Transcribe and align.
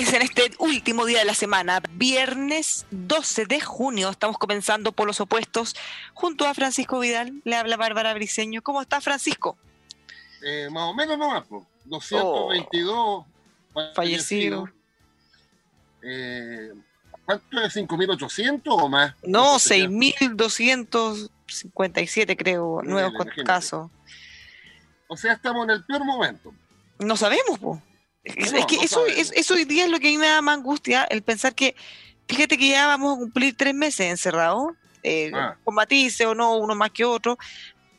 tardes 0.00 0.14
en 0.14 0.22
este 0.22 0.50
último 0.58 1.04
día 1.04 1.18
de 1.20 1.26
la 1.26 1.34
semana, 1.34 1.80
viernes 1.92 2.86
12 2.90 3.46
de 3.46 3.60
junio. 3.60 4.10
Estamos 4.10 4.38
comenzando 4.38 4.90
por 4.92 5.06
los 5.06 5.20
opuestos 5.20 5.76
junto 6.14 6.46
a 6.46 6.54
Francisco 6.54 6.98
Vidal. 7.00 7.42
Le 7.44 7.56
habla 7.56 7.76
Bárbara 7.76 8.14
Briceño. 8.14 8.62
¿Cómo 8.62 8.80
está 8.80 9.00
Francisco? 9.00 9.58
Eh, 10.42 10.68
más 10.70 10.84
o 10.84 10.94
menos 10.94 11.18
nomás, 11.18 11.44
pues. 11.48 11.64
222 11.84 13.24
Fallecido. 13.94 14.68
Eh, 16.02 16.72
¿Cuánto 17.24 17.62
es? 17.62 17.76
¿5.800 17.76 18.62
o 18.66 18.88
más? 18.88 19.14
No, 19.22 19.58
sé. 19.58 19.86
6.257 19.86 22.36
creo, 22.36 22.82
nuevos 22.82 23.12
casos. 23.44 23.90
O 25.08 25.16
sea, 25.16 25.32
estamos 25.34 25.64
en 25.64 25.70
el 25.70 25.84
peor 25.84 26.04
momento. 26.04 26.52
No 26.98 27.16
sabemos, 27.16 27.58
po. 27.58 27.82
Es, 28.24 28.34
que 28.66 28.76
no 28.76 28.82
eso, 28.82 29.06
es- 29.06 29.32
eso 29.32 29.54
hoy 29.54 29.64
día 29.64 29.84
es 29.84 29.90
lo 29.90 29.98
que 29.98 30.08
a 30.08 30.10
mí 30.10 30.18
me 30.18 30.26
da 30.26 30.42
más 30.42 30.56
angustia, 30.58 31.04
el 31.04 31.22
pensar 31.22 31.54
que, 31.54 31.74
fíjate 32.28 32.58
que 32.58 32.68
ya 32.68 32.86
vamos 32.86 33.16
a 33.16 33.18
cumplir 33.20 33.56
tres 33.56 33.74
meses 33.74 34.10
encerrados, 34.10 34.72
eh, 35.02 35.30
Ah. 35.34 35.56
con 35.64 35.74
matices 35.74 36.26
o 36.26 36.34
no, 36.34 36.56
uno 36.56 36.74
más 36.74 36.90
que 36.90 37.04
otro, 37.04 37.38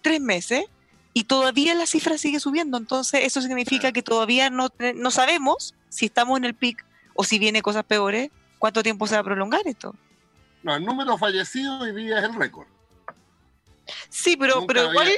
tres 0.01 0.21
meses, 0.21 0.65
y 1.13 1.23
todavía 1.23 1.73
la 1.75 1.85
cifra 1.87 2.17
sigue 2.17 2.39
subiendo. 2.39 2.77
Entonces, 2.77 3.21
eso 3.23 3.41
significa 3.41 3.87
Ah. 3.89 3.91
que 3.91 4.03
todavía 4.03 4.49
no, 4.49 4.69
no 4.95 5.11
sabemos 5.11 5.73
si 5.89 6.05
estamos 6.05 6.37
en 6.37 6.45
el 6.45 6.53
pic 6.55 6.85
o 7.15 7.23
si 7.23 7.39
viene 7.39 7.61
cosas 7.61 7.83
peores, 7.83 8.29
cuánto 8.59 8.83
tiempo 8.83 9.07
se 9.07 9.15
va 9.15 9.21
a 9.21 9.23
prolongar 9.23 9.61
esto. 9.65 9.95
No, 10.63 10.75
el 10.75 10.85
número 10.85 11.17
fallecido 11.17 11.79
hoy 11.79 11.93
día 11.95 12.19
es 12.19 12.25
el 12.25 12.35
récord. 12.35 12.67
Sí, 14.09 14.37
pero, 14.37 14.57
Nunca 14.57 14.67
pero 14.67 14.91
igual 14.91 15.09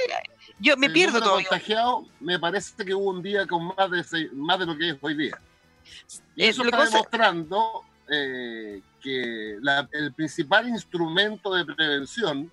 yo 0.58 0.76
me 0.76 0.86
El 0.86 0.92
pierdo 0.92 1.20
todavía. 1.20 1.48
contagiado, 1.48 2.06
me 2.20 2.38
parece 2.38 2.84
que 2.84 2.94
hubo 2.94 3.10
un 3.10 3.22
día 3.22 3.46
con 3.46 3.66
más 3.76 3.90
de, 3.90 4.04
seis- 4.04 4.32
más 4.32 4.58
de 4.58 4.66
lo 4.66 4.76
que 4.76 4.90
es 4.90 4.96
hoy 5.00 5.14
día. 5.16 5.38
Y 6.36 6.44
Eh, 6.44 6.48
eso 6.48 6.62
lo 6.62 6.68
está 6.70 6.78
que 6.78 6.82
pasa- 6.84 6.96
demostrando 6.98 7.82
eh, 8.08 8.82
que 9.00 9.56
la- 9.62 9.88
el 9.92 10.12
principal 10.12 10.68
instrumento 10.68 11.54
de 11.54 11.64
prevención, 11.64 12.50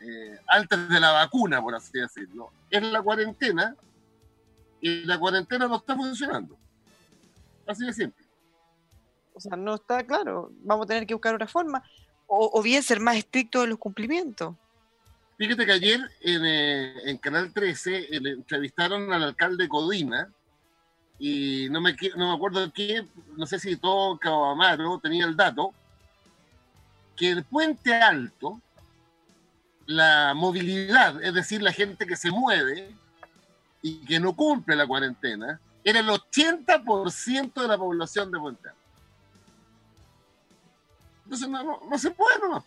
eh, 0.00 0.38
antes 0.48 0.88
de 0.88 1.00
la 1.00 1.12
vacuna, 1.12 1.60
por 1.60 1.74
así 1.74 1.98
decirlo, 1.98 2.50
es 2.70 2.82
la 2.82 3.02
cuarentena, 3.02 3.74
y 4.80 5.04
la 5.04 5.18
cuarentena 5.18 5.66
no 5.66 5.76
está 5.76 5.96
funcionando. 5.96 6.56
Así 7.66 7.84
de 7.84 7.92
simple. 7.92 8.24
O 9.34 9.40
sea, 9.40 9.56
no 9.56 9.74
está 9.74 10.04
claro. 10.04 10.50
Vamos 10.62 10.84
a 10.84 10.88
tener 10.88 11.06
que 11.06 11.14
buscar 11.14 11.34
otra 11.34 11.46
forma. 11.48 11.82
O, 12.26 12.50
o 12.58 12.62
bien 12.62 12.82
ser 12.82 13.00
más 13.00 13.16
estrictos 13.16 13.64
en 13.64 13.70
los 13.70 13.78
cumplimientos. 13.78 14.54
Fíjate 15.38 15.66
que 15.66 15.72
ayer 15.72 16.00
en, 16.20 16.42
eh, 16.44 17.18
Canal 17.22 17.52
13 17.52 17.96
eh, 17.96 18.08
entrevistaron 18.10 19.12
al 19.12 19.22
alcalde 19.22 19.64
de 19.64 19.68
Codina 19.68 20.28
y 21.16 21.68
no 21.70 21.80
me, 21.80 21.96
no 22.16 22.28
me 22.28 22.34
acuerdo 22.34 22.72
qué, 22.72 23.06
no 23.36 23.46
sé 23.46 23.60
si 23.60 23.76
Toca 23.76 24.32
o 24.32 25.00
tenía 25.00 25.24
el 25.26 25.36
dato, 25.36 25.72
que 27.16 27.30
el 27.30 27.44
puente 27.44 27.94
alto, 27.94 28.60
la 29.86 30.34
movilidad, 30.34 31.22
es 31.22 31.32
decir, 31.32 31.62
la 31.62 31.72
gente 31.72 32.04
que 32.04 32.16
se 32.16 32.32
mueve 32.32 32.96
y 33.80 34.04
que 34.06 34.18
no 34.18 34.34
cumple 34.34 34.74
la 34.74 34.88
cuarentena, 34.88 35.60
era 35.84 36.00
el 36.00 36.08
80% 36.08 37.62
de 37.62 37.68
la 37.68 37.78
población 37.78 38.32
de 38.32 38.38
Puente 38.40 38.68
Alto. 38.68 38.80
Entonces 41.24 41.48
no, 41.48 41.62
no, 41.62 41.80
no 41.88 41.98
se 41.98 42.10
puede 42.10 42.40
nomás. 42.40 42.64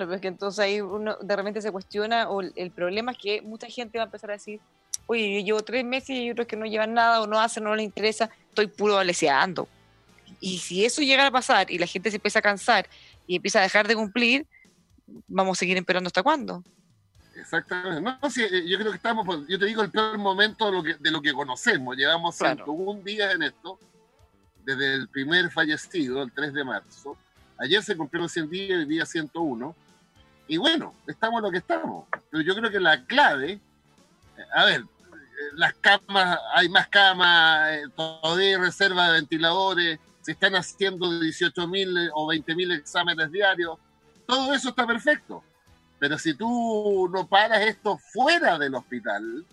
Claro, 0.00 0.08
pero 0.08 0.16
es 0.16 0.22
que 0.22 0.28
entonces 0.28 0.58
ahí 0.60 0.80
uno 0.80 1.18
de 1.20 1.36
repente 1.36 1.60
se 1.60 1.70
cuestiona 1.70 2.30
o 2.30 2.40
el, 2.40 2.54
el 2.56 2.70
problema 2.70 3.12
es 3.12 3.18
que 3.18 3.42
mucha 3.42 3.66
gente 3.66 3.98
va 3.98 4.04
a 4.04 4.06
empezar 4.06 4.30
a 4.30 4.32
decir, 4.32 4.58
oye, 5.04 5.34
yo 5.34 5.44
llevo 5.44 5.62
tres 5.62 5.84
meses 5.84 6.08
y 6.08 6.20
hay 6.20 6.30
otros 6.30 6.46
que 6.46 6.56
no 6.56 6.64
llevan 6.64 6.94
nada 6.94 7.20
o 7.20 7.26
no 7.26 7.38
hacen, 7.38 7.64
no 7.64 7.74
les 7.74 7.84
interesa, 7.84 8.30
estoy 8.48 8.66
puro 8.68 8.96
aleseando. 8.96 9.68
Y 10.40 10.56
si 10.56 10.86
eso 10.86 11.02
llega 11.02 11.26
a 11.26 11.30
pasar 11.30 11.70
y 11.70 11.76
la 11.76 11.86
gente 11.86 12.08
se 12.08 12.16
empieza 12.16 12.38
a 12.38 12.42
cansar 12.42 12.88
y 13.26 13.36
empieza 13.36 13.58
a 13.58 13.62
dejar 13.62 13.86
de 13.86 13.94
cumplir, 13.94 14.46
vamos 15.28 15.58
a 15.58 15.60
seguir 15.60 15.76
esperando 15.76 16.08
hasta 16.08 16.22
cuándo. 16.22 16.64
Exactamente. 17.36 18.00
No, 18.00 18.30
sí, 18.30 18.42
eh, 18.42 18.66
yo 18.66 18.78
creo 18.78 18.92
que 18.92 18.96
estamos, 18.96 19.46
yo 19.48 19.58
te 19.58 19.66
digo, 19.66 19.82
el 19.82 19.90
peor 19.90 20.16
momento 20.16 20.64
de 20.64 20.72
lo 20.72 20.82
que, 20.82 20.94
de 20.94 21.10
lo 21.10 21.20
que 21.20 21.34
conocemos. 21.34 21.94
Llevamos 21.94 22.38
Claro. 22.38 22.64
101 22.64 23.02
días 23.02 23.34
en 23.34 23.42
esto, 23.42 23.78
desde 24.64 24.94
el 24.94 25.08
primer 25.08 25.50
fallecido, 25.50 26.22
el 26.22 26.32
3 26.32 26.54
de 26.54 26.64
marzo. 26.64 27.18
Ayer 27.60 27.82
se 27.82 27.94
cumplieron 27.94 28.28
100 28.28 28.48
días, 28.48 28.78
hoy 28.78 28.86
día 28.86 29.04
101. 29.04 29.74
Y 30.50 30.56
bueno, 30.56 30.96
estamos 31.06 31.40
lo 31.42 31.48
que 31.52 31.58
estamos. 31.58 32.08
Pero 32.28 32.42
yo 32.42 32.56
creo 32.56 32.72
que 32.72 32.80
la 32.80 33.04
clave, 33.04 33.52
eh, 33.52 34.42
a 34.52 34.64
ver, 34.64 34.80
eh, 34.80 34.84
las 35.54 35.74
camas, 35.74 36.40
hay 36.52 36.68
más 36.68 36.88
camas, 36.88 37.70
eh, 37.70 37.82
todavía 37.94 38.48
hay 38.48 38.56
reserva 38.56 39.06
de 39.06 39.12
ventiladores, 39.12 40.00
se 40.22 40.32
están 40.32 40.56
haciendo 40.56 41.06
18.000 41.06 42.10
o 42.12 42.26
20.000 42.26 42.76
exámenes 42.76 43.30
diarios. 43.30 43.78
Todo 44.26 44.52
eso 44.52 44.70
está 44.70 44.84
perfecto. 44.88 45.44
Pero 46.00 46.18
si 46.18 46.34
tú 46.34 47.08
no 47.12 47.28
paras 47.28 47.60
esto 47.60 47.96
fuera 47.96 48.58
del 48.58 48.74
hospital, 48.74 49.46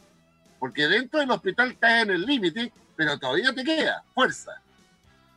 porque 0.57 0.87
dentro 0.87 1.19
del 1.19 1.29
hospital 1.29 1.73
estás 1.73 2.01
en 2.01 2.09
el 2.09 2.25
límite, 2.25 2.73
pero 2.95 3.19
todavía 3.19 3.53
te 3.53 3.63
queda 3.63 4.03
fuerza. 4.15 4.59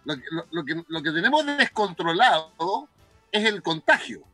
Lo 0.07 0.65
que, 0.65 0.83
lo 0.89 1.03
que 1.03 1.11
tenemos 1.11 1.45
descontrolado 1.45 2.89
es 3.31 3.45
el 3.45 3.63
contagio. 3.63 4.25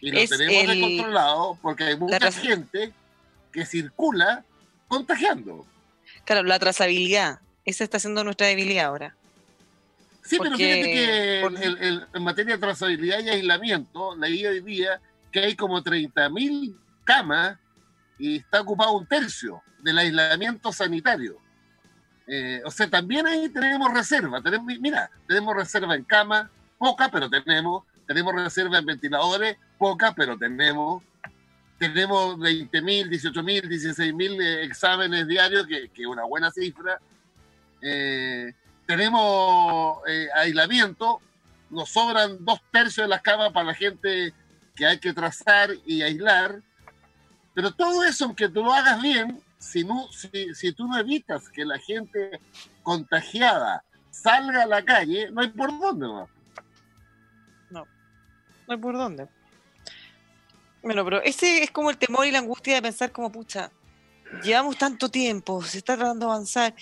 Y 0.00 0.10
lo 0.10 0.18
Es 0.18 0.30
tenemos 0.30 0.54
el- 0.54 0.66
descontrolado 0.80 1.58
porque 1.62 1.84
hay 1.84 1.96
mucha 1.96 2.32
gente 2.32 2.92
que 3.52 3.64
circula 3.66 4.44
contagiando. 4.88 5.66
Claro, 6.24 6.42
la 6.42 6.58
trazabilidad, 6.58 7.40
esa 7.64 7.84
está 7.84 7.98
siendo 7.98 8.24
nuestra 8.24 8.46
debilidad 8.46 8.86
ahora. 8.86 9.14
Sí, 10.22 10.38
pero 10.38 10.56
fíjate 10.56 10.82
que 10.82 11.38
por- 11.42 11.62
el- 11.62 11.78
el- 11.78 12.06
en 12.14 12.22
materia 12.22 12.54
de 12.54 12.60
trazabilidad 12.60 13.20
y 13.20 13.28
aislamiento, 13.28 14.16
leí 14.16 14.46
hoy 14.46 14.60
día 14.60 15.00
que 15.30 15.40
hay 15.40 15.54
como 15.56 15.82
30.000 15.82 16.74
camas 17.04 17.58
y 18.18 18.36
está 18.36 18.60
ocupado 18.62 18.92
un 18.92 19.06
tercio 19.06 19.62
del 19.82 19.98
aislamiento 19.98 20.72
sanitario. 20.72 21.36
Eh, 22.26 22.62
o 22.64 22.70
sea, 22.70 22.88
también 22.88 23.26
ahí 23.26 23.50
tenemos 23.50 23.92
reserva. 23.92 24.40
Tenemos, 24.40 24.66
mira, 24.80 25.10
tenemos 25.28 25.54
reserva 25.54 25.94
en 25.94 26.04
cama, 26.04 26.50
poca, 26.78 27.10
pero 27.10 27.28
tenemos. 27.28 27.84
Tenemos 28.06 28.34
reserva 28.34 28.78
en 28.78 28.86
ventiladores, 28.86 29.56
poca, 29.84 30.14
pero 30.14 30.38
tenemos. 30.38 31.02
Tenemos 31.78 32.38
20.000, 32.38 33.10
18.000, 33.10 33.64
16.000 33.64 34.40
eh, 34.40 34.64
exámenes 34.64 35.28
diarios, 35.28 35.66
que 35.66 35.90
es 35.94 36.06
una 36.06 36.24
buena 36.24 36.50
cifra. 36.50 36.98
Eh, 37.82 38.54
tenemos 38.86 39.98
eh, 40.06 40.28
aislamiento, 40.36 41.20
nos 41.68 41.90
sobran 41.90 42.42
dos 42.42 42.62
tercios 42.70 43.04
de 43.04 43.08
las 43.08 43.20
camas 43.20 43.52
para 43.52 43.66
la 43.66 43.74
gente 43.74 44.32
que 44.74 44.86
hay 44.86 44.98
que 44.98 45.12
trazar 45.12 45.68
y 45.84 46.00
aislar, 46.00 46.62
pero 47.52 47.70
todo 47.72 48.04
eso, 48.04 48.24
aunque 48.24 48.48
tú 48.48 48.64
lo 48.64 48.72
hagas 48.72 49.02
bien, 49.02 49.42
si, 49.58 49.84
no, 49.84 50.08
si, 50.12 50.54
si 50.54 50.72
tú 50.72 50.86
no 50.86 50.96
evitas 50.96 51.50
que 51.50 51.66
la 51.66 51.78
gente 51.78 52.40
contagiada 52.82 53.84
salga 54.10 54.62
a 54.62 54.66
la 54.66 54.82
calle, 54.82 55.30
no 55.30 55.42
hay 55.42 55.48
por 55.48 55.78
dónde. 55.78 56.06
¿no? 56.06 56.28
No, 57.68 57.84
no 58.66 58.74
hay 58.74 58.78
por 58.78 58.96
dónde. 58.96 59.28
Bueno, 60.84 61.02
pero 61.04 61.22
ese 61.22 61.62
es 61.62 61.70
como 61.70 61.90
el 61.90 61.96
temor 61.96 62.26
y 62.26 62.30
la 62.30 62.38
angustia 62.38 62.74
de 62.74 62.82
pensar 62.82 63.10
como, 63.10 63.32
pucha, 63.32 63.72
llevamos 64.42 64.76
tanto 64.76 65.08
tiempo, 65.08 65.62
se 65.62 65.78
está 65.78 65.96
tratando 65.96 66.26
de 66.26 66.32
avanzar 66.32 66.74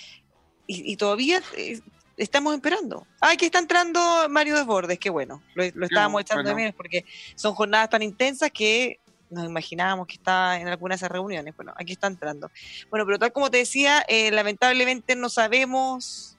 y, 0.67 0.91
y 0.91 0.97
todavía 0.97 1.41
eh, 1.55 1.79
estamos 2.17 2.53
esperando. 2.53 3.07
Ah, 3.21 3.31
aquí 3.31 3.45
está 3.45 3.59
entrando 3.59 4.01
Mario 4.29 4.57
Desbordes, 4.57 4.99
qué 4.99 5.09
bueno, 5.09 5.41
lo, 5.55 5.63
lo 5.73 5.85
estábamos 5.85 6.21
echando 6.21 6.43
de 6.43 6.51
bueno. 6.51 6.65
menos 6.65 6.75
porque 6.75 7.05
son 7.35 7.55
jornadas 7.55 7.89
tan 7.89 8.01
intensas 8.03 8.51
que 8.51 8.99
nos 9.29 9.45
imaginábamos 9.45 10.05
que 10.05 10.15
está 10.15 10.59
en 10.59 10.67
alguna 10.67 10.93
de 10.93 10.97
esas 10.97 11.11
reuniones. 11.11 11.55
Bueno, 11.55 11.73
aquí 11.75 11.93
está 11.93 12.07
entrando. 12.07 12.51
Bueno, 12.89 13.05
pero 13.05 13.17
tal 13.17 13.31
como 13.31 13.49
te 13.49 13.57
decía, 13.57 14.03
eh, 14.07 14.31
lamentablemente 14.31 15.15
no 15.15 15.29
sabemos, 15.29 16.37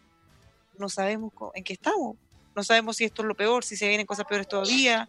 no 0.78 0.88
sabemos 0.88 1.32
en 1.54 1.64
qué 1.64 1.72
estamos. 1.72 2.16
No 2.54 2.62
sabemos 2.62 2.96
si 2.96 3.04
esto 3.04 3.22
es 3.22 3.28
lo 3.28 3.34
peor, 3.34 3.64
si 3.64 3.76
se 3.76 3.88
vienen 3.88 4.06
cosas 4.06 4.26
peores 4.26 4.46
todavía. 4.46 5.08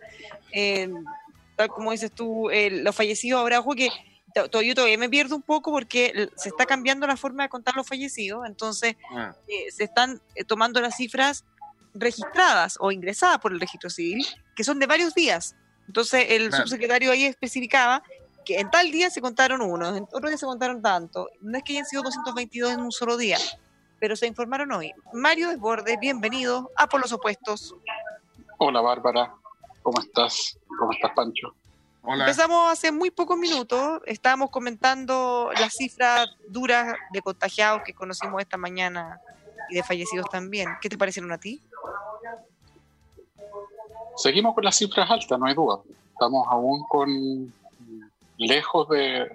Eh, 0.52 0.90
tal 1.56 1.70
como 1.70 1.92
dices 1.92 2.12
tú, 2.12 2.50
eh, 2.50 2.70
los 2.70 2.96
fallecidos, 2.96 3.40
habrá 3.42 3.60
ojo 3.60 3.74
que 3.76 3.90
yo 4.36 4.50
todavía 4.76 4.98
me 4.98 5.08
pierdo 5.10 5.36
un 5.36 5.42
poco 5.42 5.72
porque 5.72 6.30
se 6.36 6.50
está 6.50 6.66
cambiando 6.66 7.08
la 7.08 7.16
forma 7.16 7.44
de 7.44 7.50
contar 7.50 7.76
los 7.76 7.88
fallecidos, 7.88 8.46
entonces 8.46 8.96
Ah, 9.12 9.34
eh, 9.48 9.72
se 9.72 9.86
están 9.86 10.22
eh, 10.36 10.44
tomando 10.44 10.82
las 10.82 10.98
cifras 10.98 11.46
registradas 11.94 12.78
o 12.82 12.92
ingresadas 12.92 13.40
por 13.40 13.54
el 13.54 13.60
registro 13.62 13.90
civil, 13.90 14.26
que 14.56 14.64
son 14.66 14.80
de 14.80 14.86
varios 14.88 15.14
días. 15.14 15.56
Entonces 15.88 16.26
el 16.30 16.50
Claro. 16.50 16.64
subsecretario 16.66 17.12
ahí 17.12 17.24
especificaba 17.26 18.04
que 18.44 18.60
en 18.60 18.70
tal 18.70 18.92
día 18.92 19.10
se 19.10 19.22
contaron 19.22 19.62
unos, 19.62 19.96
en 19.98 20.04
otro 20.12 20.28
día 20.28 20.38
se 20.38 20.46
contaron 20.46 20.82
tanto. 20.82 21.30
No 21.42 21.58
es 21.58 21.64
que 21.64 21.74
hayan 21.74 21.86
sido 21.86 22.04
222 22.04 22.74
en 22.74 22.82
un 22.82 22.92
solo 22.92 23.16
día, 23.18 23.38
pero 24.00 24.16
se 24.18 24.28
informaron 24.28 24.72
hoy. 24.74 24.92
Mario 25.14 25.48
Desbordes, 25.50 25.98
bienvenido 26.00 26.70
a 26.76 26.88
Por 26.88 27.00
los 27.02 27.14
Opuestos. 27.14 27.74
Hola 28.58 28.82
Bárbara, 28.82 29.34
¿cómo 29.86 30.00
estás? 30.02 30.58
¿Cómo 30.80 30.92
estás 30.92 31.12
Pancho? 31.16 31.54
hola. 32.02 32.24
Empezamos 32.24 32.72
hace 32.72 32.92
muy 32.92 33.12
pocos 33.12 33.38
minutos, 33.38 34.02
estábamos 34.08 34.50
comentando 34.50 35.52
las 35.60 35.74
cifras 35.74 36.28
duras 36.50 36.96
de 37.12 37.22
contagiados 37.22 37.84
que 37.86 37.94
conocimos 37.94 38.42
esta 38.42 38.58
mañana 38.58 39.22
y 39.70 39.76
de 39.76 39.84
fallecidos 39.84 40.28
también. 40.32 40.70
¿Qué 40.82 40.90
te 40.90 40.98
parecieron 40.98 41.32
a 41.32 41.38
ti? 41.38 41.62
Seguimos 44.18 44.56
con 44.56 44.64
las 44.64 44.76
cifras 44.76 45.10
altas, 45.10 45.38
no 45.38 45.46
hay 45.46 45.54
duda. 45.54 45.80
Estamos 46.14 46.48
aún 46.50 46.84
con 46.90 47.54
lejos 48.38 48.90
de, 48.90 49.30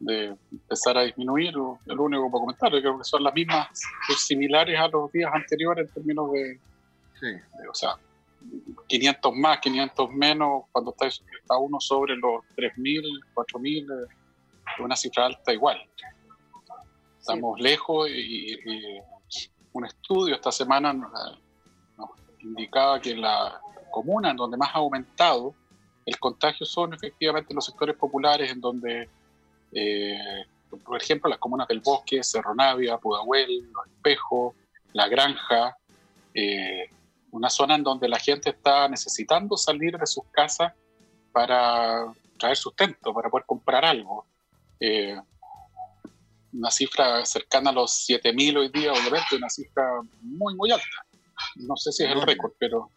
de 0.00 0.36
empezar 0.50 0.98
a 0.98 1.02
disminuir. 1.02 1.54
El 1.86 2.00
único 2.00 2.30
para 2.30 2.40
comentar, 2.40 2.70
creo 2.70 2.98
que 2.98 3.04
son 3.04 3.22
las 3.22 3.34
mismas, 3.34 3.68
son 4.08 4.16
similares 4.16 4.78
a 4.78 4.88
los 4.88 5.12
días 5.12 5.30
anteriores 5.32 5.86
en 5.86 5.94
términos 5.94 6.32
de, 6.32 6.58
Sí. 7.20 7.26
de, 7.26 7.68
o 7.68 7.74
sea, 7.74 7.96
500 8.86 9.34
más, 9.34 9.58
500 9.60 10.10
menos, 10.10 10.64
cuando 10.72 10.90
está, 10.90 11.06
está 11.06 11.56
uno 11.58 11.80
sobre 11.80 12.16
los 12.16 12.42
3.000, 12.56 13.02
4.000, 13.34 14.04
eh, 14.04 14.06
es 14.74 14.80
una 14.80 14.96
cifra 14.96 15.26
alta 15.26 15.52
igual. 15.52 15.80
Estamos 17.18 17.60
lejos 17.60 18.10
y, 18.10 18.54
y 18.54 18.98
un 19.72 19.84
estudio 19.86 20.34
esta 20.34 20.52
semana 20.52 20.92
nos, 20.92 21.10
nos 21.96 22.10
indicaba 22.40 23.00
que 23.00 23.14
la 23.14 23.60
comuna 23.90 24.30
en 24.30 24.36
donde 24.36 24.56
más 24.56 24.70
ha 24.74 24.78
aumentado 24.78 25.54
el 26.04 26.18
contagio 26.18 26.66
son 26.66 26.94
efectivamente 26.94 27.54
los 27.54 27.64
sectores 27.64 27.96
populares 27.96 28.50
en 28.50 28.60
donde, 28.60 29.08
eh, 29.72 30.44
por 30.84 31.00
ejemplo, 31.00 31.30
las 31.30 31.38
comunas 31.38 31.68
del 31.68 31.80
Bosque, 31.80 32.22
Cerro 32.22 32.54
Navia, 32.54 32.98
Pudahuel, 32.98 33.70
Los 33.72 33.86
Espejos, 33.86 34.54
La 34.92 35.08
Granja, 35.08 35.76
eh, 36.34 36.90
una 37.32 37.50
zona 37.50 37.74
en 37.74 37.82
donde 37.82 38.08
la 38.08 38.18
gente 38.18 38.50
está 38.50 38.88
necesitando 38.88 39.56
salir 39.56 39.98
de 39.98 40.06
sus 40.06 40.24
casas 40.30 40.72
para 41.32 42.06
traer 42.38 42.56
sustento, 42.56 43.12
para 43.12 43.28
poder 43.30 43.44
comprar 43.46 43.84
algo. 43.84 44.24
Eh, 44.78 45.18
una 46.52 46.70
cifra 46.70 47.24
cercana 47.24 47.70
a 47.70 47.72
los 47.72 48.06
7.000 48.08 48.58
hoy 48.58 48.68
día, 48.68 48.92
obviamente, 48.92 49.36
una 49.36 49.48
cifra 49.48 49.84
muy, 50.20 50.54
muy 50.54 50.70
alta. 50.70 50.84
No 51.56 51.76
sé 51.76 51.90
si 51.92 52.04
es 52.04 52.10
el 52.10 52.20
récord, 52.22 52.52
pero 52.58 52.90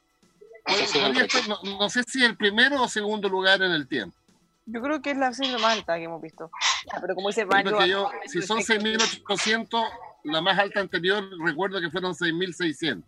no 0.67 0.73
sé 0.73 0.79
si 0.79 0.83
es 0.83 0.95
el 0.95 1.01
Podría 1.03 1.21
récord. 1.23 1.41
estar- 1.41 1.63
no, 1.63 1.77
no 1.79 1.89
sé 1.89 2.03
si 2.03 2.23
el 2.23 2.35
primero 2.35 2.81
o 2.83 2.87
segundo 2.89 3.29
lugar 3.29 3.61
en 3.61 3.71
el 3.71 3.87
tiempo. 3.87 4.17
Yo 4.65 4.81
creo 4.81 5.01
que 5.01 5.11
es 5.11 5.17
la 5.17 5.31
cifra 5.31 5.57
más 5.59 5.77
alta 5.77 5.95
que 5.95 6.03
hemos 6.03 6.21
visto. 6.21 6.51
Ya, 6.91 6.99
pero 6.99 7.15
como 7.15 7.29
dice 7.29 7.45
Mario, 7.45 7.85
yo, 7.85 8.09
si 8.25 8.41
son 8.41 8.59
6.800, 8.59 9.85
la 10.25 10.41
más 10.41 10.59
alta 10.59 10.81
anterior 10.81 11.23
recuerdo 11.45 11.79
que 11.79 11.89
fueron 11.89 12.13
6.600. 12.13 13.03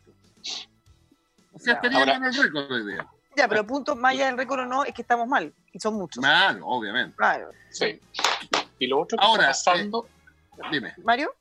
O 1.58 1.60
sea, 1.60 1.74
Ya. 1.74 1.78
estaríamos 1.78 2.08
Ahora- 2.08 2.18
en 2.18 2.24
el 2.26 2.44
récord 2.44 2.72
hoy 2.72 2.86
día. 2.94 3.08
Ya, 3.36 3.48
pero 3.48 3.66
punto 3.68 3.96
más 3.96 4.14
allá 4.14 4.28
del 4.28 4.38
récord 4.38 4.62
o 4.62 4.66
no, 4.66 4.84
es 4.84 4.94
que 4.94 5.02
estamos 5.02 5.28
mal, 5.28 5.54
y 5.72 5.80
son 5.80 5.96
muchos. 5.96 6.22
Mal, 6.24 6.60
obviamente. 6.64 7.16
Claro. 7.18 7.52
Sí. 7.70 8.00
Y 8.80 8.88
lo 8.88 9.00
otro 9.02 9.18
que 9.18 9.26
Ahora, 9.26 9.52
está 9.52 9.72
pasando 9.74 10.08
Dime. 10.72 10.94
Mario, 11.04 11.34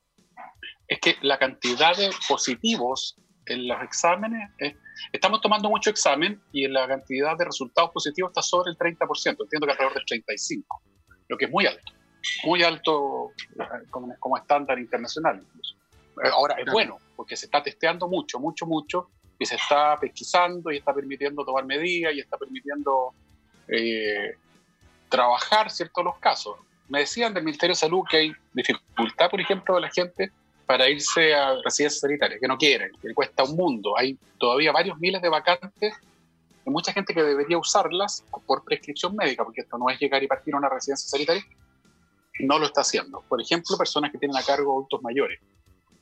es 0.89 0.99
que 1.01 1.17
la 1.23 1.39
cantidad 1.39 1.97
de 1.97 2.11
positivos 2.29 3.17
en 3.47 3.67
los 3.69 3.83
exámenes, 3.83 4.51
eh, 4.59 4.77
estamos 5.13 5.41
tomando 5.41 5.69
mucho 5.71 5.89
examen 5.91 6.41
y 6.53 6.67
la 6.69 6.87
cantidad 6.87 7.37
de 7.37 7.45
resultados 7.47 7.91
positivos 7.93 8.31
está 8.31 8.43
sobre 8.43 8.71
el 8.73 8.77
30%, 8.79 9.45
entiendo 9.45 9.67
que 9.67 9.73
alrededor 9.73 9.95
del 9.95 10.05
35%, 10.05 10.65
lo 11.29 11.37
que 11.39 11.45
es 11.47 11.51
muy 11.51 11.67
alto, 11.67 11.93
muy 12.45 12.63
alto 12.63 13.31
eh, 13.59 13.87
como, 13.91 14.15
como 14.19 14.37
estándar 14.37 14.79
internacional 14.79 15.41
incluso. 15.43 15.77
Eh, 16.23 16.29
Ahora 16.33 16.55
es 16.55 16.65
Claro. 16.65 16.73
bueno, 16.73 16.99
porque 17.15 17.37
se 17.37 17.47
está 17.47 17.63
testeando 17.63 18.09
mucho, 18.09 18.39
mucho, 18.39 18.67
mucho, 18.67 19.11
y 19.39 19.47
se 19.47 19.57
está 19.57 19.97
pesquisando 19.99 20.71
y 20.71 20.79
está 20.79 20.95
permitiendo 20.95 21.45
tomar 21.45 21.65
medidas 21.65 22.15
y 22.15 22.21
está 22.21 22.37
permitiendo 22.37 23.13
eh, 23.69 24.35
trabajar 25.09 25.71
ciertos 25.71 26.05
los 26.05 26.19
casos. 26.19 26.57
Me 26.89 27.01
decían 27.01 27.35
del 27.35 27.45
Ministerio 27.45 27.73
de 27.73 27.81
Salud 27.81 28.05
que 28.09 28.17
hay 28.17 28.33
dificultad, 28.53 29.31
por 29.31 29.41
ejemplo, 29.41 29.75
de 29.75 29.81
la 29.81 29.91
gente 29.91 30.31
para 30.67 30.89
irse 30.89 31.35
a 31.35 31.55
residencias 31.65 32.01
sanitarias, 32.01 32.41
que 32.41 32.49
no 32.49 32.59
quieren, 32.59 32.91
que 33.01 33.09
le 33.09 33.15
cuesta 33.15 33.45
un 33.45 33.57
mundo. 33.57 33.97
Hay 33.97 34.19
todavía 34.39 34.73
varios 34.73 34.99
miles 34.99 35.23
de 35.23 35.29
vacantes 35.29 35.95
y 36.65 36.71
mucha 36.71 36.93
gente 36.93 37.15
que 37.15 37.23
debería 37.23 37.59
usarlas 37.59 38.25
por 38.47 38.65
prescripción 38.65 39.15
médica, 39.15 39.45
porque 39.45 39.61
esto 39.61 39.79
no 39.79 39.89
es 39.89 40.01
llegar 40.01 40.23
y 40.23 40.27
partir 40.27 40.55
a 40.55 40.59
una 40.59 40.69
residencia 40.69 41.09
sanitaria, 41.09 41.45
no 42.41 42.59
lo 42.59 42.67
está 42.67 42.81
haciendo. 42.81 43.23
Por 43.29 43.41
ejemplo, 43.41 43.77
personas 43.77 44.11
que 44.11 44.19
tienen 44.19 44.37
a 44.37 44.43
cargo 44.43 44.73
adultos 44.73 45.03
mayores, 45.03 45.41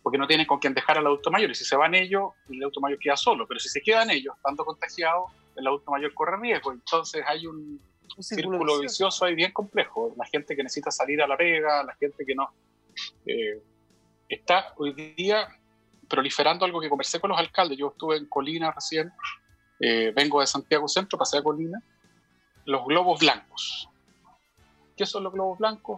porque 0.05 0.19
no 0.19 0.27
tienen 0.27 0.47
con 0.47 0.59
quién 0.59 0.75
dejar 0.75 0.99
al 0.99 1.07
adulto 1.07 1.31
mayor, 1.31 1.51
y 1.51 1.55
si 1.55 1.65
se 1.65 1.77
van 1.77 1.95
ellos, 1.95 2.33
el 2.51 2.61
adulto 2.61 2.81
mayor 2.81 2.99
queda 2.99 3.17
solo, 3.17 3.49
pero 3.49 3.59
si 3.59 3.71
se 3.71 3.81
quedan 3.81 4.11
ellos, 4.11 4.37
estando 4.37 4.63
contagiados, 4.63 5.33
el 5.57 5.67
adulto 5.67 5.91
mayor 5.91 6.13
corre 6.13 6.37
riesgo. 6.37 6.73
Entonces 6.73 7.25
hay 7.27 7.47
un, 7.47 7.81
un 8.17 8.23
círculo 8.23 8.81
vicioso 8.81 9.25
ahí 9.25 9.35
bien 9.35 9.51
complejo. 9.53 10.13
La 10.19 10.27
gente 10.27 10.55
que 10.55 10.63
necesita 10.63 10.91
salir 10.91 11.23
a 11.23 11.27
la 11.27 11.39
pega, 11.39 11.83
la 11.83 11.95
gente 11.95 12.23
que 12.27 12.35
no. 12.35 12.53
eh, 13.25 13.63
está 14.29 14.75
hoy 14.77 14.93
día 14.93 15.49
proliferando 16.07 16.67
algo 16.67 16.83
que 16.83 16.91
conversé 16.91 17.19
con 17.19 17.31
los 17.31 17.39
alcaldes. 17.39 17.79
Yo 17.79 17.89
estuve 17.89 18.19
en 18.19 18.27
Colina 18.27 18.73
recién, 18.73 19.11
eh, 19.81 20.13
vengo 20.15 20.41
de 20.41 20.47
Santiago 20.47 20.87
Centro, 20.87 21.19
pasé 21.19 21.39
a 21.39 21.43
Colina. 21.43 21.83
Los 22.67 22.85
globos 22.87 23.21
blancos. 23.21 23.89
¿Qué 24.97 25.07
son 25.07 25.25
los 25.25 25.33
globos 25.33 25.59
blancos? 25.59 25.97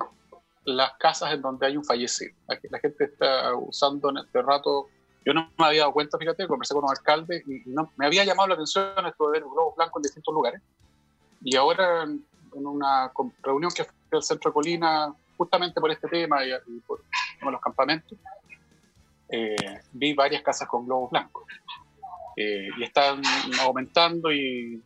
Las 0.67 0.93
casas 0.99 1.33
en 1.33 1.43
donde 1.43 1.67
hay 1.67 1.77
un 1.77 1.85
fallecido. 1.85 2.35
La, 2.47 2.79
gente 2.79 3.05
está 3.05 3.55
usando 3.55 4.11
en 4.11 4.19
este 4.19 4.43
rato. 4.43 4.89
Yo 5.25 5.33
no 5.33 5.51
me 5.59 5.67
había 5.67 5.81
dado 5.81 5.93
cuenta, 5.93 6.19
fíjate, 6.19 6.47
conversé 6.47 6.75
con 6.75 6.85
un 6.85 6.91
alcalde 6.91 7.43
y 7.47 7.63
no, 7.71 7.91
me 7.97 8.07
había 8.07 8.25
llamado 8.25 8.49
la 8.49 8.55
atención 8.55 9.07
esto 9.07 9.31
de 9.31 9.41
ver 9.41 9.43
globos 9.43 9.75
blancos 9.77 10.01
en 10.01 10.03
distintos 10.03 10.35
lugares. 10.35 10.61
Y 11.43 11.57
ahora 11.57 12.03
en 12.05 12.25
en 12.57 12.67
una 12.67 13.13
reunión 13.43 13.71
que 13.75 13.85
fue 13.85 13.93
al 14.13 14.23
centro 14.23 14.51
de 14.51 14.55
Colina, 14.55 15.15
justamente 15.37 15.81
por 15.81 15.91
este 15.91 16.09
tema 16.09 16.45
y, 16.45 16.51
y 16.51 16.81
por 16.81 17.03
los 17.43 17.61
campamentos, 17.61 18.19
eh, 19.29 19.81
vi 19.93 20.15
varias 20.15 20.43
casas 20.43 20.69
con 20.69 20.87
globos 20.87 21.11
blancos. 21.11 21.45
Eh, 22.37 22.69
y 22.77 22.85
están 22.85 23.23
aumentando 23.61 24.31
y, 24.31 24.83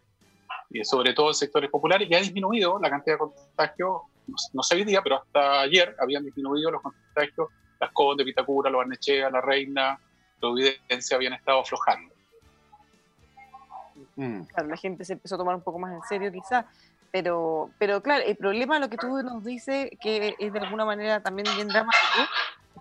y 0.70 0.84
sobre 0.84 1.12
todo 1.14 1.28
en 1.28 1.34
sectores 1.34 1.70
populares 1.70 2.08
y 2.08 2.14
ha 2.14 2.20
disminuido 2.20 2.78
la 2.78 2.90
cantidad 2.90 3.16
de 3.16 3.18
contagios, 3.18 4.02
no, 4.30 4.36
no 4.52 4.62
sé 4.62 4.76
hoy 4.76 4.84
día, 4.84 5.02
pero 5.02 5.16
hasta 5.16 5.60
ayer 5.60 5.94
habían 5.98 6.24
disminuido 6.24 6.70
los 6.70 6.82
contagios, 6.82 7.48
las 7.78 7.92
Condes, 7.92 8.26
Vitacura, 8.26 8.70
Los 8.70 8.78
Barnechea, 8.78 9.30
La 9.30 9.40
Reina, 9.40 9.98
Providencia 10.38 11.16
habían 11.16 11.34
estado 11.34 11.60
aflojando. 11.60 12.14
Mm. 14.16 14.42
Claro, 14.42 14.68
la 14.68 14.76
gente 14.76 15.04
se 15.04 15.14
empezó 15.14 15.34
a 15.34 15.38
tomar 15.38 15.54
un 15.54 15.62
poco 15.62 15.78
más 15.78 15.92
en 15.92 16.02
serio 16.02 16.32
quizás, 16.32 16.64
pero, 17.10 17.70
pero 17.78 18.02
claro, 18.02 18.24
el 18.24 18.36
problema 18.36 18.78
lo 18.78 18.88
que 18.88 18.96
tú 18.96 19.22
nos 19.22 19.44
dices, 19.44 19.90
que 20.00 20.34
es 20.38 20.52
de 20.52 20.58
alguna 20.58 20.84
manera 20.84 21.22
también 21.22 21.46
bien 21.56 21.68
dramático, 21.68 22.22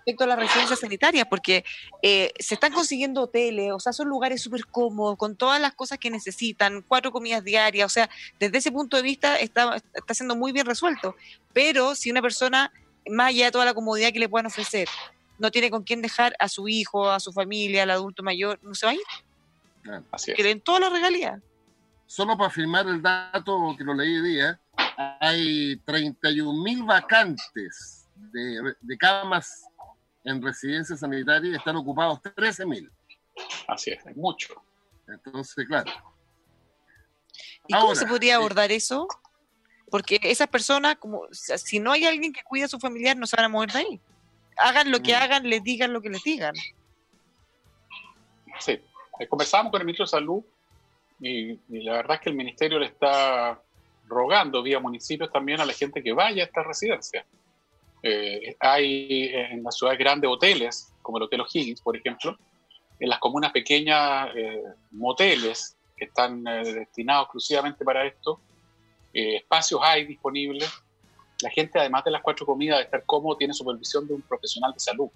respecto 0.00 0.24
a 0.24 0.26
las 0.26 0.38
residencias 0.38 0.80
sanitarias, 0.80 1.26
porque 1.28 1.64
eh, 2.02 2.32
se 2.38 2.54
están 2.54 2.72
consiguiendo 2.72 3.22
hoteles, 3.22 3.72
o 3.72 3.80
sea, 3.80 3.92
son 3.92 4.08
lugares 4.08 4.42
súper 4.42 4.66
cómodos, 4.66 5.16
con 5.18 5.36
todas 5.36 5.60
las 5.60 5.74
cosas 5.74 5.98
que 5.98 6.10
necesitan, 6.10 6.82
cuatro 6.86 7.12
comidas 7.12 7.44
diarias, 7.44 7.86
o 7.86 7.88
sea, 7.88 8.08
desde 8.38 8.58
ese 8.58 8.72
punto 8.72 8.96
de 8.96 9.02
vista 9.02 9.38
está, 9.38 9.76
está 9.94 10.14
siendo 10.14 10.36
muy 10.36 10.52
bien 10.52 10.66
resuelto, 10.66 11.14
pero 11.52 11.94
si 11.94 12.10
una 12.10 12.22
persona 12.22 12.72
más 13.08 13.28
allá 13.28 13.46
de 13.46 13.52
toda 13.52 13.64
la 13.64 13.74
comodidad 13.74 14.12
que 14.12 14.18
le 14.18 14.28
puedan 14.28 14.46
ofrecer, 14.46 14.88
no 15.38 15.50
tiene 15.50 15.70
con 15.70 15.82
quién 15.84 16.02
dejar 16.02 16.34
a 16.38 16.48
su 16.48 16.68
hijo, 16.68 17.10
a 17.10 17.20
su 17.20 17.32
familia, 17.32 17.82
al 17.82 17.90
adulto 17.90 18.22
mayor, 18.22 18.58
no 18.62 18.74
se 18.74 18.86
va 18.86 18.92
a 18.92 18.94
ir. 18.94 20.04
Así 20.10 20.32
es. 20.32 20.36
Que 20.36 20.42
den 20.42 20.60
toda 20.60 20.80
la 20.80 20.90
regalía. 20.90 21.40
Solo 22.06 22.36
para 22.36 22.50
firmar 22.50 22.86
el 22.88 23.00
dato 23.00 23.74
que 23.78 23.84
lo 23.84 23.94
leí 23.94 24.16
hoy 24.16 24.30
día, 24.32 24.60
hay 25.20 25.76
31 25.84 26.62
mil 26.62 26.82
vacantes 26.82 28.06
de, 28.32 28.74
de 28.80 28.98
camas 28.98 29.69
en 30.24 30.42
residencia 30.42 30.96
sanitaria 30.96 31.52
y 31.52 31.56
están 31.56 31.76
ocupados 31.76 32.20
13 32.22 32.66
mil. 32.66 32.90
Así 33.68 33.90
es, 33.90 34.04
hay 34.06 34.14
mucho. 34.14 34.54
Entonces, 35.08 35.66
claro. 35.66 35.90
¿Y 37.66 37.72
cómo 37.74 37.86
Ahora, 37.88 37.94
se 38.00 38.06
podría 38.06 38.32
eh, 38.32 38.36
abordar 38.36 38.70
eso? 38.72 39.06
Porque 39.90 40.20
esas 40.22 40.48
personas, 40.48 40.96
como 40.96 41.22
si 41.32 41.80
no 41.80 41.92
hay 41.92 42.04
alguien 42.04 42.32
que 42.32 42.42
cuide 42.44 42.64
a 42.64 42.68
su 42.68 42.78
familiar, 42.78 43.16
no 43.16 43.26
se 43.26 43.36
van 43.36 43.46
a 43.46 43.48
mover 43.48 43.72
de 43.72 43.78
ahí. 43.80 44.00
Hagan 44.56 44.90
lo 44.90 45.00
que 45.00 45.12
Mm. 45.12 45.16
hagan, 45.22 45.48
les 45.48 45.62
digan 45.64 45.92
lo 45.92 46.00
que 46.00 46.10
les 46.10 46.22
digan. 46.22 46.54
Sí, 48.60 48.78
Eh, 49.18 49.26
conversábamos 49.28 49.70
con 49.72 49.80
el 49.82 49.86
ministro 49.86 50.04
de 50.06 50.10
Salud 50.10 50.42
y, 51.20 51.50
y 51.52 51.82
la 51.82 51.92
verdad 51.94 52.16
es 52.16 52.22
que 52.22 52.30
el 52.30 52.36
ministerio 52.36 52.78
le 52.78 52.86
está 52.86 53.60
rogando 54.06 54.62
vía 54.62 54.80
municipios 54.80 55.30
también 55.30 55.60
a 55.60 55.66
la 55.66 55.74
gente 55.74 56.02
que 56.02 56.12
vaya 56.14 56.42
a 56.42 56.46
estas 56.46 56.66
residencias. 56.66 57.26
Eh, 58.02 58.56
hay 58.60 59.30
en 59.32 59.62
las 59.62 59.76
ciudades 59.76 59.98
grandes 59.98 60.30
hoteles, 60.30 60.92
como 61.02 61.18
el 61.18 61.24
Hotel 61.24 61.40
O'Higgins, 61.42 61.80
por 61.82 61.96
ejemplo, 61.96 62.36
en 62.98 63.08
las 63.08 63.18
comunas 63.18 63.52
pequeñas 63.52 64.28
eh, 64.34 64.62
moteles 64.90 65.76
que 66.00 66.06
están 66.06 66.46
eh, 66.46 66.64
destinados 66.72 67.24
exclusivamente 67.24 67.84
para 67.84 68.06
esto, 68.06 68.40
eh, 69.12 69.36
espacios 69.36 69.80
hay 69.82 70.06
disponibles. 70.06 70.68
La 71.42 71.50
gente, 71.50 71.78
además 71.78 72.04
de 72.04 72.10
las 72.10 72.22
cuatro 72.22 72.44
comidas, 72.44 72.78
de 72.78 72.84
estar 72.84 73.04
cómodo, 73.04 73.36
tiene 73.36 73.54
supervisión 73.54 74.08
de 74.08 74.14
un 74.14 74.22
profesional 74.22 74.72
de 74.72 74.80
salud, 74.80 75.08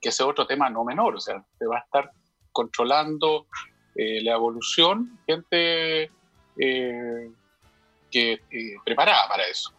que 0.00 0.10
es 0.10 0.20
otro 0.20 0.46
tema 0.46 0.70
no 0.70 0.84
menor, 0.84 1.16
o 1.16 1.20
sea, 1.20 1.44
te 1.58 1.66
va 1.66 1.78
a 1.78 1.80
estar 1.80 2.10
controlando 2.52 3.46
eh, 3.94 4.22
la 4.22 4.32
evolución, 4.32 5.18
gente 5.26 6.10
que 8.10 8.40
preparada 8.82 9.28
para 9.28 9.46
eso. 9.46 9.75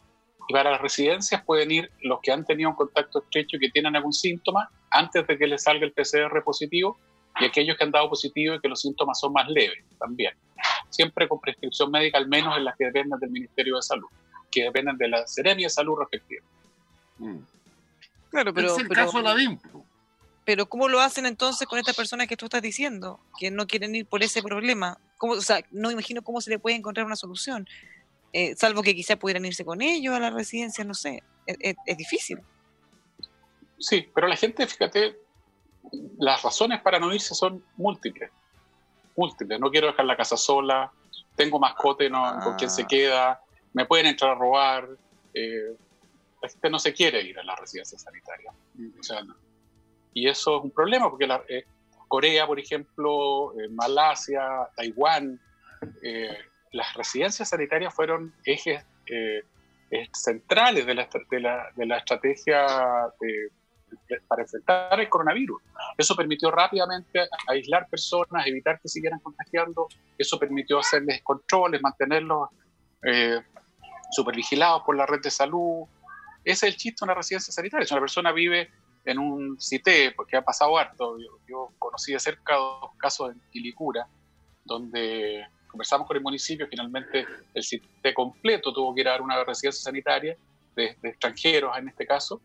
Y 0.47 0.53
para 0.53 0.71
las 0.71 0.81
residencias 0.81 1.43
pueden 1.43 1.71
ir 1.71 1.91
los 2.01 2.19
que 2.21 2.31
han 2.31 2.45
tenido 2.45 2.69
un 2.69 2.75
contacto 2.75 3.19
estrecho 3.19 3.57
y 3.57 3.59
que 3.59 3.69
tienen 3.69 3.95
algún 3.95 4.13
síntoma 4.13 4.69
antes 4.91 5.27
de 5.27 5.37
que 5.37 5.47
les 5.47 5.63
salga 5.63 5.85
el 5.85 5.91
PCR 5.91 6.41
positivo 6.43 6.97
y 7.39 7.45
aquellos 7.45 7.77
que 7.77 7.83
han 7.83 7.91
dado 7.91 8.09
positivo 8.09 8.55
y 8.55 8.59
que 8.59 8.67
los 8.67 8.81
síntomas 8.81 9.19
son 9.19 9.33
más 9.33 9.47
leves 9.49 9.83
también. 9.99 10.33
Siempre 10.89 11.27
con 11.27 11.39
prescripción 11.39 11.91
médica, 11.91 12.17
al 12.17 12.27
menos 12.27 12.57
en 12.57 12.63
las 12.63 12.75
que 12.77 12.85
dependen 12.85 13.19
del 13.19 13.29
Ministerio 13.29 13.75
de 13.75 13.81
Salud, 13.81 14.07
que 14.49 14.63
dependen 14.63 14.97
de 14.97 15.07
la 15.09 15.27
Seremia 15.27 15.67
de 15.67 15.69
Salud 15.69 15.97
respectiva. 15.99 16.43
Mm. 17.17 17.37
Claro, 18.29 18.53
pero, 18.53 18.71
es 18.71 18.77
el 18.79 18.87
pero, 18.87 19.05
caso 19.05 19.17
de 19.17 19.23
la 19.23 19.35
DIMPRO. 19.35 19.85
pero 20.45 20.67
¿cómo 20.67 20.87
lo 20.87 20.99
hacen 20.99 21.25
entonces 21.25 21.67
con 21.67 21.79
estas 21.79 21.95
personas 21.95 22.27
que 22.27 22.37
tú 22.37 22.45
estás 22.45 22.61
diciendo? 22.61 23.19
Que 23.39 23.51
no 23.51 23.67
quieren 23.67 23.95
ir 23.95 24.05
por 24.05 24.23
ese 24.23 24.41
problema. 24.41 24.97
¿Cómo, 25.17 25.33
o 25.33 25.41
sea, 25.41 25.63
no 25.71 25.91
imagino 25.91 26.21
cómo 26.21 26.41
se 26.41 26.49
le 26.49 26.59
puede 26.59 26.75
encontrar 26.75 27.05
una 27.05 27.15
solución. 27.15 27.67
Eh, 28.33 28.55
salvo 28.55 28.81
que 28.83 28.93
quizás 28.95 29.17
pudieran 29.17 29.45
irse 29.45 29.63
con 29.65 29.81
ellos 29.81 30.13
a 30.15 30.19
la 30.19 30.29
residencia, 30.29 30.83
no 30.83 30.93
sé. 30.93 31.23
Es, 31.45 31.57
es- 31.59 31.75
es 31.85 31.97
difícil. 31.97 32.39
Sí, 33.79 34.09
pero 34.13 34.27
la 34.27 34.35
gente, 34.35 34.65
fíjate, 34.67 35.17
las 36.17 36.41
razones 36.43 36.81
para 36.81 36.99
no 36.99 37.13
irse 37.13 37.33
son 37.35 37.63
múltiples. 37.77 38.29
Múltiples. 39.15 39.59
No 39.59 39.69
quiero 39.71 39.87
dejar 39.87 40.05
la 40.05 40.17
casa 40.17 40.37
sola, 40.37 40.91
tengo 41.35 41.59
mascote, 41.59 42.09
no, 42.09 42.39
con 42.43 42.55
quién 42.55 42.69
se 42.69 42.83
Ah. 42.83 42.87
queda, 42.87 43.41
me 43.73 43.85
pueden 43.85 44.07
entrar 44.07 44.31
a 44.31 44.35
robar. 44.35 44.87
eh, 45.33 45.75
la 46.41 46.49
gente 46.49 46.69
no 46.71 46.79
se 46.79 46.93
quiere 46.93 47.21
ir 47.21 47.37
a 47.39 47.43
la 47.43 47.55
residencia 47.55 47.97
sanitaria. 47.99 48.51
O 48.99 49.03
sea, 49.03 49.21
no. 49.23 49.35
y 50.13 50.27
eso 50.27 50.57
es 50.57 50.63
un 50.63 50.71
problema 50.71 51.09
porque 51.11 51.27
la, 51.27 51.43
eh, 51.47 51.65
Corea, 52.07 52.47
por 52.47 52.59
ejemplo, 52.59 53.53
eh, 53.59 53.67
Malasia, 53.69 54.41
Taiwán, 54.75 55.39
eh, 56.01 56.35
las 56.77 56.93
residencias 56.93 57.49
sanitarias 57.49 57.93
fueron 57.93 58.33
ejes 58.45 58.85
eh, 59.07 59.41
eh, 59.89 60.07
centrales 60.13 60.85
de 60.85 60.93
la, 60.93 61.09
de 61.29 61.39
la, 61.39 61.71
de 61.75 61.85
la 61.85 61.97
estrategia 61.97 62.65
para 64.27 64.43
enfrentar 64.43 64.99
el 64.99 65.09
coronavirus. 65.09 65.61
Eso 65.97 66.15
permitió 66.15 66.51
rápidamente 66.51 67.27
aislar 67.47 67.89
personas, 67.89 68.45
evitar 68.45 68.79
que 68.79 68.89
siguieran 68.89 69.19
contagiando, 69.19 69.87
eso 70.17 70.37
permitió 70.37 70.79
hacerles 70.79 71.21
controles, 71.23 71.81
mantenerlos 71.81 72.49
eh, 73.03 73.41
supervigilados 74.11 74.83
por 74.83 74.95
la 74.95 75.05
red 75.05 75.21
de 75.21 75.31
salud. 75.31 75.87
Ese 76.43 76.67
es 76.67 76.73
el 76.73 76.77
chiste 76.77 76.97
de 77.01 77.05
una 77.05 77.15
residencia 77.15 77.51
sanitaria. 77.51 77.87
Si 77.87 77.93
una 77.93 78.01
persona 78.01 78.31
vive 78.31 78.69
en 79.03 79.17
un 79.17 79.57
CITE, 79.59 80.13
porque 80.15 80.37
ha 80.37 80.43
pasado 80.43 80.77
harto, 80.77 81.17
yo, 81.17 81.39
yo 81.47 81.69
conocí 81.79 82.13
de 82.13 82.19
cerca 82.19 82.55
dos 82.55 82.91
casos 82.97 83.31
en 83.31 83.41
Quilicura, 83.51 84.05
donde 84.65 85.45
conversamos 85.67 86.07
con 86.07 86.17
el 86.17 86.23
municipio, 86.23 86.67
finalmente 86.67 87.25
el 87.53 87.63
CITE 87.63 88.13
completo 88.13 88.73
tuvo 88.73 88.93
que 88.95 89.01
ir 89.01 89.07
a 89.07 89.11
dar 89.11 89.21
una 89.21 89.43
residencia 89.43 89.83
sanitaria 89.83 90.37
de, 90.75 90.97
de 91.01 91.09
extranjeros 91.09 91.77
en 91.77 91.89
este 91.89 92.05
caso. 92.05 92.41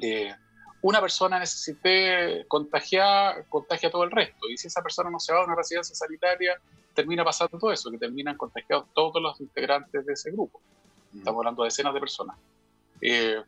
Eh, 0.00 0.34
una 0.82 1.00
persona 1.00 1.42
ese 1.42 1.72
CITE 1.72 2.44
contagia, 2.48 3.30
a 3.30 3.90
todo 3.90 4.04
el 4.04 4.10
resto, 4.10 4.48
y 4.50 4.56
si 4.58 4.66
esa 4.66 4.82
persona 4.82 5.08
no 5.10 5.18
se 5.18 5.32
va 5.32 5.40
a 5.40 5.44
una 5.46 5.54
residencia 5.54 5.94
sanitaria, 5.94 6.60
termina 6.94 7.24
pasando 7.24 7.58
todo 7.58 7.72
eso, 7.72 7.90
que 7.90 7.98
terminan 7.98 8.36
contagiados 8.36 8.86
todos 8.94 9.20
los 9.22 9.40
integrantes 9.40 10.04
de 10.04 10.12
ese 10.12 10.30
grupo. 10.30 10.60
Estamos 11.16 11.40
hablando 11.40 11.62
de 11.62 11.68
decenas 11.68 11.94
de 11.94 12.00
personas. 12.00 12.36
Eh, 13.00 13.42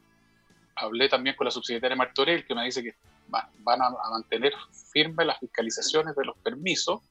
hablé 0.77 1.09
también 1.09 1.37
con 1.37 1.45
la 1.45 1.51
subsecretaria 1.51 1.97
Martorell, 1.97 2.47
que 2.47 2.55
me 2.55 2.65
dice 2.65 2.83
que 2.83 2.95
va- 3.33 3.51
van 3.59 3.83
a, 3.83 3.87
a 3.87 4.11
mantener 4.11 4.53
firmes 4.93 5.27
las 5.27 5.39
fiscalizaciones 5.39 6.15
de 6.17 6.25
los 6.25 6.37
permisos, 6.39 7.03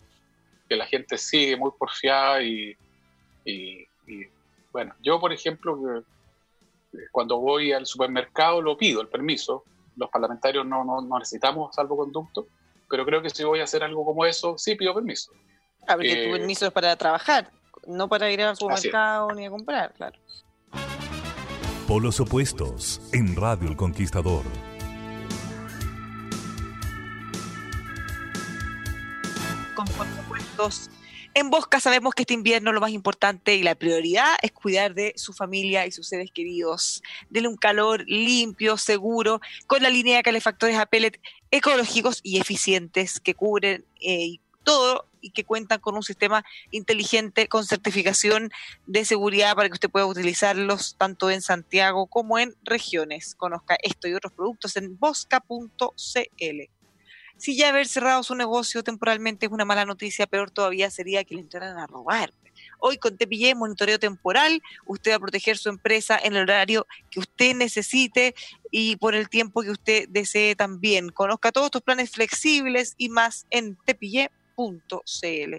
que 0.67 0.75
la 0.75 0.85
gente 0.85 1.17
sigue 1.17 1.55
muy 1.57 1.71
porfiada 1.77 2.41
y, 2.41 2.75
y- 3.45 3.87
y, 4.07 4.25
bueno, 4.71 4.93
yo 5.01 5.19
por 5.19 5.31
ejemplo, 5.33 5.99
eh, 5.99 6.03
cuando 7.11 7.39
voy 7.39 7.71
al 7.71 7.85
supermercado 7.85 8.61
lo 8.61 8.77
pido, 8.77 9.01
el 9.01 9.07
permiso, 9.07 9.63
los 9.95 10.09
parlamentarios 10.09 10.65
no, 10.65 10.83
no, 10.83 11.01
no 11.01 11.19
necesitamos 11.19 11.73
salvoconducto, 11.75 12.47
pero 12.89 13.05
creo 13.05 13.21
que 13.21 13.29
si 13.29 13.43
voy 13.43 13.59
a 13.61 13.63
hacer 13.63 13.83
algo 13.83 14.03
como 14.05 14.25
eso, 14.25 14.57
sí 14.57 14.75
pido 14.75 14.93
permiso. 14.93 15.31
Ah, 15.87 15.95
porque 15.95 16.13
Eh, 16.13 16.25
tu 16.25 16.31
permiso 16.31 16.65
es 16.67 16.71
para 16.71 16.95
trabajar, 16.95 17.51
no 17.87 18.07
para 18.07 18.29
ir 18.31 18.41
al 18.41 18.55
supermercado 18.57 19.29
ni 19.33 19.45
a 19.45 19.49
comprar, 19.49 19.93
claro. 19.93 20.17
Polos 21.87 22.19
opuestos 22.19 22.99
en 23.13 23.35
Radio 23.35 23.69
El 23.69 23.75
Conquistador. 23.75 24.43
En 31.33 31.49
Bosca 31.49 31.81
sabemos 31.81 32.13
que 32.13 32.23
este 32.23 32.33
invierno 32.33 32.71
lo 32.71 32.79
más 32.79 32.91
importante 32.91 33.55
y 33.55 33.63
la 33.63 33.75
prioridad 33.75 34.37
es 34.41 34.53
cuidar 34.53 34.93
de 34.93 35.13
su 35.17 35.33
familia 35.33 35.85
y 35.85 35.91
sus 35.91 36.07
seres 36.07 36.31
queridos. 36.31 37.03
Denle 37.29 37.49
un 37.49 37.57
calor 37.57 38.05
limpio, 38.07 38.77
seguro, 38.77 39.41
con 39.67 39.83
la 39.83 39.89
línea 39.89 40.15
de 40.15 40.23
calefactores 40.23 40.77
a 40.77 40.85
pellet 40.85 41.19
ecológicos 41.51 42.21
y 42.23 42.39
eficientes 42.39 43.19
que 43.19 43.33
cubren 43.33 43.83
eh, 43.99 44.37
todo 44.63 45.09
y 45.19 45.31
que 45.31 45.43
cuentan 45.43 45.79
con 45.79 45.95
un 45.95 46.03
sistema 46.03 46.45
inteligente 46.71 47.49
con 47.49 47.65
certificación 47.65 48.49
de 48.85 49.03
seguridad 49.03 49.55
para 49.55 49.67
que 49.67 49.73
usted 49.73 49.89
pueda 49.89 50.05
utilizarlos 50.05 50.95
tanto 50.97 51.29
en 51.31 51.41
Santiago 51.41 52.07
como 52.07 52.39
en 52.39 52.55
regiones. 52.63 53.35
Conozca 53.35 53.75
esto 53.83 54.07
y 54.07 54.13
otros 54.13 54.31
productos 54.31 54.77
en 54.77 54.97
bosca.cl. 54.97 56.74
Si 57.37 57.57
ya 57.57 57.69
haber 57.69 57.87
cerrado 57.87 58.23
su 58.23 58.33
negocio 58.33 58.83
temporalmente 58.83 59.45
es 59.45 59.51
una 59.51 59.65
mala 59.65 59.85
noticia, 59.85 60.25
peor 60.25 60.51
todavía 60.51 60.89
sería 60.89 61.23
que 61.23 61.35
le 61.35 61.41
entraran 61.41 61.77
a 61.77 61.85
robar. 61.87 62.31
Hoy 62.79 62.97
con 62.97 63.17
Tepillé, 63.17 63.55
monitoreo 63.55 63.99
temporal, 63.99 64.61
usted 64.85 65.11
va 65.11 65.15
a 65.15 65.19
proteger 65.19 65.57
su 65.57 65.69
empresa 65.69 66.17
en 66.21 66.35
el 66.35 66.43
horario 66.43 66.87
que 67.09 67.19
usted 67.19 67.55
necesite 67.55 68.35
y 68.71 68.95
por 68.97 69.15
el 69.15 69.29
tiempo 69.29 69.61
que 69.61 69.71
usted 69.71 70.07
desee 70.09 70.55
también. 70.55 71.09
Conozca 71.09 71.51
todos 71.51 71.65
estos 71.65 71.81
planes 71.81 72.11
flexibles 72.11 72.95
y 72.97 73.09
más 73.09 73.45
en 73.49 73.77
tepillé.cl. 73.85 75.55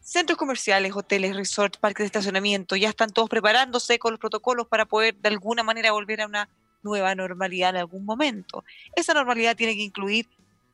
Centros 0.00 0.38
comerciales, 0.38 0.92
hoteles, 0.96 1.36
resorts, 1.36 1.78
parques 1.78 2.04
de 2.04 2.06
estacionamiento, 2.06 2.74
ya 2.74 2.88
están 2.88 3.12
todos 3.12 3.28
preparándose 3.28 3.98
con 4.00 4.12
los 4.12 4.20
protocolos 4.20 4.66
para 4.66 4.86
poder 4.86 5.14
de 5.16 5.28
alguna 5.28 5.62
manera 5.62 5.92
volver 5.92 6.22
a 6.22 6.26
una 6.26 6.48
nueva 6.82 7.14
normalidad 7.14 7.70
en 7.70 7.76
algún 7.76 8.04
momento. 8.04 8.64
Esa 8.96 9.14
normalidad 9.14 9.56
tiene 9.56 9.74
que 9.74 9.82
incluir 9.82 10.26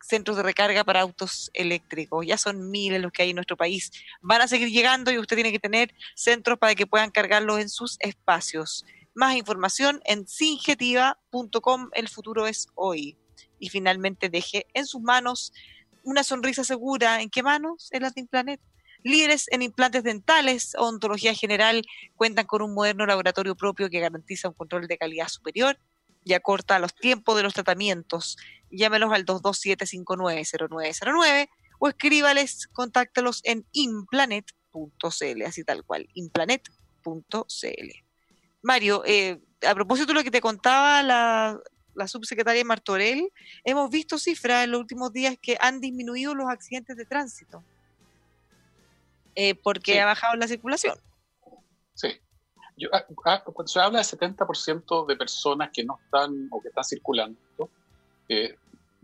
centros 0.03 0.37
de 0.37 0.43
recarga 0.43 0.85
para 0.85 1.01
autos 1.01 1.51
eléctricos. 1.55 2.27
Ya 2.27 2.39
son 2.39 2.71
miles 2.71 3.01
los 3.01 3.13
que 3.13 3.23
hay 3.23 3.31
en 3.31 3.37
nuestro 3.37 3.57
país. 3.57 3.91
Van 4.21 4.41
a 4.41 4.49
seguir 4.49 4.71
llegando 4.71 5.11
y 5.11 5.19
usted 5.19 5.37
tiene 5.37 5.53
que 5.53 5.59
tener 5.59 5.95
centros 6.15 6.59
para 6.59 6.75
que 6.75 6.87
puedan 6.87 7.11
cargarlos 7.11 7.61
en 7.61 7.69
sus 7.69 7.97
espacios. 8.01 8.85
Más 9.15 9.37
información 9.37 10.01
en 10.05 10.27
singetiva.com. 10.27 11.91
El 11.95 12.09
futuro 12.09 12.47
es 12.47 12.69
hoy. 12.75 13.17
Y 13.59 13.71
finalmente 13.71 14.29
deje 14.29 14.67
en 14.75 14.87
sus 14.87 15.01
manos 15.01 15.53
una 16.03 16.23
sonrisa 16.23 16.65
segura. 16.65 17.21
¿En 17.21 17.31
qué 17.31 17.43
manos? 17.43 17.89
En 17.93 18.03
las 18.03 18.15
de 18.15 18.21
Implanet. 18.23 18.61
Líderes 19.03 19.47
en 19.51 19.63
implantes 19.63 20.03
dentales 20.03 20.75
o 20.77 20.89
ontología 20.89 21.33
general 21.33 21.83
cuentan 22.17 22.47
con 22.47 22.63
un 22.63 22.75
moderno 22.75 23.07
laboratorio 23.07 23.55
propio 23.55 23.89
que 23.89 24.01
garantiza 24.01 24.49
un 24.49 24.55
control 24.55 24.89
de 24.89 24.99
calidad 24.99 25.29
superior 25.29 25.79
y 26.25 26.33
acorta 26.33 26.81
los 26.81 26.93
tiempos 26.93 27.37
de 27.37 27.45
los 27.45 27.55
tratamientos. 27.55 28.37
Llámelos 28.71 29.13
al 29.13 29.27
227-590909 29.27 31.49
o 31.79 31.89
escríbales, 31.89 32.69
contáctalos 32.69 33.43
en 33.45 33.67
implanet.cl, 33.73 35.43
así 35.47 35.63
tal 35.65 35.85
cual, 35.85 36.09
implanet.cl. 36.15 37.91
Mario, 38.63 39.03
eh, 39.05 39.43
a 39.67 39.75
propósito 39.75 40.07
de 40.09 40.15
lo 40.15 40.25
que 40.25 40.31
te 40.31 40.41
contaba 40.41 41.03
la, 41.03 41.61
la 41.95 42.09
subsecretaria 42.09 42.65
Martorell, 42.65 43.31
hemos 43.65 43.91
visto 43.91 44.19
cifras 44.19 44.65
en 44.65 44.71
los 44.73 44.81
últimos 44.81 45.13
días 45.13 45.37
que 45.41 45.57
han 45.61 45.81
disminuido 45.81 46.35
los 46.35 46.49
accidentes 46.49 46.97
de 46.97 47.05
tránsito 47.05 47.63
eh, 49.37 49.55
porque 49.55 50.01
ha 50.01 50.07
bajado 50.07 50.35
la 50.37 50.49
circulación. 50.49 50.99
Sí. 51.95 52.09
Ah, 52.93 53.07
ah, 53.27 53.43
cuando 53.45 53.69
se 53.69 53.81
habla 53.81 53.99
de 53.99 54.05
70% 54.05 55.07
de 55.07 55.17
personas 55.17 55.71
que 55.73 55.85
no 55.85 55.99
están 56.03 56.49
o 56.51 56.61
que 56.61 56.69
están 56.69 56.85
circulando, 56.85 57.39
eh, 58.29 58.57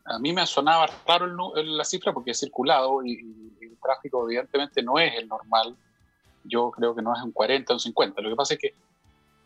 a 0.05 0.19
mí 0.19 0.33
me 0.33 0.47
sonaba 0.47 0.87
raro 1.07 1.27
la 1.63 1.85
cifra 1.85 2.13
porque 2.13 2.33
he 2.33 2.35
circulado 2.35 3.05
y, 3.05 3.51
el 3.61 3.79
tráfico 3.83 4.25
evidentemente 4.25 4.83
no 4.83 4.99
es 4.99 5.15
el 5.17 5.29
normal. 5.29 5.77
Yo 6.45 6.71
creo 6.71 6.95
que 6.95 7.03
no 7.03 7.15
es 7.15 7.23
un 7.23 7.33
40 7.33 7.73
o 7.73 7.77
un 7.77 7.81
50. 7.81 8.21
Lo 8.21 8.31
que 8.31 8.37
pasa 8.37 8.55
es 8.55 8.61
que 8.61 8.75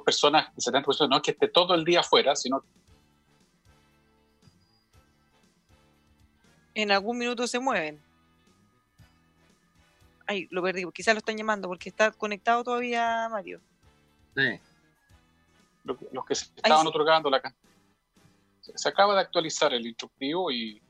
personas, 0.04 0.48
el 0.56 0.62
70% 0.62 1.08
no 1.08 1.16
es 1.16 1.22
que 1.22 1.32
esté 1.32 1.48
todo 1.48 1.74
el 1.74 1.84
día 1.84 2.00
afuera, 2.00 2.36
sino 2.36 2.62
en 6.74 6.92
algún 6.92 7.18
minuto 7.18 7.46
se 7.46 7.58
mueven. 7.58 8.00
Ay, 10.26 10.46
lo 10.50 10.62
perdí, 10.62 10.84
quizás 10.92 11.14
lo 11.14 11.18
están 11.18 11.36
llamando 11.36 11.68
porque 11.68 11.88
está 11.88 12.10
conectado 12.12 12.62
todavía 12.62 13.28
Mario. 13.30 13.60
Sí. 14.36 14.60
Los, 15.84 16.24
que 16.26 16.34
se 16.34 16.44
estaban 16.56 16.86
otorgando 16.86 17.30
la 17.30 17.40
se 18.74 18.88
acaba 18.88 19.14
de 19.14 19.20
actualizar 19.20 19.72
el 19.72 19.86
instructivo 19.86 20.50
y, 20.50 20.80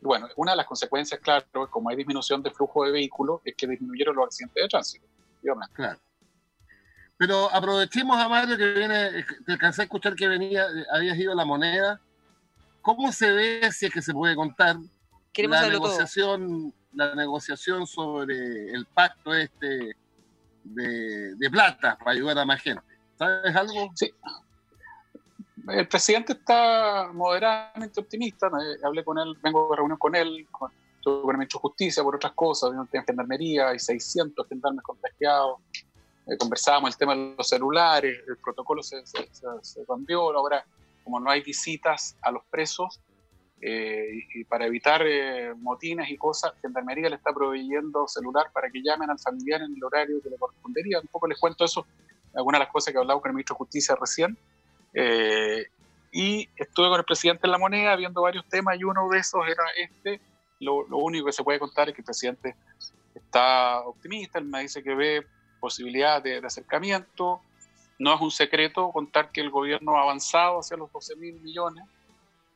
bueno, 0.00 0.28
una 0.36 0.52
de 0.52 0.56
las 0.58 0.66
consecuencias, 0.66 1.20
claro, 1.20 1.46
como 1.70 1.90
hay 1.90 1.96
disminución 1.96 2.42
de 2.42 2.50
flujo 2.50 2.84
de 2.84 2.92
vehículos, 2.92 3.40
es 3.44 3.54
que 3.54 3.66
disminuyeron 3.66 4.16
los 4.16 4.26
accidentes 4.26 4.62
de 4.62 4.68
tránsito. 4.68 5.06
Claro. 5.72 6.00
Pero 7.18 7.50
aprovechemos 7.52 8.18
a 8.18 8.28
Mario 8.28 8.56
que 8.56 8.72
viene, 8.72 9.24
te 9.44 9.52
alcancé 9.52 9.82
a 9.82 9.84
escuchar 9.84 10.14
que 10.14 10.28
venía, 10.28 10.66
habías 10.92 11.16
ido 11.16 11.32
a 11.32 11.36
la 11.36 11.44
moneda. 11.44 12.00
¿Cómo 12.82 13.10
se 13.10 13.32
ve, 13.32 13.72
si 13.72 13.86
es 13.86 13.92
que 13.92 14.02
se 14.02 14.12
puede 14.12 14.34
contar, 14.34 14.76
la 15.36 15.68
negociación, 15.68 16.74
la 16.92 17.14
negociación 17.14 17.86
sobre 17.86 18.70
el 18.70 18.86
pacto 18.86 19.34
este 19.34 19.96
de, 20.64 21.34
de 21.34 21.50
plata 21.50 21.96
para 21.98 22.12
ayudar 22.12 22.38
a 22.38 22.44
más 22.44 22.60
gente? 22.60 22.82
¿Sabes 23.18 23.54
algo? 23.56 23.90
Sí, 23.94 24.12
el 25.68 25.88
presidente 25.88 26.32
está 26.32 27.10
moderadamente 27.12 28.00
optimista. 28.00 28.50
Hablé 28.84 29.04
con 29.04 29.18
él, 29.18 29.36
vengo 29.42 29.68
de 29.70 29.76
reunión 29.76 29.98
con 29.98 30.14
él, 30.14 30.46
con, 30.50 30.70
con 31.02 31.30
el 31.30 31.38
ministro 31.38 31.58
de 31.58 31.62
Justicia 31.62 32.02
por 32.02 32.16
otras 32.16 32.32
cosas, 32.32 32.70
en 32.92 33.04
gendarmería, 33.04 33.68
hay 33.68 33.78
600 33.78 34.48
gendarmes 34.48 34.82
contagiados. 34.82 35.60
Eh, 36.26 36.36
conversábamos 36.36 36.90
el 36.90 36.96
tema 36.96 37.14
de 37.14 37.34
los 37.36 37.48
celulares, 37.48 38.18
el 38.26 38.36
protocolo 38.38 38.82
se, 38.82 39.04
cambió, 39.86 40.36
ahora 40.36 40.64
como 41.04 41.20
no 41.20 41.30
hay 41.30 41.40
visitas 41.42 42.16
a 42.20 42.32
los 42.32 42.42
presos, 42.50 43.00
eh, 43.60 44.24
y, 44.34 44.44
para 44.44 44.66
evitar 44.66 45.02
eh, 45.06 45.54
motines 45.54 46.10
y 46.10 46.16
cosas, 46.16 46.52
Gendarmería 46.60 47.08
le 47.08 47.16
está 47.16 47.32
proveyendo 47.32 48.06
celular 48.08 48.50
para 48.52 48.68
que 48.70 48.82
llamen 48.82 49.08
al 49.08 49.18
familiar 49.18 49.62
en 49.62 49.74
el 49.74 49.84
horario 49.84 50.20
que 50.20 50.28
le 50.28 50.36
correspondería. 50.36 51.00
Un 51.00 51.06
poco 51.06 51.28
les 51.28 51.38
cuento 51.38 51.64
eso, 51.64 51.86
algunas 52.34 52.58
de 52.58 52.64
las 52.64 52.72
cosas 52.72 52.92
que 52.92 52.98
hablamos 52.98 53.22
con 53.22 53.30
el 53.30 53.36
ministro 53.36 53.54
de 53.54 53.58
Justicia 53.58 53.96
recién. 53.98 54.36
Eh, 54.98 55.66
y 56.10 56.48
estuve 56.56 56.88
con 56.88 56.98
el 56.98 57.04
presidente 57.04 57.42
en 57.46 57.50
la 57.50 57.58
moneda 57.58 57.94
viendo 57.96 58.22
varios 58.22 58.46
temas 58.46 58.80
y 58.80 58.84
uno 58.84 59.06
de 59.10 59.18
esos 59.18 59.46
era 59.46 59.64
este. 59.76 60.20
Lo, 60.58 60.86
único 60.96 61.26
que 61.26 61.32
se 61.32 61.44
puede 61.44 61.58
contar 61.58 61.90
es 61.90 61.94
que 61.94 62.00
el 62.00 62.06
presidente 62.06 62.56
está 63.14 63.80
optimista, 63.80 64.38
él 64.38 64.46
me 64.46 64.62
dice 64.62 64.82
que 64.82 64.94
ve 64.94 65.26
posibilidad 65.60 66.22
de, 66.22 66.38
acercamiento. 66.38 67.42
No 67.98 68.14
es 68.14 68.20
un 68.22 68.30
secreto 68.30 68.90
contar 68.90 69.30
que 69.30 69.42
el 69.42 69.50
gobierno 69.50 69.98
ha 69.98 70.02
avanzado 70.02 70.60
hacia 70.60 70.78
los 70.78 70.90
12 70.90 71.16
mil 71.16 71.40
millones, 71.42 71.84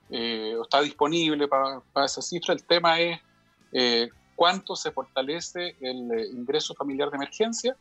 eh, 0.08 0.56
está 0.62 0.80
disponible 0.80 1.46
para, 1.46 1.80
para, 1.92 2.06
esa 2.06 2.22
cifra. 2.22 2.54
El 2.54 2.64
tema 2.64 2.98
es 2.98 3.20
eh, 3.72 4.08
cuánto 4.34 4.76
se 4.76 4.92
fortalece 4.92 5.76
el 5.82 6.30
ingreso 6.32 6.74
familiar 6.74 7.10
de 7.10 7.16
emergencia 7.16 7.76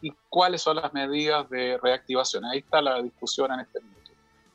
y 0.00 0.12
cuáles 0.30 0.62
son 0.62 0.76
las 0.76 0.94
medidas 0.94 1.48
de 1.50 1.76
reactivación. 1.82 2.46
Ahí 2.46 2.60
está 2.60 2.80
la 2.80 3.02
discusión 3.02 3.52
en 3.52 3.60
este 3.60 3.80
momento. 3.80 3.97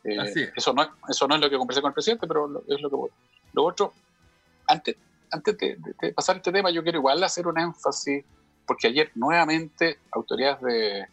Eh, 0.03 0.51
eso, 0.55 0.73
no, 0.73 0.85
eso 1.07 1.27
no 1.27 1.35
es 1.35 1.41
lo 1.41 1.49
que 1.49 1.57
conversé 1.57 1.81
con 1.81 1.89
el 1.89 1.93
presidente, 1.93 2.27
pero 2.27 2.63
es 2.67 2.81
lo 2.81 2.89
que 2.89 2.95
voy. 2.95 3.09
Lo 3.53 3.63
otro, 3.65 3.93
antes, 4.67 4.97
antes 5.31 5.57
de, 5.57 6.13
pasar 6.13 6.37
este 6.37 6.51
tema, 6.51 6.71
yo 6.71 6.83
quiero 6.83 6.99
igual 6.99 7.23
hacer 7.23 7.47
un 7.47 7.57
énfasis, 7.57 8.23
porque 8.65 8.87
ayer 8.87 9.11
nuevamente 9.15 9.99
autoridades 10.11 10.61
de 10.61 11.07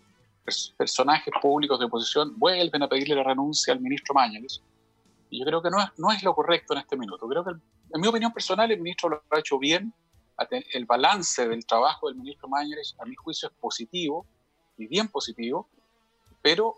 personajes 0.77 1.33
públicos 1.41 1.79
de 1.79 1.87
oposición 1.87 2.37
vuelven 2.39 2.83
a 2.83 2.89
pedirle 2.89 3.15
la 3.15 3.23
renuncia 3.23 3.73
al 3.73 3.81
ministro 3.81 4.15
Mañalich. 4.15 4.61
Y 5.31 5.39
yo 5.39 5.47
creo 5.47 5.63
que 5.63 5.71
no 5.71 5.79
es, 5.79 5.87
no 5.97 6.11
es 6.11 6.23
lo 6.25 6.35
correcto 6.35 6.73
en 6.73 6.81
este 6.81 6.97
minuto. 6.97 7.29
Creo 7.29 7.45
que, 7.45 7.51
en 7.51 8.01
mi 8.01 8.09
opinión 8.09 8.33
personal, 8.33 8.71
el 8.71 8.81
ministro 8.81 9.09
lo 9.09 9.23
ha 9.31 9.39
hecho 9.39 9.59
bien. 9.59 9.93
El 10.73 10.87
balance 10.87 11.47
del 11.47 11.65
trabajo 11.67 12.09
del 12.09 12.17
ministro 12.17 12.49
Mañalich, 12.49 12.95
a 12.99 13.05
mi 13.05 13.15
juicio, 13.15 13.49
es 13.49 13.55
positivo 13.61 14.27
y 14.79 14.87
bien 14.87 15.09
positivo, 15.09 15.69
pero 16.43 16.75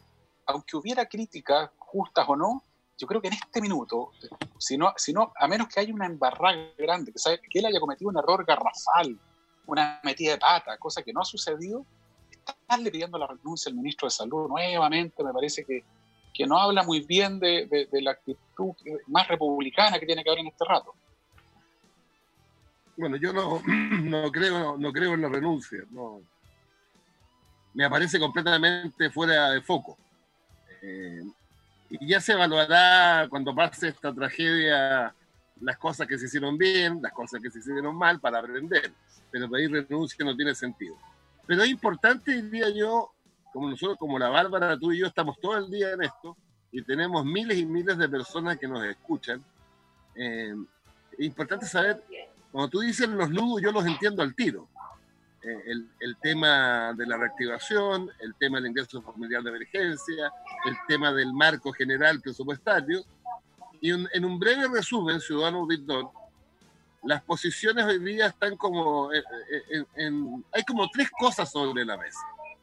aunque 0.46 0.76
hubiera 0.76 1.06
críticas 1.06 1.70
justas 1.92 2.24
o 2.28 2.36
no, 2.36 2.62
yo 2.98 3.06
creo 3.06 3.20
que 3.20 3.28
en 3.28 3.34
este 3.34 3.60
minuto, 3.60 4.12
si 4.58 4.76
no, 4.78 4.92
si 4.96 5.12
no, 5.12 5.32
a 5.36 5.48
menos 5.48 5.68
que 5.68 5.80
haya 5.80 5.92
una 5.92 6.06
embarrada 6.06 6.56
grande, 6.78 7.12
que, 7.12 7.18
sabe, 7.18 7.40
que 7.40 7.58
él 7.58 7.66
haya 7.66 7.80
cometido 7.80 8.10
un 8.10 8.18
error 8.18 8.44
garrafal, 8.44 9.18
una 9.66 10.00
metida 10.02 10.32
de 10.32 10.38
pata, 10.38 10.78
cosa 10.78 11.02
que 11.02 11.12
no 11.12 11.20
ha 11.20 11.24
sucedido, 11.24 11.84
estarle 12.30 12.90
pidiendo 12.90 13.18
la 13.18 13.26
renuncia 13.26 13.70
al 13.70 13.76
ministro 13.76 14.06
de 14.06 14.10
Salud 14.10 14.48
nuevamente 14.48 15.22
me 15.22 15.32
parece 15.32 15.64
que, 15.64 15.84
que 16.32 16.46
no 16.46 16.58
habla 16.58 16.82
muy 16.82 17.00
bien 17.00 17.38
de, 17.38 17.88
la 17.92 18.12
actitud 18.12 18.72
más 19.08 19.28
republicana 19.28 19.98
que 19.98 20.06
tiene 20.06 20.24
que 20.24 20.30
haber 20.30 20.40
en 20.40 20.48
este 20.48 20.64
rato. 20.64 20.94
Bueno, 22.96 23.16
yo 23.16 23.32
no, 23.32 23.62
no 23.66 24.30
creo, 24.30 24.76
no 24.76 24.92
creo 24.92 25.14
en 25.14 25.22
la 25.22 25.28
renuncia, 25.28 25.80
no. 25.90 26.20
Me 27.74 27.84
aparece 27.84 28.18
completamente 28.18 29.10
fuera 29.10 29.50
de 29.50 29.62
foco. 29.62 29.96
Eh, 30.82 31.22
y 32.00 32.06
ya 32.06 32.20
se 32.20 32.32
evaluará 32.32 33.26
cuando 33.28 33.54
pase 33.54 33.88
esta 33.88 34.14
tragedia 34.14 35.14
las 35.60 35.76
cosas 35.76 36.06
que 36.06 36.18
se 36.18 36.26
hicieron 36.26 36.56
bien, 36.56 37.00
las 37.02 37.12
cosas 37.12 37.40
que 37.40 37.50
se 37.50 37.58
hicieron 37.58 37.96
mal 37.96 38.18
para 38.18 38.38
aprender. 38.38 38.92
Pero 39.30 39.48
pedir 39.50 39.70
renuncia 39.70 40.24
no 40.24 40.34
tiene 40.34 40.54
sentido. 40.54 40.96
Pero 41.46 41.62
es 41.62 41.70
importante, 41.70 42.42
diría 42.42 42.70
yo, 42.70 43.12
como 43.52 43.68
nosotros, 43.68 43.98
como 43.98 44.18
la 44.18 44.30
Bárbara, 44.30 44.78
tú 44.78 44.92
y 44.92 45.00
yo 45.00 45.06
estamos 45.06 45.38
todo 45.38 45.58
el 45.58 45.70
día 45.70 45.92
en 45.92 46.02
esto 46.02 46.36
y 46.70 46.82
tenemos 46.82 47.24
miles 47.24 47.58
y 47.58 47.66
miles 47.66 47.98
de 47.98 48.08
personas 48.08 48.58
que 48.58 48.66
nos 48.66 48.82
escuchan. 48.84 49.44
Eh, 50.14 50.54
es 51.18 51.26
importante 51.26 51.66
saber, 51.66 52.02
cuando 52.50 52.70
tú 52.70 52.80
dices 52.80 53.08
los 53.08 53.30
nudos, 53.30 53.60
yo 53.62 53.70
los 53.70 53.84
entiendo 53.86 54.22
al 54.22 54.34
tiro. 54.34 54.68
Eh, 55.44 55.74
el, 55.98 56.16
tema 56.22 56.92
de 56.94 57.04
la 57.04 57.16
reactivación, 57.16 58.10
el 58.20 58.34
tema 58.36 58.58
del 58.58 58.68
ingreso 58.68 59.02
familiar 59.02 59.42
de 59.42 59.50
emergencia, 59.50 60.32
el 60.64 60.76
tema 60.86 61.12
del 61.12 61.32
marco 61.32 61.72
general 61.72 62.20
presupuestario. 62.20 63.04
Y 63.80 63.90
en 63.90 64.24
un 64.24 64.38
breve 64.38 64.68
resumen, 64.68 65.20
ciudadano 65.20 65.58
auditor, 65.58 66.10
las 67.04 67.22
posiciones 67.22 67.84
hoy 67.84 67.98
día 67.98 68.28
están 68.28 68.56
como, 68.56 69.12
eh, 69.12 69.22
eh, 69.70 69.84
en, 69.96 70.44
hay 70.52 70.62
como 70.62 70.88
tres 70.88 71.10
cosas 71.10 71.50
sobre 71.50 71.84
la 71.84 71.96
mesa. 71.96 72.20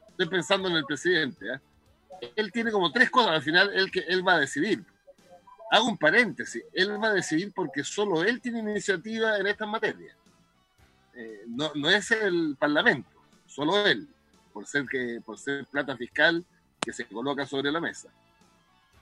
Estoy 0.09 0.27
pensando 0.27 0.69
en 0.69 0.75
el 0.75 0.85
presidente. 0.85 1.59
Él 2.35 2.51
tiene 2.51 2.71
como 2.71 2.91
tres 2.91 3.09
cosas, 3.09 3.31
al 3.31 3.41
final 3.41 3.71
él, 3.73 3.91
que 3.91 3.99
él 3.99 4.25
va 4.25 4.33
a 4.33 4.39
decidir. 4.39 4.83
Hago 5.71 5.87
un 5.87 5.97
paréntesis, 5.97 6.63
él 6.73 7.01
va 7.01 7.09
a 7.09 7.13
decidir 7.13 7.51
porque 7.53 7.83
solo 7.83 8.23
él 8.23 8.41
tiene 8.41 8.59
iniciativa 8.59 9.37
en 9.37 9.47
estas 9.47 9.67
materias. 9.67 10.15
Eh, 11.21 11.43
no, 11.47 11.69
no, 11.75 11.89
es 11.89 12.11
el 12.11 12.55
Parlamento, 12.57 13.09
solo 13.45 13.85
él, 13.85 14.07
por 14.53 14.65
ser, 14.65 14.85
que, 14.85 15.19
por 15.25 15.37
ser 15.37 15.65
plata 15.65 15.97
fiscal 15.97 16.45
que 16.79 16.93
se 16.93 17.03
coloca 17.07 17.45
sobre 17.45 17.73
la 17.73 17.81
mesa. 17.81 18.07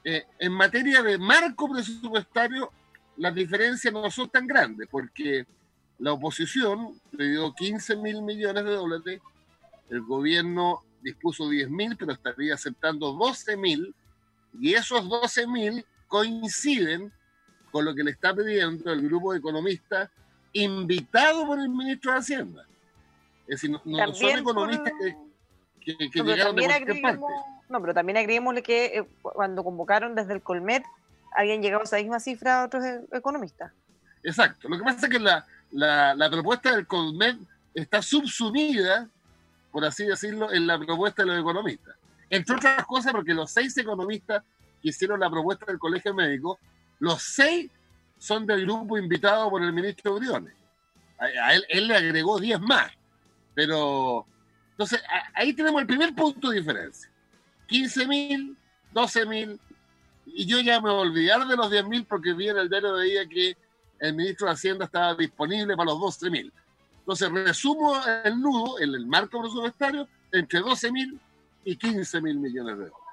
Eh, 0.03 0.25
en 0.39 0.51
materia 0.51 1.03
de 1.03 1.19
marco 1.19 1.69
presupuestario, 1.69 2.71
las 3.17 3.35
diferencias 3.35 3.93
no 3.93 4.09
son 4.09 4.29
tan 4.29 4.47
grandes, 4.47 4.87
porque 4.89 5.45
la 5.99 6.13
oposición 6.13 6.99
pidió 7.15 7.53
15 7.53 7.97
mil 7.97 8.23
millones 8.23 8.65
de 8.65 8.71
dólares, 8.71 9.21
el 9.91 10.01
gobierno 10.01 10.81
dispuso 11.03 11.47
10 11.47 11.69
mil, 11.69 11.95
pero 11.97 12.13
estaría 12.13 12.55
aceptando 12.55 13.13
12 13.13 13.57
mil, 13.57 13.93
y 14.59 14.73
esos 14.73 15.07
12 15.07 15.45
mil 15.45 15.85
coinciden 16.07 17.13
con 17.69 17.85
lo 17.85 17.93
que 17.93 18.03
le 18.03 18.09
está 18.09 18.33
pidiendo 18.33 18.91
el 18.91 19.03
grupo 19.03 19.33
de 19.33 19.37
economistas 19.37 20.09
invitado 20.63 21.45
por 21.45 21.59
el 21.59 21.69
ministro 21.69 22.11
de 22.13 22.19
Hacienda. 22.19 22.65
Es 23.47 23.61
decir, 23.61 23.71
no, 23.71 24.13
son 24.13 24.29
economistas 24.29 24.93
que, 24.99 25.97
que, 25.97 26.21
llegaron 26.21 26.55
de 26.55 26.65
cualquier 26.65 27.01
parte. 27.01 27.23
No, 27.69 27.81
pero 27.81 27.93
también 27.93 28.17
agreguémosle 28.17 28.63
que 28.63 28.85
eh, 28.85 29.07
cuando 29.21 29.63
convocaron 29.63 30.15
desde 30.15 30.33
el 30.33 30.41
Colmet 30.41 30.83
habían 31.35 31.61
llegado 31.61 31.81
a 31.81 31.85
esa 31.85 31.97
misma 31.97 32.19
cifra 32.19 32.65
otros 32.65 32.83
e- 32.83 33.05
economistas. 33.11 33.71
Exacto. 34.23 34.67
Lo 34.69 34.77
que 34.77 34.83
pasa 34.83 35.05
es 35.05 35.11
que 35.11 35.19
la, 35.19 35.45
la, 35.71 36.15
la 36.15 36.29
propuesta 36.29 36.75
del 36.75 36.87
CONMED 36.87 37.37
está 37.73 38.01
subsumida, 38.01 39.07
por 39.71 39.85
así 39.85 40.05
decirlo, 40.05 40.51
en 40.51 40.67
la 40.67 40.77
propuesta 40.79 41.23
de 41.23 41.29
los 41.29 41.39
economistas. 41.39 41.95
Entre 42.29 42.55
otras 42.55 42.85
cosas, 42.85 43.13
porque 43.13 43.33
los 43.33 43.51
seis 43.51 43.77
economistas 43.77 44.43
que 44.81 44.89
hicieron 44.89 45.19
la 45.19 45.29
propuesta 45.29 45.65
del 45.67 45.79
Colegio 45.79 46.13
Médico, 46.13 46.59
los 46.99 47.21
seis 47.21 47.69
son 48.17 48.45
del 48.45 48.63
grupo 48.63 48.97
invitado 48.97 49.49
por 49.49 49.61
el 49.63 49.73
ministro 49.73 50.15
Briones. 50.15 50.53
A, 51.19 51.53
él, 51.53 51.87
le 51.87 51.95
agregó 51.95 52.39
10 52.39 52.59
más. 52.61 52.91
Pero, 53.53 54.25
entonces, 54.71 55.01
ahí 55.33 55.53
tenemos 55.53 55.81
el 55.81 55.87
primer 55.87 56.13
punto 56.13 56.49
de 56.49 56.57
diferencia. 56.59 57.09
15 57.67 58.07
mil, 58.07 58.57
12 58.93 59.25
mil, 59.25 59.59
y 60.25 60.45
yo 60.45 60.59
ya 60.59 60.79
me 60.79 60.89
voy 60.89 60.99
a 60.99 61.09
olvidar 61.09 61.47
de 61.47 61.55
los 61.55 61.71
10 61.71 61.87
mil 61.87 62.05
porque 62.05 62.33
vi 62.33 62.49
en 62.49 62.57
el 62.57 62.69
diario 62.69 62.95
de 62.95 63.05
día 63.05 63.27
que 63.27 63.57
el 63.99 64.13
ministro 64.13 64.47
de 64.47 64.53
Hacienda 64.53 64.85
estaba 64.85 65.15
disponible 65.15 65.75
para 65.75 65.91
los 65.91 65.99
12 65.99 66.29
mil. 66.29 66.53
Entonces, 66.99 67.31
resumo 67.31 67.95
el 68.23 68.39
nudo, 68.39 68.79
en 68.79 68.93
el 68.93 69.07
marco 69.07 69.41
presupuestario, 69.41 70.07
entre 70.31 70.59
12 70.59 70.91
mil 70.91 71.19
y 71.63 71.75
15 71.75 72.21
mil 72.21 72.37
millones 72.37 72.77
de 72.77 72.85
dólares. 72.85 73.07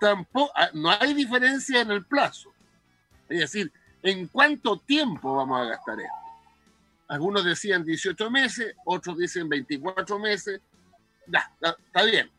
Tampoco, 0.00 0.52
ah, 0.54 0.70
no 0.72 0.90
hay 0.90 1.14
diferencia 1.14 1.80
en 1.80 1.90
el 1.90 2.04
plazo. 2.04 2.52
Es 3.28 3.40
decir, 3.40 3.72
¿en 4.04 4.28
cuánto 4.28 4.78
tiempo 4.78 5.34
vamos 5.34 5.60
a 5.60 5.70
gastar 5.70 5.98
esto? 5.98 6.12
Algunos 7.08 7.44
decían 7.44 7.84
18 7.84 8.30
meses, 8.30 8.74
otros 8.84 9.18
dicen 9.18 9.48
24 9.48 10.18
meses. 10.18 10.60
Ya, 11.26 11.50
está 11.60 12.02
bien. 12.04 12.30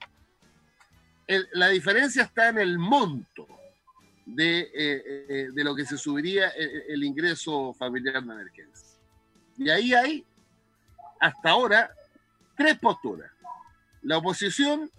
La 1.54 1.70
diferencia 1.70 2.24
está 2.24 2.50
en 2.50 2.60
el 2.60 2.78
monto 2.78 3.48
de, 4.26 4.60
eh, 4.60 4.72
eh, 4.76 5.48
de 5.52 5.64
lo 5.64 5.76
que 5.76 5.86
se 5.86 5.98
subiría 5.98 6.50
el, 6.50 6.84
el 6.90 7.04
ingreso 7.04 7.74
familiar 7.74 8.24
de 8.24 8.32
emergencia. 8.32 9.00
Y 9.58 9.70
ahí 9.70 9.94
hay, 9.94 10.26
hasta 11.20 11.50
ahora, 11.50 11.92
tres 12.56 12.78
posturas. 12.78 13.32
La 14.04 14.18
oposición 14.18 14.92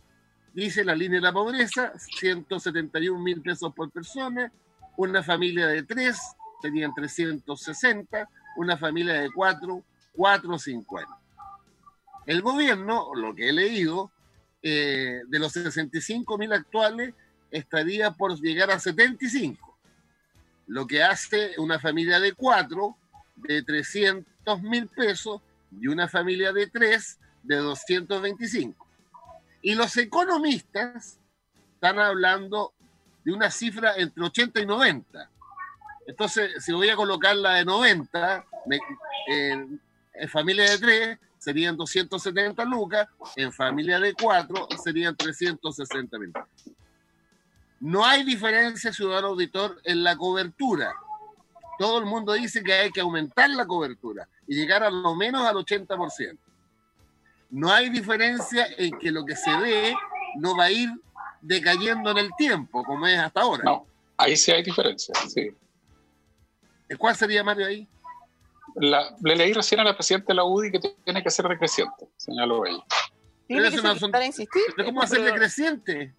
dice 0.52 0.84
la 0.84 0.96
línea 0.96 1.18
de 1.18 1.26
la 1.26 1.32
pobreza, 1.32 1.92
171 1.96 3.20
mil 3.20 3.40
pesos 3.40 3.72
por 3.72 3.90
persona, 3.90 4.50
una 4.96 5.22
familia 5.22 5.68
de 5.68 5.82
tres 5.82 6.18
serían 6.60 6.94
360, 6.94 8.28
una 8.56 8.76
familia 8.76 9.14
de 9.14 9.30
cuatro, 9.30 9.82
450. 10.12 11.06
El 12.26 12.42
gobierno, 12.42 13.14
lo 13.14 13.34
que 13.34 13.48
he 13.48 13.52
leído, 13.52 14.10
eh, 14.62 15.22
de 15.28 15.38
los 15.38 15.52
65 15.52 16.38
mil 16.38 16.52
actuales, 16.52 17.14
estaría 17.50 18.10
por 18.10 18.38
llegar 18.40 18.70
a 18.70 18.80
75, 18.80 19.78
lo 20.66 20.86
que 20.86 21.02
hace 21.02 21.52
una 21.58 21.78
familia 21.78 22.18
de 22.18 22.32
cuatro 22.32 22.96
de 23.36 23.62
300 23.62 24.62
mil 24.62 24.88
pesos 24.88 25.40
y 25.80 25.86
una 25.86 26.08
familia 26.08 26.52
de 26.52 26.66
tres 26.66 27.18
de 27.42 27.56
225. 27.56 28.86
Y 29.62 29.74
los 29.74 29.96
economistas 29.96 31.18
están 31.74 31.98
hablando 31.98 32.72
de 33.24 33.32
una 33.32 33.50
cifra 33.50 33.94
entre 33.96 34.24
80 34.24 34.60
y 34.60 34.66
90. 34.66 35.30
Entonces, 36.06 36.64
si 36.64 36.72
voy 36.72 36.88
a 36.88 36.96
colocar 36.96 37.34
la 37.36 37.54
de 37.54 37.64
90, 37.64 38.44
me- 38.66 38.78
en, 39.28 39.80
familia 40.28 40.70
de 40.70 40.78
3 40.78 41.18
serían 41.38 41.76
270 41.76 42.64
lucas, 42.64 43.08
en 43.36 43.52
familia 43.52 43.98
de 44.00 44.14
4 44.14 44.68
serían 44.82 45.16
360 45.16 46.18
mil. 46.18 46.32
No 47.80 48.04
hay 48.04 48.24
diferencia, 48.24 48.92
ciudadano 48.92 49.28
auditor, 49.28 49.80
en 49.84 50.02
la 50.02 50.16
cobertura. 50.16 50.94
Todo 51.78 51.98
el 51.98 52.06
mundo 52.06 52.32
dice 52.32 52.62
que 52.62 52.72
hay 52.72 52.90
que 52.90 53.00
aumentar 53.02 53.50
la 53.50 53.66
cobertura 53.66 54.26
y 54.46 54.54
llegar 54.54 54.82
a 54.82 54.90
lo 54.90 55.14
menos 55.14 55.46
al 55.46 55.56
80%. 55.56 56.38
No 57.50 57.70
hay 57.70 57.90
diferencia 57.90 58.66
en 58.78 58.98
que 58.98 59.10
lo 59.10 59.24
que 59.24 59.36
se 59.36 59.50
dé 59.58 59.94
no 60.38 60.56
va 60.56 60.64
a 60.64 60.70
ir 60.70 60.88
decayendo 61.42 62.10
en 62.12 62.18
el 62.18 62.30
tiempo, 62.36 62.82
como 62.82 63.06
es 63.06 63.18
hasta 63.18 63.42
ahora. 63.42 63.62
No, 63.64 63.86
ahí 64.16 64.36
sí 64.36 64.50
hay 64.52 64.62
diferencia. 64.62 65.14
Sí. 65.28 65.50
¿Cuál 66.98 67.16
sería, 67.16 67.42
Mario, 67.44 67.66
ahí? 67.66 67.88
La, 68.76 69.14
le 69.22 69.36
leí 69.36 69.52
recién 69.52 69.80
a 69.80 69.84
la 69.84 69.94
presidenta 69.94 70.28
de 70.28 70.34
la 70.34 70.44
UDI 70.44 70.70
que 70.72 70.80
tiene 71.04 71.22
que 71.22 71.30
ser 71.30 71.48
decreciente, 71.48 72.08
señaló 72.16 72.66
ella. 72.66 72.84
Tiene 73.46 73.62
Pero 73.62 73.70
que 73.70 73.76
eso 73.76 73.82
no 73.86 73.92
ser- 73.92 74.00
son- 74.00 74.10
para 74.12 74.26
insistir. 74.26 74.62
¿Pero 74.76 74.86
¿Cómo 74.88 75.02
hacer 75.02 75.18
pero- 75.20 75.32
decreciente? 75.32 76.14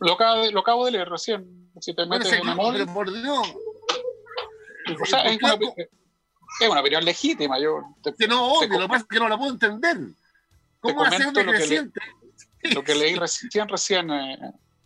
Lo 0.00 0.12
acabo 0.14 0.42
de, 0.42 0.52
lo 0.52 0.60
acabo 0.60 0.84
de 0.86 0.92
leer 0.92 1.08
recién. 1.08 1.70
Si 1.80 1.94
te 1.94 2.06
metes 2.06 2.32
en 2.32 2.40
pero 2.42 2.86
por 2.92 3.12
Dios, 3.12 3.54
o 5.00 5.06
sea, 5.06 5.22
es, 5.24 5.38
¿por 5.38 5.50
una, 5.54 5.72
es 6.60 6.68
una 6.68 6.80
opinión 6.80 7.04
legítima. 7.04 7.58
Yo 7.60 7.82
te- 8.02 8.14
que 8.14 8.26
no 8.28 8.36
te 8.60 8.66
obvio, 8.66 8.78
lo 8.78 8.84
que 8.84 8.88
pasa 8.88 9.02
es 9.02 9.08
que 9.08 9.18
no 9.18 9.28
la 9.28 9.36
puedo 9.36 9.52
entender. 9.52 9.96
¿Cómo 10.80 11.02
hacer 11.02 11.18
comento 11.26 11.40
lo 11.42 11.46
que 11.46 11.46
le- 11.46 11.52
decreciente? 11.52 12.00
lo 12.74 12.82
que 12.84 12.94
leí 12.94 13.14
recién, 13.16 13.68
recién 13.68 14.10
eh, 14.10 14.38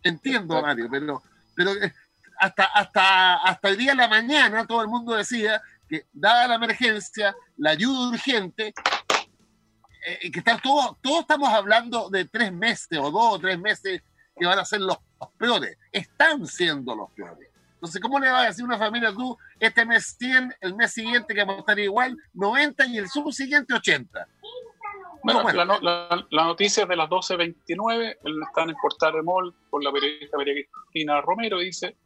Entiendo, 0.03 0.61
Mario, 0.61 0.89
pero, 0.91 1.23
pero 1.55 1.73
eh, 1.73 1.93
hasta, 2.43 2.65
hasta, 2.65 3.35
hasta 3.37 3.69
el 3.69 3.77
día 3.77 3.93
de 3.93 3.97
la 3.99 4.09
mañana 4.09 4.67
todo 4.67 4.83
el 4.83 4.89
mundo 4.89 5.15
decía 5.15 5.63
que, 5.89 6.07
dada 6.13 6.49
la 6.49 6.55
emergencia, 6.57 7.35
la 7.57 7.71
ayuda 7.71 8.09
urgente, 8.11 8.75
eh, 10.07 10.31
que 10.31 10.39
está 10.41 10.59
todo, 10.59 10.99
todos 11.01 11.21
estamos 11.21 11.49
hablando 11.49 12.11
de 12.11 12.25
tres 12.25 12.53
meses 12.53 12.99
o 12.99 13.11
dos 13.11 13.35
o 13.35 13.39
tres 13.39 13.59
meses 13.59 14.03
que 14.37 14.47
van 14.47 14.59
a 14.59 14.65
ser 14.65 14.81
los, 14.81 14.97
los 15.21 15.31
peores. 15.39 15.77
Están 15.93 16.47
siendo 16.47 16.95
los 16.97 17.11
peores. 17.13 17.49
Entonces, 17.75 18.01
¿cómo 18.01 18.19
le 18.19 18.31
vas 18.31 18.45
a 18.45 18.47
decir 18.47 18.63
a 18.63 18.67
una 18.67 18.79
familia 18.79 19.13
tú, 19.13 19.37
este 19.61 19.85
mes 19.85 20.17
100, 20.19 20.55
el 20.61 20.75
mes 20.75 20.93
siguiente 20.93 21.35
que 21.35 21.41
vamos 21.41 21.57
a 21.57 21.61
estar 21.61 21.79
igual, 21.79 22.17
90 22.33 22.87
y 22.87 22.99
el 22.99 23.09
subsiguiente 23.09 23.75
80? 23.75 24.27
Bueno, 25.25 25.43
bueno. 25.43 25.65
La, 25.65 25.79
la- 25.81 26.27
la 26.31 26.45
noticia 26.45 26.83
es 26.85 26.89
de 26.89 26.97
las 26.97 27.09
12.29, 27.09 28.17
él 28.25 28.41
está 28.49 28.63
en 28.63 28.71
el 28.71 28.77
portal 28.83 29.13
de 29.13 29.23
MOL 29.23 29.55
por 29.71 29.83
la 29.85 29.93
periodista 29.93 30.37
María 30.37 30.55
Cristina 30.55 31.21
Romero, 31.21 31.59
dice, 31.59 31.97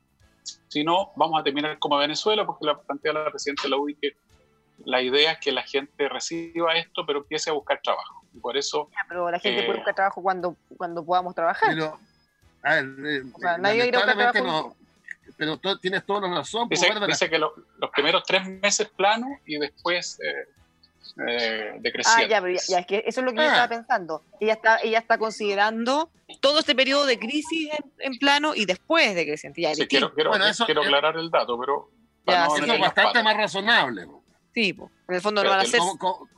si 0.69 0.85
no, 0.85 1.13
vamos 1.17 1.41
a 1.41 1.45
terminar 1.45 1.79
como 1.79 1.97
Venezuela, 1.99 2.45
porque 2.47 2.65
la 2.67 2.79
plantea 2.79 3.13
la 3.13 3.31
presidenta 3.31 3.65
de 3.65 3.69
la 3.71 3.77
UDI 3.77 3.95
que 3.97 4.17
la 4.85 5.01
idea 5.03 5.33
es 5.33 5.39
que 5.39 5.53
la 5.53 5.63
gente 5.63 6.09
reciba 6.09 6.75
esto, 6.75 7.05
pero 7.07 7.21
empiece 7.21 7.51
a 7.51 7.55
buscar 7.55 7.81
trabajo. 7.83 8.23
Y 8.35 8.39
por 8.39 8.57
eso, 8.57 8.89
Ya, 8.93 8.99
Pero 9.09 9.31
la 9.31 9.39
gente 9.39 9.61
Eh. 9.63 9.65
puede 9.65 9.79
buscar 9.79 9.95
trabajo 9.95 10.23
cuando, 10.23 10.57
cuando 10.77 11.05
podamos 11.05 11.35
trabajar. 11.35 11.71
Pero, 11.75 11.99
a 12.63 12.75
ver, 12.75 12.85
eh, 13.07 13.23
O 13.35 13.39
sea, 13.39 13.57
nadie 13.59 13.79
va 13.79 13.85
a 13.85 13.89
ir 13.89 13.97
a 13.97 13.99
buscar 13.99 14.17
lamentablemente 14.17 14.41
trabajo. 14.43 14.69
no. 14.81 14.87
Pero 15.39 15.79
tienes 15.79 16.05
toda 16.07 16.29
la 16.29 16.35
razón. 16.37 16.69
pues, 16.69 16.81
dice 17.07 17.29
que 17.29 17.39
lo- 17.39 17.53
los 17.79 17.91
primeros 17.91 18.23
tres 18.25 18.47
meses 18.47 18.89
plano 18.89 19.27
y 19.45 19.59
después 19.59 20.19
eh, 20.23 20.49
eh, 21.29 21.71
Ah, 21.75 21.77
decreciente. 21.81 22.29
ya, 22.29 22.41
pero 22.43 22.55
ya, 22.55 22.61
ya, 22.69 22.79
es 22.81 22.87
que 22.87 23.05
eso 23.07 23.21
es 23.21 23.25
lo 23.25 23.31
que 23.33 23.37
yo 23.39 23.43
Ah. 23.43 23.47
estaba 23.47 23.69
pensando. 23.69 24.23
Ella 24.41 24.53
está, 24.55 24.79
ella 24.83 24.99
está 24.99 25.19
considerando 25.19 26.11
todo 26.41 26.59
este 26.61 26.75
periodo 26.75 27.07
de 27.07 27.19
crisis 27.19 27.71
en, 27.73 27.93
en 28.13 28.19
plano 28.19 28.55
y 28.55 28.67
después 28.67 29.15
de 29.15 29.25
creciente. 29.27 29.61
Ya, 29.63 29.75
Sí, 29.75 29.87
quiero, 29.87 30.13
quiero, 30.15 30.31
Bueno, 30.31 30.47
eso- 30.47 30.67
quiero 30.67 30.83
aclarar 30.83 31.17
el 31.17 31.31
dato, 31.31 31.59
pero 31.59 31.91
Ya, 32.27 32.47
no 32.47 32.57
Eso 32.57 32.65
es 32.65 32.81
bastante 32.81 33.03
patas. 33.05 33.25
más 33.25 33.37
razonable. 33.37 34.05
po. 34.07 34.23
Sí, 34.53 34.73
po. 34.73 34.91
en 35.09 35.15
el 35.15 35.21
fondo 35.21 35.43
no 35.43 35.45
Pero 35.45 35.51
van 35.51 35.61
a 35.61 35.63
el- 35.63 35.69
hacer. 35.69 35.79
¿Cómo, 35.79 35.97
cómo- 35.99 36.29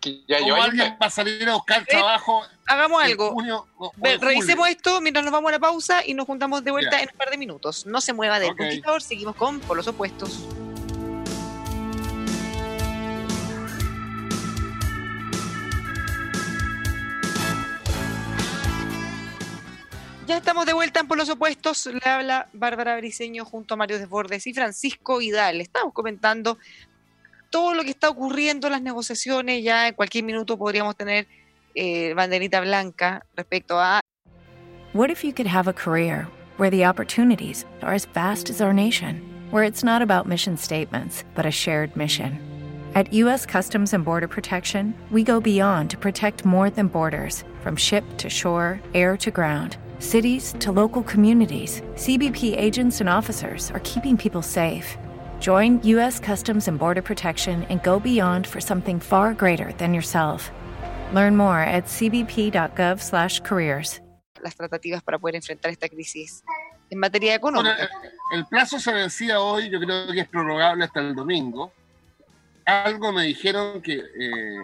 Que 0.00 0.22
ya 0.26 0.40
cómo 0.40 0.54
alguien 0.62 0.96
va 1.00 1.06
a 1.06 1.10
salir 1.10 1.48
a 1.48 1.54
buscar 1.54 1.82
Eh, 1.82 1.86
trabajo 1.88 2.42
Hagamos 2.66 3.02
en 3.04 3.10
algo. 3.10 3.30
junio 3.32 3.66
o- 3.78 3.86
o 3.88 3.92
Ve- 3.96 4.14
en 4.14 4.20
Revisemos 4.22 4.66
esto 4.68 5.00
mientras 5.02 5.22
nos 5.24 5.30
vamos 5.32 5.50
a 5.50 5.52
la 5.52 5.58
pausa 5.60 6.04
y 6.04 6.14
nos 6.14 6.26
juntamos 6.26 6.64
de 6.64 6.70
vuelta 6.72 6.96
Ya. 6.96 7.02
en 7.04 7.10
un 7.12 7.16
par 7.18 7.30
de 7.30 7.36
minutos. 7.38 7.84
No 7.86 8.00
se 8.00 8.12
mueva 8.14 8.40
del 8.40 8.50
Ok. 8.52 8.56
computador, 8.58 9.02
seguimos 9.02 9.36
con 9.36 9.60
Por 9.60 9.76
los 9.76 9.86
Opuestos. 9.88 10.40
Ya 20.30 20.36
estamos 20.36 20.64
de 20.64 20.72
vuelta 20.72 21.00
en 21.00 21.08
Por 21.08 21.18
los 21.18 21.28
Opuestos. 21.28 21.86
Le 21.86 22.08
habla 22.08 22.48
Bárbara 22.52 22.96
Briseño 22.98 23.44
junto 23.44 23.74
a 23.74 23.76
Mario 23.76 23.98
Desbordes 23.98 24.46
y 24.46 24.54
Francisco 24.54 25.18
Vidal. 25.18 25.60
Estamos 25.60 25.92
comentando 25.92 26.56
todo 27.50 27.74
lo 27.74 27.82
que 27.82 27.90
está 27.90 28.08
ocurriendo 28.08 28.68
en 28.68 28.74
las 28.74 28.82
negociaciones. 28.82 29.64
Ya 29.64 29.88
en 29.88 29.94
cualquier 29.94 30.22
minuto 30.22 30.56
podríamos 30.56 30.94
tener 30.96 31.26
eh, 31.74 32.14
banderita 32.14 32.60
blanca 32.60 33.26
respecto 33.34 33.80
a 33.80 33.98
What 34.92 35.10
if 35.10 35.24
you 35.24 35.32
could 35.32 35.48
have 35.48 35.68
a 35.68 35.72
career 35.72 36.28
where 36.58 36.70
the 36.70 36.86
opportunities 36.86 37.66
are 37.82 37.92
as 37.92 38.06
vast 38.14 38.50
as 38.50 38.60
our 38.60 38.72
nation, 38.72 39.20
where 39.50 39.64
it's 39.64 39.82
not 39.82 40.00
about 40.00 40.28
mission 40.28 40.56
statements, 40.56 41.24
but 41.34 41.44
a 41.44 41.50
shared 41.50 41.96
mission? 41.96 42.38
At 42.94 43.12
U.S. 43.12 43.46
Customs 43.46 43.92
and 43.92 44.04
Border 44.04 44.28
Protection, 44.28 44.94
we 45.10 45.24
go 45.24 45.40
beyond 45.40 45.90
to 45.90 45.98
protect 45.98 46.44
more 46.44 46.70
than 46.70 46.86
borders 46.86 47.42
from 47.64 47.74
ship 47.74 48.04
to 48.18 48.30
shore, 48.30 48.80
air 48.94 49.16
to 49.16 49.32
ground. 49.32 49.76
Cities 50.00 50.54
to 50.60 50.72
local 50.72 51.02
communities, 51.04 51.82
CBP 51.94 52.56
agents 52.58 53.00
and 53.00 53.08
officers 53.08 53.70
are 53.72 53.80
keeping 53.84 54.16
people 54.16 54.42
safe. 54.42 54.96
Join 55.40 55.80
U.S. 55.84 56.18
Customs 56.18 56.66
and 56.68 56.78
Border 56.78 57.02
Protection 57.02 57.62
and 57.68 57.80
go 57.82 58.00
beyond 58.00 58.46
for 58.46 58.60
something 58.60 58.98
far 58.98 59.34
greater 59.34 59.72
than 59.78 59.94
yourself. 59.94 60.50
Learn 61.14 61.36
more 61.36 61.60
at 61.60 61.84
cbp.gov/careers. 61.86 64.00
las 64.42 64.56
tratativas 64.56 65.02
para 65.02 65.18
poder 65.18 65.36
enfrentar 65.36 65.70
esta 65.70 65.86
crisis 65.86 66.42
en 66.88 66.98
materia 66.98 67.38
Bueno, 67.38 67.60
económica. 67.60 67.90
el, 68.32 68.38
el 68.38 68.46
plazo 68.46 68.78
se 68.78 68.90
vencía 68.90 69.38
hoy, 69.38 69.68
yo 69.68 69.78
creo 69.78 70.10
que 70.12 70.20
es 70.20 70.28
prorrogable 70.28 70.84
hasta 70.84 71.00
el 71.00 71.14
domingo. 71.14 71.70
Algo 72.64 73.12
me 73.12 73.24
dijeron 73.24 73.82
que 73.82 73.96
eh, 73.96 74.56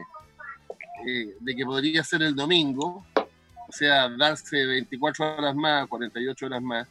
eh, 1.06 1.36
de 1.40 1.54
que 1.54 1.64
podría 1.66 2.02
ser 2.02 2.22
el 2.22 2.34
domingo, 2.34 3.04
o 3.14 3.15
sea, 3.76 4.08
darse 4.08 4.64
24 4.64 5.36
horas 5.36 5.54
más, 5.54 5.86
48 5.88 6.46
horas 6.46 6.62
más. 6.62 6.88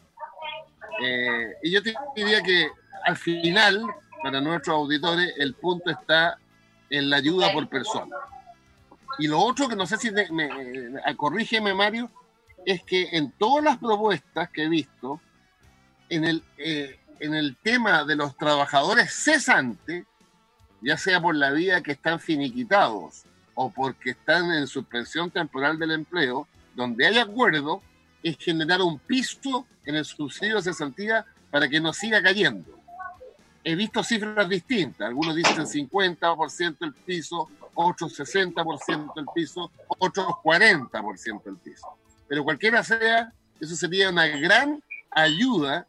Eh, 1.02 1.54
y 1.64 1.72
yo 1.72 1.84
te 1.84 1.94
diría 2.16 2.42
que 2.42 2.70
al 3.04 3.18
final, 3.18 3.84
para 4.24 4.42
nuestros 4.42 4.76
auditores, 4.76 5.34
el 5.38 5.54
punto 5.54 5.92
está 5.92 6.38
en 6.90 7.10
la 7.10 7.18
ayuda 7.18 7.52
por 7.54 7.68
persona. 7.68 8.16
Y 9.18 9.28
lo 9.28 9.40
otro 9.40 9.68
que 9.68 9.76
no 9.76 9.86
sé 9.86 9.98
si 9.98 10.12
me, 10.12 10.46
eh, 10.46 11.16
corrígeme 11.16 11.74
Mario, 11.74 12.10
es 12.66 12.84
que 12.84 13.10
en 13.12 13.32
todas 13.32 13.64
las 13.64 13.78
propuestas 13.78 14.50
que 14.50 14.64
he 14.64 14.70
visto, 14.70 15.22
en 16.10 16.26
el, 16.26 16.44
eh, 16.58 17.00
en 17.20 17.34
el 17.34 17.56
tema 17.58 18.04
de 18.04 18.16
los 18.16 18.36
trabajadores 18.38 19.14
cesantes, 19.14 20.06
ya 20.82 20.98
sea 20.98 21.22
por 21.22 21.36
la 21.36 21.52
vía 21.52 21.82
que 21.82 21.94
están 21.94 22.20
finiquitados 22.20 23.24
o 23.56 23.72
porque 23.72 24.12
están 24.12 24.52
en 24.52 24.68
suspensión 24.68 25.32
temporal 25.32 25.80
del 25.80 25.92
empleo, 25.92 26.48
donde 26.76 27.08
hay 27.08 27.18
acuerdo, 27.18 27.82
es 28.22 28.38
generar 28.38 28.82
un 28.82 29.00
piso 29.00 29.66
en 29.86 29.96
el 29.96 30.06
subsidio 30.06 30.58
de 30.58 30.64
cesantía 30.64 31.26
para 31.52 31.68
que 31.70 31.80
no 31.80 31.94
siga 31.94 32.22
cayendo. 32.22 32.80
He 33.64 33.76
visto 33.76 34.04
cifras 34.04 34.48
distintas, 34.48 35.08
algunos 35.08 35.36
dicen 35.36 35.66
50% 35.66 36.78
el 36.82 36.94
piso, 36.94 37.50
otros 37.74 38.20
60% 38.20 39.12
el 39.16 39.26
piso, 39.34 39.72
otros 39.88 40.28
40% 40.44 41.42
el 41.46 41.58
piso. 41.58 41.88
Pero 42.28 42.44
cualquiera 42.44 42.84
sea, 42.84 43.34
eso 43.60 43.76
sería 43.76 44.10
una 44.10 44.28
gran 44.28 44.84
ayuda 45.12 45.88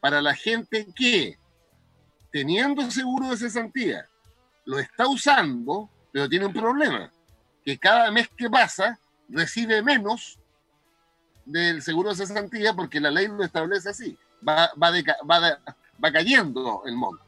para 0.00 0.22
la 0.22 0.34
gente 0.34 0.86
que, 0.94 1.38
teniendo 2.30 2.90
seguro 2.90 3.30
de 3.30 3.36
cesantía, 3.36 4.06
lo 4.64 4.78
está 4.78 5.06
usando, 5.06 5.90
pero 6.12 6.28
tiene 6.28 6.46
un 6.46 6.52
problema, 6.52 7.10
que 7.64 7.78
cada 7.78 8.10
mes 8.10 8.28
que 8.36 8.48
pasa 8.48 8.98
recibe 9.30 9.82
menos 9.82 10.38
del 11.44 11.82
seguro 11.82 12.10
de 12.10 12.16
cesantía 12.16 12.74
porque 12.74 13.00
la 13.00 13.10
ley 13.10 13.28
lo 13.28 13.42
establece 13.44 13.88
así, 13.90 14.16
va, 14.46 14.70
va, 14.80 14.90
va, 15.28 15.40
de- 15.40 15.56
va 16.02 16.12
cayendo 16.12 16.82
el 16.86 16.94
monto. 16.96 17.22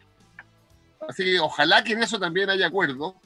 Así 1.09 1.25
que 1.25 1.41
ojalá 1.41 1.83
que 1.83 1.93
en 1.95 2.03
eso 2.03 2.19
también 2.19 2.49
haya 2.51 2.67
acuerdo, 2.69 3.17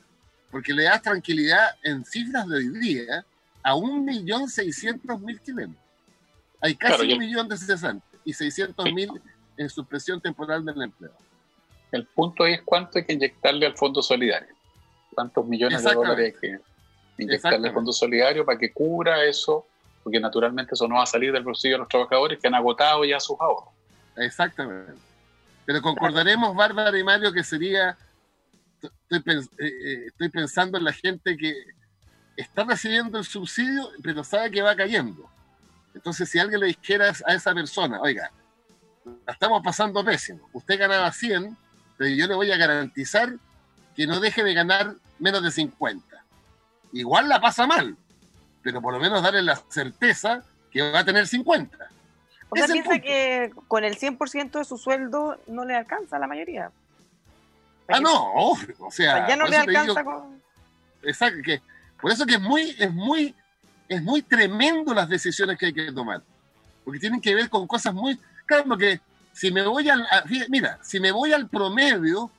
porque 0.51 0.73
le 0.73 0.85
das 0.85 1.03
tranquilidad 1.03 1.77
en 1.83 2.05
cifras 2.05 2.49
de 2.49 2.57
hoy 2.57 2.69
día 2.79 3.25
a 3.63 3.75
1.600.000 3.75 5.43
chilenos. 5.43 5.77
Hay 6.61 6.75
casi 6.77 6.97
Claro, 6.99 7.13
un 7.13 7.19
millón 7.19 7.49
de 7.49 7.57
cesantes 7.59 8.09
y 8.25 8.33
600.000 8.33 9.21
en 9.59 9.69
suspensión 9.69 10.21
temporal 10.21 10.65
del 10.65 10.81
empleo. 10.83 11.13
El 11.93 12.07
punto 12.07 12.47
es 12.47 12.63
cuánto 12.63 12.99
hay 12.99 13.05
que 13.05 13.13
inyectarle 13.13 13.67
al 13.67 13.77
Fondo 13.77 14.03
Solidario. 14.03 14.55
¿Cuántos 15.15 15.47
millones 15.47 15.83
de 15.83 15.95
dólares 15.95 16.35
hay 16.35 16.41
que 16.41 16.61
inyectarle 17.19 17.73
Fondo 17.73 17.93
Solidario 17.93 18.45
para 18.45 18.59
que 18.59 18.73
cubra 18.73 19.25
eso? 19.25 19.67
Porque 20.03 20.21
naturalmente 20.21 20.75
eso 20.75 20.87
no 20.87 20.97
va 20.97 21.03
a 21.03 21.07
salir 21.07 21.33
del 21.33 21.43
bolsillo 21.43 21.75
de 21.75 21.79
los 21.81 21.89
trabajadores 21.89 22.39
que 22.39 22.47
han 22.47 22.55
agotado 22.55 23.05
ya 23.05 23.19
sus 23.19 23.41
ahorros. 23.41 23.71
Exactamente. 24.17 24.93
Pero 25.65 25.83
concordaremos, 25.83 26.55
Bárbara 26.55 26.97
y 26.99 27.03
Mario, 27.05 27.33
que 27.33 27.43
sería. 27.43 27.97
Estoy, 28.81 29.19
pens- 29.21 29.51
eh, 29.59 29.67
eh, 29.67 30.05
estoy 30.07 30.29
pensando 30.29 30.79
en 30.79 30.85
la 30.85 30.93
gente 30.93 31.37
que 31.37 31.53
está 32.37 32.65
recibiendo 32.65 33.19
el 33.19 33.25
subsidio, 33.25 33.89
pero 34.03 34.23
sabe 34.23 34.51
que 34.51 34.63
va 34.63 34.77
cayendo. 34.77 35.29
Entonces, 35.95 36.29
si 36.29 36.39
alguien 36.39 36.61
le 36.61 36.67
dijera 36.67 37.13
a 37.27 37.35
esa 37.35 37.55
persona, 37.55 38.01
oiga, 38.01 38.31
la 39.27 39.33
estamos 39.33 39.63
pasando 39.65 40.05
pésimo, 40.05 40.49
usted 40.53 40.79
ganaba 40.79 41.11
100, 41.11 41.57
pero 41.97 42.11
yo 42.11 42.27
le 42.27 42.35
voy 42.35 42.53
a 42.53 42.57
garantizar 42.59 43.35
que 43.97 44.07
no 44.07 44.21
deje 44.21 44.45
de 44.45 44.53
ganar 44.55 44.95
menos 45.19 45.43
de 45.43 45.51
50. 45.51 46.16
Igual 46.93 47.29
la 47.29 47.41
pasa 47.41 47.67
mal, 47.67 47.97
pero 48.63 48.81
por 48.81 48.95
lo 48.95 49.01
menos 49.01 49.23
darle 49.23 49.43
la 49.43 49.57
certeza 49.69 50.43
que 50.71 50.91
va 50.93 51.01
a 51.01 51.05
tener 51.05 51.27
50. 51.27 51.77
O 52.49 52.57
sea, 52.57 52.67
piensa 52.69 52.99
que 53.01 53.53
con 53.69 53.85
el 53.85 53.97
100% 53.99 54.59
de 54.59 54.65
su 54.65 54.79
sueldo 54.79 55.39
no 55.49 55.65
le 55.65 55.75
alcanza 55.75 56.17
a 56.17 56.19
la 56.19 56.27
mayoría. 56.27 56.71
Ah, 57.89 58.01
no, 58.01 58.33
obvio, 58.35 58.75
o 58.81 58.91
sea, 58.91 59.29
ya 59.29 59.37
no 59.37 59.47
le 59.47 59.59
digo- 59.61 59.71
alcanza 59.81 60.05
con... 60.05 60.41
Exacto, 61.03 61.39
que 61.45 61.61
por 62.01 62.11
eso 62.13 62.27
que 62.27 62.35
es 62.35 62.41
muy, 62.41 62.75
es 62.79 62.93
muy, 62.93 63.35
es 63.89 64.03
muy 64.03 64.23
tremendo 64.23 64.93
las 64.95 65.09
decisiones 65.09 65.57
que 65.59 65.67
hay 65.67 65.73
que 65.73 65.93
tomar. 65.93 66.23
Porque 66.85 66.99
tienen 67.01 67.21
que 67.21 67.35
ver 67.35 67.49
con 67.49 67.67
cosas 67.67 67.93
muy. 67.95 68.19
Claro, 68.45 68.65
porque 68.69 69.01
si 69.33 69.51
me 69.51 69.63
voy 69.67 69.89
al. 69.89 70.03
a- 70.11 70.23
fíjate, 70.23 70.51
mira, 70.51 70.79
si 70.83 70.99
me 71.01 71.11
voy 71.13 71.33
al 71.33 71.49
promedio 71.49 72.31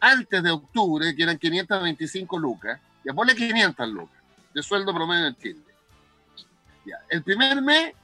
antes 0.00 0.42
de 0.42 0.50
octubre, 0.50 1.14
que 1.14 1.22
eran 1.22 1.38
525 1.38 2.38
lucas, 2.38 2.80
ya 3.08 3.14
ponle 3.14 3.34
500 3.34 3.88
lucas 3.88 4.18
de 4.52 4.62
sueldo 4.62 4.94
promedio 4.94 5.28
en 5.28 5.36
Chile. 5.36 5.62
Ya, 6.84 6.96
el 7.08 7.22
primer 7.22 7.62
mes 7.62 7.94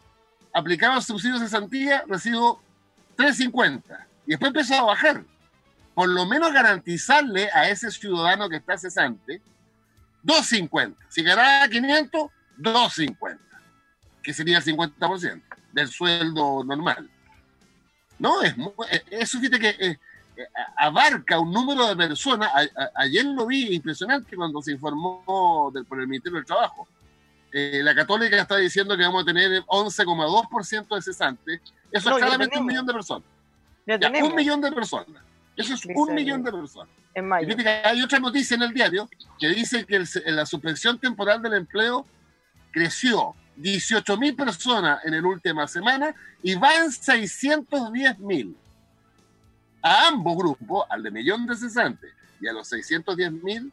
aplicaba 0.50 0.98
subsidios 1.02 1.40
de 1.40 1.46
cesantía, 1.46 2.04
recibo 2.08 2.62
350 3.16 4.06
y 4.26 4.30
después 4.30 4.48
empezó 4.48 4.76
a 4.76 4.82
bajar. 4.84 5.22
Por 5.94 6.08
lo 6.08 6.24
menos 6.24 6.52
garantizarle 6.52 7.50
a 7.52 7.68
ese 7.68 7.90
ciudadano 7.90 8.48
que 8.48 8.56
está 8.56 8.78
cesante 8.78 9.42
250. 10.22 10.98
Si 11.10 11.22
ganaba 11.22 11.68
500, 11.68 12.30
250, 12.56 13.42
que 14.22 14.32
sería 14.32 14.56
el 14.56 14.64
50% 14.64 15.42
del 15.72 15.88
sueldo 15.88 16.64
normal. 16.64 17.10
No, 18.18 18.40
es 18.42 18.54
eso 19.10 19.38
fíjate 19.38 19.60
que 19.60 19.68
eh, 19.86 19.98
abarca 20.76 21.38
un 21.38 21.52
número 21.52 21.86
de 21.88 21.96
personas. 21.96 22.50
A- 22.54 22.82
a- 22.82 22.90
ayer 22.96 23.24
lo 23.24 23.46
vi 23.46 23.74
impresionante 23.74 24.36
cuando 24.36 24.60
se 24.62 24.72
informó 24.72 25.70
del, 25.72 25.84
por 25.84 26.00
el 26.00 26.06
Ministerio 26.08 26.36
del 26.36 26.46
Trabajo. 26.46 26.86
Eh, 27.52 27.80
la 27.84 27.94
Católica 27.94 28.40
está 28.40 28.56
diciendo 28.56 28.96
que 28.96 29.04
vamos 29.04 29.22
a 29.22 29.26
tener 29.26 29.62
11,2% 29.66 30.94
de 30.96 31.02
cesantes. 31.02 31.60
Eso 31.92 32.10
No, 32.10 32.16
es 32.16 32.22
claramente 32.24 32.58
un 32.58 32.66
millón 32.66 32.86
de 32.86 32.92
personas. 32.92 33.28
Ya 33.86 33.94
Ya, 33.94 34.00
tenemos 34.10 34.30
un 34.30 34.36
millón 34.36 34.60
de 34.60 34.72
personas. 34.72 35.22
Eso 35.56 35.74
es 35.74 35.82
Dice 35.82 35.94
un 35.96 36.14
millón 36.14 36.42
de 36.42 36.50
personas. 36.50 36.88
en 37.14 37.28
mayo. 37.28 37.54
hay 37.84 38.02
otra 38.02 38.18
noticia 38.18 38.56
en 38.56 38.62
el 38.62 38.74
diario 38.74 39.08
que 39.38 39.48
dice 39.50 39.86
que 39.86 39.96
el- 39.96 40.08
la 40.34 40.44
suspensión 40.46 40.98
temporal 40.98 41.40
del 41.40 41.54
empleo 41.54 42.04
creció 42.72 43.36
18 43.56 44.16
mil 44.16 44.34
personas 44.34 45.04
en 45.04 45.22
la 45.22 45.28
última 45.28 45.68
semana 45.68 46.12
y 46.42 46.54
va 46.56 46.74
en 46.74 46.90
610 46.90 48.18
mil. 48.18 48.56
A 49.86 50.08
ambos 50.08 50.36
grupos, 50.36 50.86
al 50.88 51.02
de 51.02 51.10
millón 51.10 51.46
de 51.46 51.54
cesantes 51.56 52.10
y 52.40 52.48
a 52.48 52.52
los 52.54 52.66
610 52.68 53.32
mil, 53.32 53.70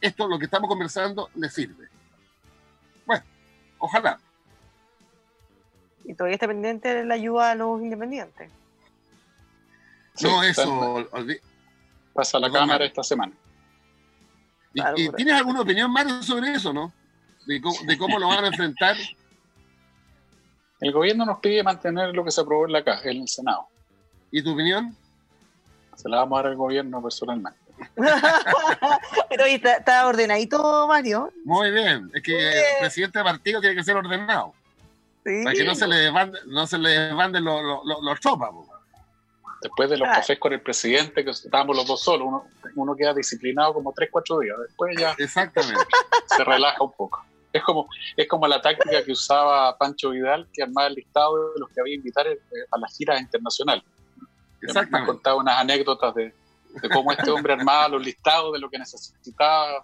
esto 0.00 0.28
lo 0.28 0.38
que 0.38 0.44
estamos 0.44 0.68
conversando 0.68 1.30
les 1.34 1.52
sirve. 1.54 1.88
Bueno, 3.06 3.24
ojalá. 3.78 4.20
Y 6.04 6.12
todavía 6.14 6.34
está 6.34 6.46
pendiente 6.46 6.92
de 6.94 7.04
la 7.06 7.14
ayuda 7.14 7.50
a 7.52 7.54
los 7.54 7.80
independientes. 7.80 8.50
no, 10.22 10.42
Sí, 10.42 10.48
eso. 10.50 11.08
Pasa 12.12 12.36
a 12.38 12.40
la 12.40 12.48
Cámara 12.48 12.66
Mario. 12.66 12.86
esta 12.88 13.02
semana. 13.02 13.32
¿Y- 14.74 14.80
Claro, 14.80 14.96
y 14.98 15.06
pero- 15.06 15.16
¿Tienes 15.16 15.34
alguna 15.34 15.60
opinión, 15.62 15.90
Mario, 15.90 16.22
sobre 16.22 16.52
eso, 16.52 16.72
no? 16.74 16.92
De 17.46 17.60
cómo, 17.60 17.76
de 17.86 17.96
cómo 17.98 18.18
lo 18.18 18.28
van 18.28 18.44
a 18.44 18.48
enfrentar. 18.48 18.96
El 20.80 20.92
gobierno 20.92 21.24
nos 21.24 21.40
pide 21.40 21.62
mantener 21.62 22.14
lo 22.14 22.22
que 22.24 22.30
se 22.30 22.40
aprobó 22.42 22.66
en, 22.66 22.72
la, 22.72 22.78
en 23.02 23.22
el 23.22 23.28
Senado. 23.28 23.66
¿Y 24.30 24.42
tu 24.42 24.52
opinión? 24.52 24.94
Se 25.98 26.08
la 26.08 26.18
vamos 26.18 26.38
a 26.38 26.42
dar 26.42 26.52
al 26.52 26.56
gobierno 26.56 27.02
personalmente. 27.02 27.58
Pero 29.28 29.44
está, 29.44 29.74
está 29.76 30.06
ordenadito, 30.06 30.86
Mario. 30.86 31.32
Muy 31.44 31.70
bien. 31.70 32.10
Es 32.14 32.22
que 32.22 32.48
el 32.48 32.64
presidente 32.80 33.18
de 33.18 33.24
partido 33.24 33.60
tiene 33.60 33.74
que 33.76 33.82
ser 33.84 33.96
ordenado. 33.96 34.54
Sí. 35.24 35.42
Para 35.44 35.54
que 35.56 35.64
no 35.64 35.74
se 35.74 35.86
le 35.88 35.96
desbanden, 35.96 36.40
no 36.46 36.66
se 36.66 36.78
le 36.78 36.90
desbanden 36.90 37.44
los, 37.44 37.60
los, 37.84 38.00
los- 38.02 38.20
tropas. 38.20 38.50
po. 38.50 38.66
Después 39.60 39.90
de 39.90 39.96
los 39.96 40.08
Ah. 40.08 40.12
cafés 40.14 40.38
con 40.38 40.52
el 40.52 40.60
presidente, 40.60 41.24
que 41.24 41.30
estábamos 41.32 41.76
los 41.76 41.84
dos 41.86 42.00
solos, 42.00 42.28
uno, 42.28 42.44
uno 42.76 42.94
queda 42.94 43.12
disciplinado 43.12 43.74
como 43.74 43.92
3, 43.92 44.08
4 44.12 44.38
días. 44.38 44.56
Después 44.68 44.96
ya 44.96 45.14
Exactamente. 45.18 45.84
se 46.36 46.44
relaja 46.44 46.80
un 46.82 46.92
poco. 46.92 47.24
Es 47.52 47.62
como, 47.64 47.88
es 48.16 48.28
como 48.28 48.46
la 48.46 48.60
táctica 48.60 49.02
que 49.02 49.10
usaba 49.10 49.76
Pancho 49.76 50.10
Vidal, 50.10 50.46
que 50.52 50.62
armaba 50.62 50.86
el 50.86 50.94
listado 50.94 51.54
de 51.54 51.58
los 51.60 51.68
que 51.70 51.80
había 51.80 51.94
invitar 51.96 52.26
eh, 52.28 52.38
a 52.70 52.78
las 52.78 52.96
giras 52.96 53.20
internacionales. 53.20 53.82
Me 54.60 54.98
han 54.98 55.06
contado 55.06 55.38
unas 55.38 55.56
anécdotas 55.58 56.14
de, 56.14 56.34
de 56.82 56.88
cómo 56.90 57.12
este 57.12 57.30
hombre 57.30 57.52
armaba 57.54 57.88
los 57.88 58.04
listados 58.04 58.52
de 58.52 58.58
lo 58.58 58.68
que 58.70 58.78
necesitaba 58.78 59.82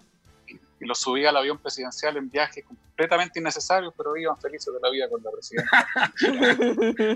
y 0.79 0.85
los 0.85 0.99
subía 0.99 1.29
al 1.29 1.37
avión 1.37 1.57
presidencial 1.57 2.17
en 2.17 2.29
viajes 2.29 2.65
completamente 2.65 3.39
innecesarios, 3.39 3.93
pero 3.97 4.15
iban 4.17 4.37
felices 4.39 4.73
de 4.73 4.79
la 4.81 4.89
vida 4.89 5.09
con 5.09 5.23
la 5.23 5.31
presidenta. 5.31 5.89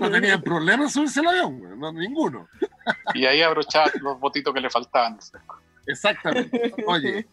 No 0.00 0.10
tenían 0.10 0.40
problema 0.42 0.84
en 0.84 0.90
subirse 0.90 1.20
al 1.20 1.28
avión, 1.28 1.78
no, 1.78 1.92
ninguno. 1.92 2.48
Y 3.14 3.26
ahí 3.26 3.42
abrochaba 3.42 3.90
los 4.00 4.18
votitos 4.18 4.52
que 4.54 4.60
le 4.60 4.70
faltaban. 4.70 5.18
Exactamente. 5.86 6.74
Oye, 6.86 7.26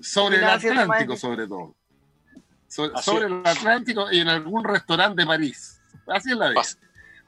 sobre 0.00 0.36
el 0.38 0.44
Atlántico, 0.44 1.16
sobre 1.16 1.46
todo. 1.46 1.74
So- 2.68 2.96
sobre 2.98 3.26
el 3.26 3.42
Atlántico 3.44 4.10
y 4.10 4.20
en 4.20 4.28
algún 4.28 4.64
restaurante 4.64 5.22
de 5.22 5.26
París. 5.26 5.80
Así 6.06 6.30
es 6.30 6.36
la 6.36 6.48
vida. 6.48 6.60
Pasa. 6.60 6.78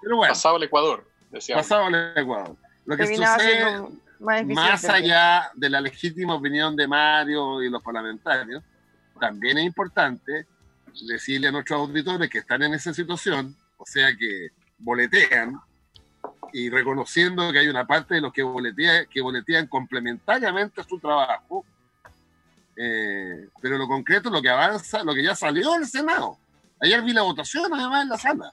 Pero 0.01 0.17
bueno, 0.17 0.33
pasado 0.33 0.57
el 0.57 0.63
Ecuador. 0.65 1.09
Decíamos. 1.35 1.67
pasado 1.67 1.89
el 1.89 2.13
Ecuador. 2.17 2.57
Lo 2.87 2.97
que 2.97 3.05
Terminaba 3.05 3.39
sucede, 3.39 4.55
más 4.55 4.85
allá 4.85 5.51
de 5.55 5.71
la 5.71 5.81
legítima 5.81 6.35
opinión 6.35 6.77
de 6.77 6.87
Mario 6.87 7.63
y 7.63 7.69
los 7.69 7.83
parlamentarios, 7.83 8.63
también 9.21 9.59
es 9.59 9.65
importante 9.65 10.47
decirle 11.07 11.49
a 11.49 11.53
nuestros 11.53 11.81
auditores 11.81 12.31
que 12.31 12.39
están 12.39 12.63
en 12.63 12.75
esa 12.75 12.95
situación, 12.95 13.57
o 13.77 13.85
sea 13.87 14.15
que 14.17 14.51
boletean, 14.79 15.61
y 16.53 16.71
reconociendo 16.71 17.51
que 17.53 17.59
hay 17.59 17.69
una 17.69 17.87
parte 17.87 18.15
de 18.15 18.21
los 18.21 18.33
que 18.33 18.43
boletean, 18.43 19.07
que 19.11 19.21
boletean 19.21 19.67
complementariamente 19.67 20.81
a 20.81 20.85
su 20.85 20.99
trabajo, 20.99 21.65
eh, 22.77 23.49
pero 23.61 23.79
lo 23.79 23.89
concreto, 23.89 24.31
lo 24.31 24.41
que 24.41 24.51
avanza, 24.51 25.03
lo 25.03 25.15
que 25.15 25.23
ya 25.23 25.35
salió 25.35 25.73
del 25.73 25.87
Senado. 25.87 26.39
Ayer 26.81 27.03
vi 27.03 27.13
la 27.13 27.23
votación 27.23 27.73
además 27.73 28.03
en 28.03 28.09
la 28.09 28.19
sala. 28.19 28.53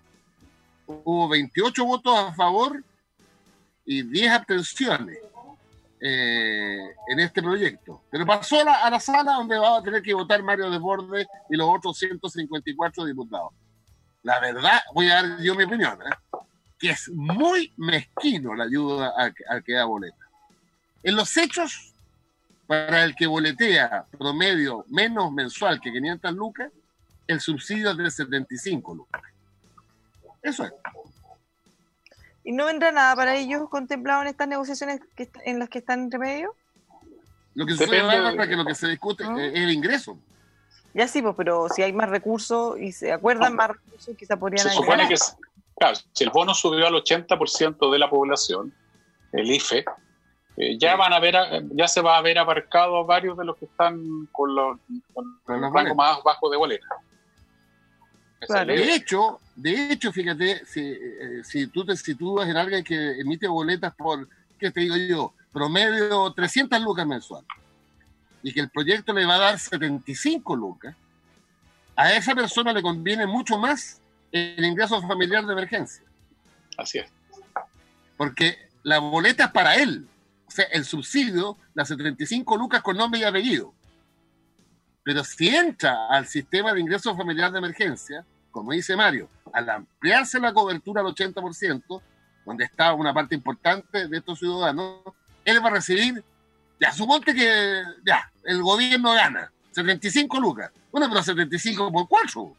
Hubo 0.86 1.30
28 1.30 1.86
votos 1.86 2.18
a 2.18 2.34
favor 2.34 2.84
y 3.86 4.04
10 4.04 4.32
abstenciones 4.32 5.18
eh, 6.00 6.96
en 7.08 7.20
este 7.20 7.42
proyecto. 7.42 8.02
Pero 8.10 8.26
pasó 8.26 8.60
a 8.60 8.90
la, 8.90 9.00
sala 9.00 9.34
donde 9.34 9.58
va 9.58 9.78
a 9.78 9.84
tener 9.84 10.02
que 10.02 10.14
votar 10.14 10.42
Mario 10.42 10.70
Desbordes 10.70 11.28
y 11.50 11.56
los 11.56 11.68
otros 11.70 11.98
154 11.98 13.06
diputados. 13.06 13.52
La 14.24 14.40
verdad, 14.40 14.82
voy 14.94 15.10
a 15.10 15.22
dar 15.22 15.42
yo 15.42 15.56
mi 15.56 15.64
opinión, 15.64 16.00
¿eh? 16.02 16.40
que 16.80 16.92
es 16.92 17.10
muy 17.10 17.72
mezquino 17.78 18.56
la 18.56 18.64
ayuda 18.64 19.14
al, 19.16 19.34
al 19.50 19.64
que 19.64 19.74
da 19.74 19.86
boleta. 19.86 20.26
En 21.04 21.16
los 21.16 21.36
hechos, 21.38 21.94
para 22.68 23.04
el 23.04 23.16
que 23.16 23.28
boletea 23.28 24.06
promedio 24.18 24.86
menos 24.90 25.32
mensual 25.32 25.80
que 25.82 25.92
500 25.92 26.34
lucas, 26.34 26.72
el 27.28 27.40
subsidio 27.40 27.92
es 27.92 27.98
de 27.98 28.12
75 28.12 28.96
lucas. 28.96 29.22
Eso 30.42 30.64
es. 30.66 30.74
¿Y 32.44 32.52
no 32.54 32.66
vendrá 32.66 32.92
nada 32.92 33.16
para 33.16 33.36
ellos 33.36 33.70
contemplado 33.70 34.22
en 34.24 34.28
estas 34.30 34.48
negociaciones 34.48 35.00
que 35.16 35.30
en 35.46 35.60
las 35.60 35.70
que 35.70 35.80
están 35.80 36.02
entre 36.02 36.20
medio? 36.20 36.56
Lo 37.54 37.66
que 37.66 37.74
sucede, 37.74 38.02
Bárbara, 38.02 38.48
que 38.48 38.56
lo 38.56 38.66
que 38.66 38.74
se 38.76 38.88
discute 38.88 39.24
¿Ah? 39.26 39.36
es 39.40 39.54
el 39.56 39.72
ingreso. 39.72 40.18
Ya 40.94 41.08
sí, 41.08 41.22
pues, 41.22 41.36
pero 41.38 41.70
si 41.70 41.84
hay 41.84 41.94
más 41.94 42.10
recursos 42.10 42.80
y 42.80 42.92
se 42.92 43.12
acuerdan 43.14 43.56
más 43.56 43.70
recursos, 43.72 44.16
quizá 44.18 44.38
podrían 44.38 44.64
Se 44.64 44.70
ayudar. 44.70 44.84
supone 44.86 45.08
que, 45.08 45.14
es- 45.14 45.38
claro, 45.78 45.98
si 46.14 46.24
el 46.24 46.32
bono 46.32 46.54
subió 46.54 46.88
al 46.88 46.96
80% 46.96 47.92
de 47.92 48.00
la 48.00 48.10
población, 48.10 48.74
el 49.34 49.52
IFE, 49.52 49.86
eh, 50.58 50.78
ya 50.80 50.94
Sí. 50.94 50.98
van 50.98 51.14
a 51.14 51.20
ver, 51.20 51.38
a- 51.38 51.62
ya 51.72 51.88
se 51.88 52.02
va 52.02 52.18
a 52.18 52.22
ver 52.22 52.40
abarcado 52.40 52.98
a 52.98 53.04
varios 53.04 53.38
de 53.38 53.46
los 53.46 53.56
que 53.58 53.66
están 53.66 54.28
con 54.32 54.54
los, 54.56 54.80
con 55.14 55.40
el 55.48 55.74
rango 55.74 55.96
más 55.96 56.22
bajo 56.24 56.50
de 56.50 56.58
boleta. 56.58 56.88
Claro. 58.48 58.74
De 58.74 58.96
hecho, 58.96 59.40
de 59.56 59.92
hecho, 59.92 60.12
fíjate, 60.12 60.66
si, 60.66 60.80
eh, 60.82 61.42
si 61.44 61.68
tú 61.68 61.86
te 61.86 61.96
sitúas 61.96 62.50
en 62.50 62.58
alguien 62.58 62.84
que 62.84 63.20
emite 63.20 63.48
boletas 63.48 63.94
por, 63.96 64.28
¿qué 64.60 64.72
te 64.72 64.82
digo 64.82 64.96
yo? 64.96 65.34
Promedio 65.54 66.32
300 66.34 66.82
lucas 66.82 67.06
mensual 67.06 67.44
y 68.44 68.54
que 68.54 68.62
el 68.62 68.70
proyecto 68.70 69.14
le 69.14 69.26
va 69.26 69.36
a 69.36 69.40
dar 69.40 69.60
75 69.60 70.56
lucas, 70.56 70.96
a 71.96 72.14
esa 72.16 72.34
persona 72.34 72.74
le 72.74 72.82
conviene 72.82 73.28
mucho 73.28 73.58
más 73.60 74.02
el 74.32 74.64
ingreso 74.64 75.00
familiar 75.02 75.46
de 75.46 75.54
emergencia, 75.54 76.04
Así 76.78 77.00
es. 77.00 77.10
porque 78.18 78.58
la 78.84 79.00
boleta 79.00 79.46
es 79.46 79.52
para 79.52 79.76
él, 79.76 80.08
o 80.48 80.52
sea, 80.52 80.66
el 80.72 80.86
subsidio, 80.86 81.58
las 81.74 81.90
75 81.90 82.58
lucas 82.58 82.82
con 82.82 82.98
nombre 82.98 83.20
y 83.20 83.24
apellido. 83.24 83.74
Pero 85.04 85.24
si 85.24 85.50
entra 85.50 86.08
al 86.10 86.28
sistema 86.28 86.74
de 86.74 86.82
ingreso 86.82 87.16
familiar 87.16 87.52
de 87.52 87.58
emergencia, 87.60 88.26
como 88.52 88.72
dice 88.72 88.96
Mario, 88.96 89.30
al 89.54 89.70
ampliarse 89.70 90.40
la 90.40 90.54
cobertura 90.54 91.02
al 91.02 91.08
80%, 91.08 92.02
donde 92.46 92.66
está 92.66 92.94
una 92.94 93.14
parte 93.14 93.36
importante 93.36 94.08
de 94.08 94.18
estos 94.18 94.40
ciudadanos, 94.40 95.00
él 95.46 95.64
va 95.64 95.70
a 95.70 95.74
recibir, 95.74 96.24
ya, 96.80 96.92
suponte 96.92 97.34
que 97.34 97.84
ya, 98.06 98.32
el 98.44 98.62
gobierno 98.62 99.14
gana 99.14 99.52
75 99.72 100.40
lucas. 100.40 100.72
Bueno, 100.92 101.08
pero 101.10 101.24
75 101.24 101.92
por 101.92 102.08
4 102.08 102.56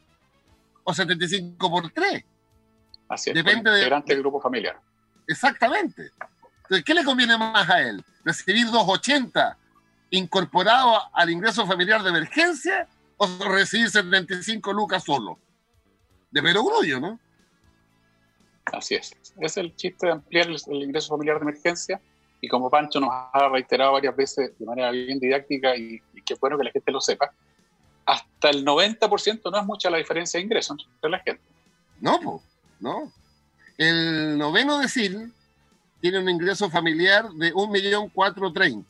o 0.85 0.93
75 0.93 1.69
por 1.69 1.89
3. 1.91 2.23
Así 3.09 3.29
es. 3.29 3.35
Depende 3.35 3.69
de- 3.71 3.89
del 4.05 4.19
grupo 4.19 4.41
familiar. 4.41 4.79
Exactamente. 5.27 6.11
Entonces, 6.63 6.83
¿qué 6.83 6.93
le 6.93 7.03
conviene 7.03 7.37
más 7.37 7.69
a 7.69 7.81
él? 7.81 8.03
¿Recibir 8.25 8.65
280 8.67 9.57
incorporado 10.17 11.01
al 11.11 11.29
ingreso 11.29 11.65
familiar 11.65 12.03
de 12.03 12.09
emergencia 12.09 12.87
o 13.17 13.27
recibir 13.49 13.89
75 13.89 14.71
lucas 14.71 15.03
solo? 15.03 15.39
De 16.29 16.41
perogrullo, 16.41 16.99
¿no? 16.99 17.19
Así 18.65 18.95
es. 18.95 19.15
Es 19.39 19.57
el 19.57 19.75
chiste 19.75 20.05
de 20.05 20.13
ampliar 20.13 20.47
el, 20.47 20.57
el 20.67 20.83
ingreso 20.83 21.09
familiar 21.09 21.37
de 21.37 21.43
emergencia. 21.43 21.99
Y 22.41 22.47
como 22.47 22.69
Pancho 22.69 22.99
nos 22.99 23.09
ha 23.11 23.49
reiterado 23.49 23.93
varias 23.93 24.15
veces 24.15 24.51
de 24.57 24.65
manera 24.65 24.91
bien 24.91 25.19
didáctica, 25.19 25.75
y, 25.75 26.01
y 26.13 26.21
qué 26.21 26.35
bueno 26.39 26.57
que 26.57 26.65
la 26.65 26.71
gente 26.71 26.91
lo 26.91 27.01
sepa, 27.01 27.31
hasta 28.05 28.49
el 28.49 28.65
90% 28.65 29.51
no 29.51 29.59
es 29.59 29.65
mucha 29.65 29.89
la 29.89 29.97
diferencia 29.97 30.37
de 30.37 30.43
ingresos 30.43 30.77
entre 30.95 31.09
la 31.09 31.19
gente. 31.19 31.41
No, 32.01 32.43
no. 32.79 33.11
El 33.77 34.37
noveno 34.37 34.77
decil 34.77 35.33
tiene 36.01 36.19
un 36.19 36.29
ingreso 36.29 36.69
familiar 36.69 37.29
de 37.31 37.53
1.430.000. 37.53 38.85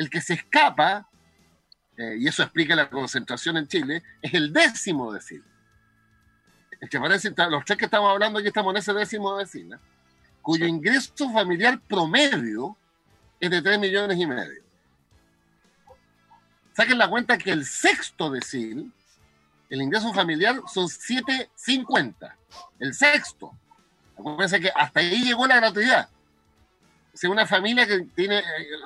El 0.00 0.08
que 0.08 0.22
se 0.22 0.32
escapa, 0.32 1.06
eh, 1.98 2.16
y 2.18 2.26
eso 2.26 2.42
explica 2.42 2.74
la 2.74 2.88
concentración 2.88 3.58
en 3.58 3.68
Chile, 3.68 4.02
es 4.22 4.32
el 4.32 4.50
décimo 4.50 5.12
decil. 5.12 5.44
El 6.80 6.88
que 6.88 6.98
parece, 6.98 7.34
los 7.50 7.64
tres 7.66 7.78
que 7.78 7.84
estamos 7.84 8.10
hablando 8.10 8.38
aquí 8.38 8.48
estamos 8.48 8.72
en 8.72 8.78
ese 8.78 8.94
décimo 8.94 9.36
decil, 9.36 9.74
¿eh? 9.74 9.78
cuyo 10.40 10.64
ingreso 10.64 11.30
familiar 11.34 11.78
promedio 11.86 12.78
es 13.38 13.50
de 13.50 13.60
3 13.60 13.78
millones 13.78 14.18
y 14.18 14.26
medio. 14.26 14.62
Saquen 16.72 16.96
la 16.96 17.10
cuenta 17.10 17.36
que 17.36 17.50
el 17.50 17.66
sexto 17.66 18.30
decil 18.30 18.90
el 19.68 19.82
ingreso 19.82 20.14
familiar 20.14 20.62
son 20.72 20.86
7.50. 20.86 22.34
El 22.78 22.94
sexto. 22.94 23.52
Acuérdense 24.18 24.60
que 24.60 24.70
hasta 24.74 25.00
ahí 25.00 25.22
llegó 25.22 25.46
la 25.46 25.56
gratuidad. 25.56 26.08
Sea, 27.20 27.30
una 27.30 27.46
familia 27.46 27.86
que 27.86 28.00
tiene, 28.14 28.38
eh, 28.38 28.44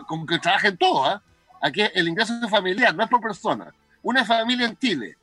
como 0.08 0.26
que 0.26 0.38
trabaja 0.38 0.68
en 0.68 0.76
todo, 0.76 1.04
¿ah? 1.04 1.22
Aquí 1.62 1.82
el 1.94 2.08
ingreso 2.08 2.34
familiar 2.48 2.94
no 2.94 3.04
es 3.04 3.08
por 3.08 3.20
persona. 3.20 3.72
Una 4.02 4.24
familia 4.24 4.66
en 4.66 4.76
Chile, 4.76 5.16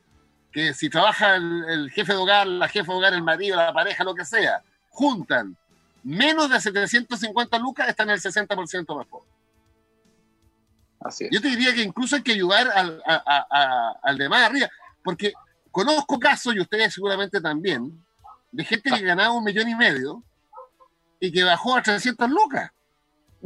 que 0.51 0.73
si 0.73 0.89
trabaja 0.89 1.35
el, 1.35 1.63
el 1.67 1.91
jefe 1.91 2.13
de 2.13 2.17
hogar, 2.19 2.47
la 2.47 2.67
jefa 2.67 2.91
de 2.93 2.97
hogar, 2.97 3.13
el 3.13 3.21
marido, 3.21 3.57
la 3.57 3.73
pareja, 3.73 4.03
lo 4.03 4.15
que 4.15 4.23
sea, 4.25 4.61
juntan 4.89 5.55
menos 6.03 6.49
de 6.49 6.59
750 6.59 7.59
lucas, 7.59 7.87
están 7.89 8.09
en 8.09 8.15
el 8.15 8.21
60% 8.21 8.95
más 8.95 9.05
pobre. 9.07 9.29
Así 11.01 11.25
es. 11.25 11.29
Yo 11.31 11.41
te 11.41 11.49
diría 11.49 11.73
que 11.73 11.83
incluso 11.83 12.15
hay 12.15 12.21
que 12.23 12.31
ayudar 12.33 12.69
al, 12.73 13.01
a- 13.05 13.23
a- 13.25 13.47
a- 13.51 13.99
al 14.03 14.17
de 14.17 14.29
más 14.29 14.43
arriba, 14.49 14.69
porque 15.03 15.33
conozco 15.71 16.19
casos, 16.19 16.55
y 16.55 16.59
ustedes 16.59 16.93
seguramente 16.93 17.41
también, 17.41 18.03
de 18.51 18.63
gente 18.63 18.89
que 18.91 19.01
ganaba 19.01 19.31
un 19.33 19.43
millón 19.43 19.67
y 19.69 19.75
medio 19.75 20.23
y 21.19 21.31
que 21.31 21.43
bajó 21.43 21.75
a 21.75 21.81
300 21.81 22.29
lucas. 22.29 22.71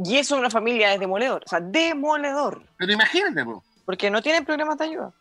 Y 0.04 0.18
eso 0.18 0.34
es 0.34 0.40
una 0.40 0.50
familia 0.50 0.92
es 0.92 1.00
demoledor, 1.00 1.42
o 1.44 1.48
sea, 1.48 1.60
demoledor, 1.60 2.62
Pero 2.76 2.92
imagínate, 2.92 3.44
po. 3.44 3.62
porque 3.84 4.10
no 4.10 4.20
tienen 4.22 4.44
programas 4.44 4.76
de 4.78 4.84
ayuda. 4.84 5.12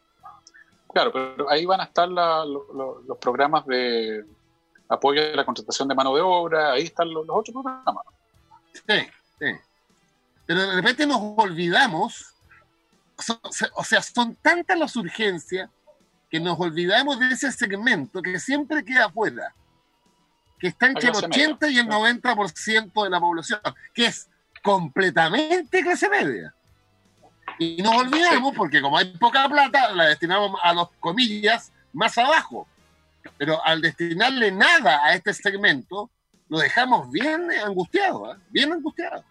Claro, 0.94 1.12
pero 1.12 1.50
ahí 1.50 1.66
van 1.66 1.82
a 1.82 1.86
estar 1.86 2.08
la- 2.10 2.46
lo- 2.46 2.68
lo- 2.74 3.02
los 3.08 3.18
programas 3.18 3.66
de 3.66 4.26
apoyo 4.90 5.22
a 5.22 5.36
la 5.36 5.46
contratación 5.46 5.88
de 5.88 5.96
mano 5.96 6.14
de 6.16 6.22
obra, 6.22 6.72
ahí 6.74 6.84
están 6.84 7.12
los, 7.14 7.26
los 7.26 7.38
otros 7.38 7.54
programas. 7.54 8.06
Sí, 8.74 9.08
sí. 9.40 9.46
Pero 10.46 10.62
de 10.68 10.76
repente 10.76 11.08
nos 11.08 11.20
olvidamos, 11.38 12.34
o 13.74 13.84
sea, 13.84 14.02
son 14.02 14.36
tantas 14.36 14.78
las 14.78 14.96
urgencias 14.96 15.70
que 16.30 16.40
nos 16.40 16.60
olvidamos 16.60 17.20
de 17.20 17.30
ese 17.30 17.52
segmento 17.52 18.22
que 18.22 18.40
siempre 18.40 18.84
queda 18.84 19.06
afuera, 19.06 19.54
que 20.60 20.68
está 20.68 20.88
entre 20.88 21.08
el 21.08 21.12
clase 21.14 21.28
media. 21.28 21.46
80 21.48 21.70
y 21.70 21.78
el 21.80 21.88
90% 21.88 23.04
de 23.04 23.10
la 23.10 23.20
población, 23.20 23.60
que 23.94 24.06
es 24.08 24.30
completamente 24.66 25.84
clase 25.84 26.10
media. 26.10 26.54
Y 27.60 27.82
nos 27.82 27.96
olvidamos 27.96 28.54
porque 28.56 28.82
como 28.82 28.98
hay 28.98 29.16
poca 29.18 29.48
plata, 29.48 29.94
la 29.94 30.08
destinamos 30.08 30.60
a 30.62 30.74
los 30.74 30.90
comillas 31.00 31.72
más 31.94 32.18
abajo. 32.18 32.68
Pero 33.38 33.64
al 33.64 33.82
destinarle 33.82 34.52
nada 34.52 35.06
a 35.06 35.14
este 35.14 35.34
segmento, 35.34 36.10
lo 36.50 36.58
dejamos 36.58 37.10
bien 37.12 37.48
angustiado, 37.64 38.34
¿eh? 38.34 38.38
bien 38.50 38.74
angustiado. 38.74 39.24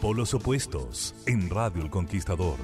Polos 0.00 0.34
opuestos 0.34 1.14
en 1.26 1.48
Radio 1.48 1.82
El 1.82 1.90
Conquistador. 1.90 2.58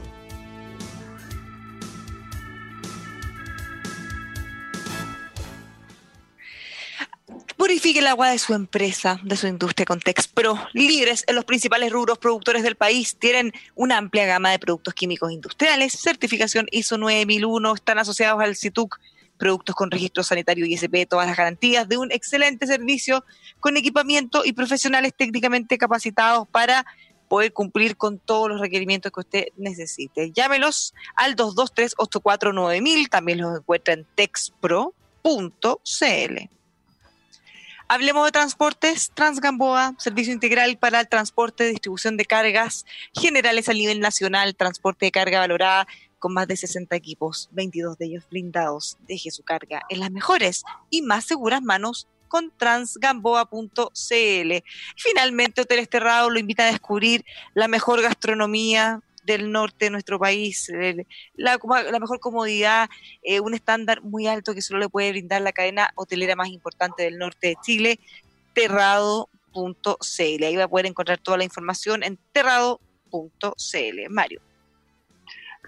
Purifique 7.59 7.99
el 7.99 8.07
agua 8.07 8.31
de 8.31 8.39
su 8.39 8.55
empresa, 8.55 9.19
de 9.25 9.37
su 9.37 9.49
industria 9.49 9.85
con 9.85 9.99
Texpro, 9.99 10.57
líderes 10.75 11.25
en 11.27 11.35
los 11.35 11.45
principales 11.45 11.91
rubros 11.91 12.17
productores 12.17 12.63
del 12.63 12.77
país. 12.77 13.17
Tienen 13.19 13.53
una 13.75 13.99
amplia 13.99 14.27
gama 14.27 14.53
de 14.53 14.61
productos 14.61 14.95
químicos 14.95 15.33
industriales, 15.33 15.93
certificación 15.93 16.69
ISO 16.71 16.99
9001, 16.99 17.75
están 17.75 17.99
asociados 17.99 18.41
al 18.41 18.55
CITUC 18.55 19.01
productos 19.39 19.75
con 19.75 19.91
registro 19.91 20.23
sanitario 20.23 20.67
ISP, 20.67 21.09
todas 21.09 21.27
las 21.27 21.37
garantías 21.37 21.89
de 21.89 21.99
un 21.99 22.13
excelente 22.13 22.65
servicio 22.69 23.25
con 23.59 23.77
equipamiento 23.77 24.45
y 24.45 24.53
profesionales 24.53 25.13
técnicamente 25.17 25.79
capacitados 25.79 26.47
para 26.47 26.87
poder 27.27 27.53
cumplir 27.53 27.97
con 27.97 28.21
todos 28.21 28.49
los 28.49 28.61
requerimientos 28.61 29.11
que 29.11 29.21
usted 29.21 29.47
necesite. 29.57 30.31
Llámelos 30.31 30.95
al 31.17 31.35
223-849.000, 31.35 33.09
también 33.09 33.41
los 33.41 33.59
encuentra 33.59 33.95
en 33.95 34.07
texpro.cl. 34.15 34.93
Hablemos 37.91 38.27
de 38.27 38.33
transportes. 38.33 39.11
Transgamboa, 39.15 39.95
servicio 39.97 40.35
integral 40.35 40.77
para 40.77 41.01
el 41.01 41.09
transporte, 41.09 41.65
distribución 41.65 42.19
de 42.19 42.27
cargas 42.27 42.85
generales 43.15 43.71
a 43.71 43.73
nivel 43.73 44.01
nacional, 44.01 44.55
transporte 44.55 45.07
de 45.07 45.11
carga 45.11 45.39
valorada 45.39 45.89
con 46.19 46.35
más 46.35 46.47
de 46.49 46.59
60 46.59 46.95
equipos, 46.95 47.49
22 47.53 47.97
de 47.97 48.05
ellos 48.05 48.29
blindados. 48.29 48.99
Deje 49.09 49.31
su 49.31 49.43
carga 49.43 49.81
en 49.89 50.01
las 50.01 50.11
mejores 50.11 50.65
y 50.91 51.01
más 51.01 51.25
seguras 51.25 51.63
manos 51.63 52.09
con 52.29 52.53
transgamboa.cl. 52.59 54.53
Finalmente, 54.95 55.63
Hoteles 55.63 55.89
Terrado 55.89 56.29
lo 56.29 56.39
invita 56.39 56.65
a 56.65 56.71
descubrir 56.71 57.25
la 57.55 57.69
mejor 57.69 58.03
gastronomía 58.03 59.01
del 59.33 59.53
norte 59.53 59.87
de 59.87 59.91
nuestro 59.91 60.19
país, 60.19 60.73
la, 61.35 61.59
mejor 62.01 62.19
comodidad, 62.19 62.89
eh, 63.23 63.41
un 63.41 63.55
estándar 63.55 64.03
muy 64.03 64.27
alto 64.27 64.55
que 64.55 64.63
solo 64.63 64.81
le 64.81 64.89
puede 64.89 65.11
brindar 65.11 65.43
la 65.43 65.53
cadena 65.53 65.91
hotelera 65.95 66.35
más 66.35 66.49
importante 66.49 67.05
del 67.05 67.19
norte 67.19 67.49
de 67.49 67.57
Chile, 67.63 68.01
terrado.cl. 68.55 70.45
Ahí 70.45 70.57
va 70.57 70.65
a 70.65 70.69
poder 70.69 70.87
encontrar 70.87 71.19
toda 71.19 71.37
la 71.37 71.45
información 71.45 72.03
en 72.03 72.19
terrado.cl. 72.33 72.81
Mario. 74.11 74.41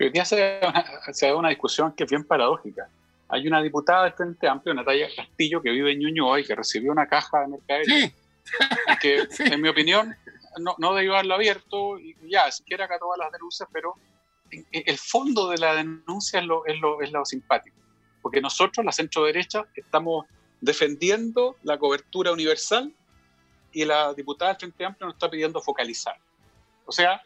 Hoy 0.01 0.11
día 0.11 0.25
se, 0.25 0.61
se 1.13 1.27
da 1.27 1.37
una 1.37 1.51
discusión 1.51 1.93
que 1.93 2.05
es 2.05 2.11
bien 2.11 2.25
paradójica. 2.25 2.89
Hay 3.29 3.47
una 3.47 3.63
diputada 3.63 4.05
del 4.05 4.15
Frente 4.15 4.49
Amplio, 4.49 4.75
Natalia 4.75 5.09
Castillo, 5.15 5.61
que 5.61 5.71
vive 5.71 5.93
en 5.93 6.01
Ñuñoa 6.01 6.41
y 6.41 6.45
que 6.45 6.55
recibió 6.55 6.91
una 6.91 7.07
caja 7.07 7.41
de 7.41 7.49
mercadería. 7.49 8.09
Sí. 8.09 8.15
que, 9.01 9.29
en 9.53 9.61
mi 9.61 9.69
opinión, 9.69 10.17
no, 10.59 10.75
no 10.79 10.95
debió 10.95 11.15
haberlo 11.15 11.35
abierto 11.35 11.99
y 11.99 12.17
ya, 12.29 12.51
siquiera 12.51 12.87
acá 12.87 12.99
todas 12.99 13.19
las 13.19 13.33
denuncias, 13.33 13.69
pero 13.73 13.95
el 14.51 14.99
fondo 14.99 15.49
de 15.49 15.59
la 15.59 15.75
denuncia 15.75 16.41
es 16.41 16.47
lo, 16.47 16.67
es 16.67 16.79
lo, 16.81 17.01
es 17.03 17.13
lo 17.13 17.25
simpático. 17.25 17.77
Porque 18.21 18.41
nosotros, 18.41 18.85
la 18.85 18.93
centro 18.93 19.25
derecha, 19.25 19.65
estamos 19.75 20.27
defendiendo 20.61 21.57
la 21.63 21.79
cobertura 21.79 22.33
universal 22.33 22.93
y 23.73 23.85
la 23.85 24.13
diputada 24.13 24.53
del 24.53 24.59
Frente 24.59 24.85
Amplio 24.85 25.07
nos 25.07 25.15
está 25.15 25.31
pidiendo 25.31 25.61
focalizar. 25.61 26.17
O 26.85 26.93
sea, 26.93 27.23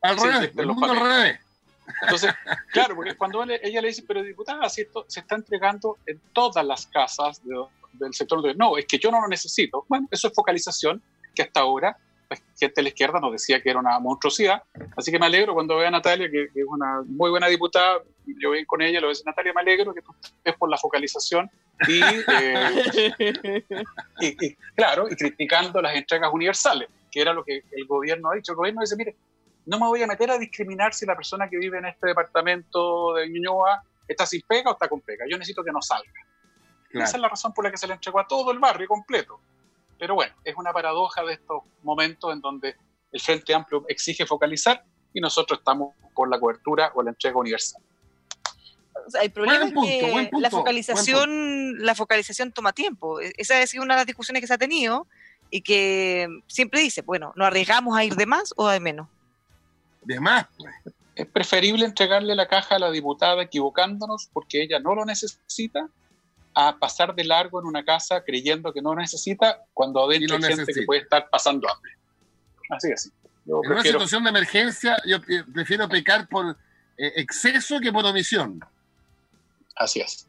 al 0.00 0.16
revés, 0.16 0.52
el 0.56 0.66
mundo 0.66 0.86
al 0.86 1.00
revés. 1.00 1.40
Entonces, 2.02 2.32
claro, 2.72 2.94
porque 2.94 3.16
cuando 3.16 3.42
ella 3.42 3.80
le 3.80 3.88
dice, 3.88 4.04
pero 4.06 4.22
diputada, 4.22 4.68
si 4.68 4.82
esto 4.82 5.04
se 5.08 5.20
está 5.20 5.34
entregando 5.34 5.98
en 6.06 6.20
todas 6.32 6.64
las 6.64 6.86
casas 6.86 7.42
del 7.92 8.14
sector, 8.14 8.56
no, 8.56 8.78
es 8.78 8.86
que 8.86 8.98
yo 8.98 9.10
no 9.10 9.20
lo 9.20 9.28
necesito. 9.28 9.84
Bueno, 9.88 10.08
eso 10.10 10.28
es 10.28 10.34
focalización 10.34 11.02
que 11.34 11.42
hasta 11.42 11.60
ahora 11.60 11.96
la 12.34 12.56
gente 12.58 12.74
de 12.76 12.82
la 12.82 12.88
izquierda 12.88 13.20
nos 13.20 13.32
decía 13.32 13.60
que 13.62 13.70
era 13.70 13.78
una 13.78 13.98
monstruosidad. 13.98 14.62
Así 14.96 15.10
que 15.10 15.18
me 15.18 15.26
alegro 15.26 15.54
cuando 15.54 15.76
vea 15.76 15.88
a 15.88 15.90
Natalia, 15.90 16.30
que, 16.30 16.44
es 16.44 16.66
una 16.66 17.02
muy 17.06 17.30
buena 17.30 17.48
diputada, 17.48 17.98
yo 18.26 18.50
ven 18.50 18.64
con 18.64 18.82
ella, 18.82 19.00
lo 19.00 19.08
ves 19.08 19.22
Natalia, 19.24 19.52
me 19.52 19.60
alegro 19.60 19.92
que 19.94 20.02
tú 20.02 20.14
estés 20.22 20.54
por 20.56 20.70
la 20.70 20.76
focalización 20.76 21.50
y, 21.88 22.00
eh, 22.02 23.62
y, 24.20 24.54
claro, 24.74 25.08
y 25.08 25.16
criticando 25.16 25.80
las 25.82 25.94
entregas 25.94 26.32
universales, 26.32 26.88
que 27.10 27.20
era 27.20 27.32
lo 27.32 27.44
que 27.44 27.62
el 27.72 27.86
gobierno 27.86 28.30
ha 28.30 28.34
dicho. 28.34 28.52
El 28.52 28.56
gobierno 28.56 28.80
dice, 28.80 28.96
mire, 28.96 29.16
no 29.66 29.78
me 29.78 29.86
voy 29.86 30.02
a 30.02 30.06
meter 30.06 30.30
a 30.30 30.38
discriminar 30.38 30.94
si 30.94 31.06
la 31.06 31.16
persona 31.16 31.48
que 31.48 31.58
vive 31.58 31.78
en 31.78 31.86
este 31.86 32.08
departamento 32.08 33.14
de 33.14 33.28
Ñuñoa 33.28 33.82
está 34.08 34.26
sin 34.26 34.42
pega 34.42 34.70
o 34.70 34.72
está 34.74 34.88
con 34.88 35.00
pega. 35.00 35.24
Yo 35.28 35.38
necesito 35.38 35.62
que 35.62 35.72
no 35.72 35.80
salga. 35.80 36.10
Esa 36.90 37.16
es 37.16 37.20
la 37.22 37.28
razón 37.28 37.54
por 37.54 37.64
la 37.64 37.70
que 37.70 37.78
se 37.78 37.86
le 37.86 37.94
entregó 37.94 38.20
a 38.20 38.26
todo 38.26 38.52
el 38.52 38.58
barrio 38.58 38.86
completo. 38.86 39.40
Pero 40.02 40.16
bueno, 40.16 40.34
es 40.42 40.56
una 40.56 40.72
paradoja 40.72 41.22
de 41.22 41.34
estos 41.34 41.62
momentos 41.84 42.32
en 42.32 42.40
donde 42.40 42.74
el 43.12 43.20
Frente 43.20 43.54
Amplio 43.54 43.84
exige 43.86 44.26
focalizar 44.26 44.84
y 45.14 45.20
nosotros 45.20 45.60
estamos 45.60 45.94
por 46.12 46.28
la 46.28 46.40
cobertura 46.40 46.90
o 46.96 47.04
la 47.04 47.10
entrega 47.10 47.36
universal. 47.36 47.80
el 49.22 49.30
problema 49.30 49.66
es 49.66 49.72
que 49.72 50.28
la 50.40 50.50
focalización, 50.50 51.84
la 51.84 51.94
focalización 51.94 52.50
toma 52.50 52.72
tiempo. 52.72 53.20
E-, 53.20 53.32
esa 53.36 53.60
ha 53.60 53.66
sido 53.68 53.84
una 53.84 53.94
de 53.94 54.00
las 54.00 54.06
discusiones 54.08 54.40
que 54.40 54.48
se 54.48 54.54
ha 54.54 54.58
tenido 54.58 55.06
y 55.50 55.60
que 55.60 56.26
siempre 56.48 56.80
dice, 56.80 57.02
bueno, 57.02 57.32
¿nos 57.36 57.46
arriesgamos 57.46 57.96
a 57.96 58.02
ir 58.02 58.16
de 58.16 58.26
más 58.26 58.52
o 58.56 58.66
de 58.66 58.80
menos? 58.80 59.06
de 60.00 60.18
más. 60.18 60.46
Pues. 60.58 60.74
Es 61.14 61.26
preferible 61.28 61.84
entregarle 61.84 62.34
la 62.34 62.48
caja 62.48 62.74
a 62.74 62.80
la 62.80 62.90
diputada 62.90 63.40
equivocándonos 63.40 64.30
porque 64.32 64.62
ella 64.64 64.80
no 64.80 64.96
lo 64.96 65.04
necesita 65.04 65.88
a 66.54 66.78
pasar 66.78 67.14
de 67.14 67.24
largo 67.24 67.60
en 67.60 67.66
una 67.66 67.84
casa 67.84 68.22
creyendo 68.24 68.72
que 68.72 68.82
no 68.82 68.94
necesita 68.94 69.64
cuando 69.72 70.04
adentro 70.04 70.36
hay 70.36 70.42
gente 70.42 70.72
que 70.72 70.82
puede 70.82 71.02
estar 71.02 71.28
pasando 71.30 71.68
hambre. 71.70 71.92
Así 72.70 72.90
es. 72.90 73.10
en 73.46 73.54
una 73.54 73.82
situación 73.82 74.24
de 74.24 74.30
emergencia 74.30 74.96
yo 75.06 75.18
prefiero 75.52 75.88
pecar 75.88 76.28
por 76.28 76.56
eh, 76.96 77.12
exceso 77.16 77.80
que 77.80 77.92
por 77.92 78.04
omisión. 78.04 78.60
Así 79.76 80.00
es. 80.00 80.26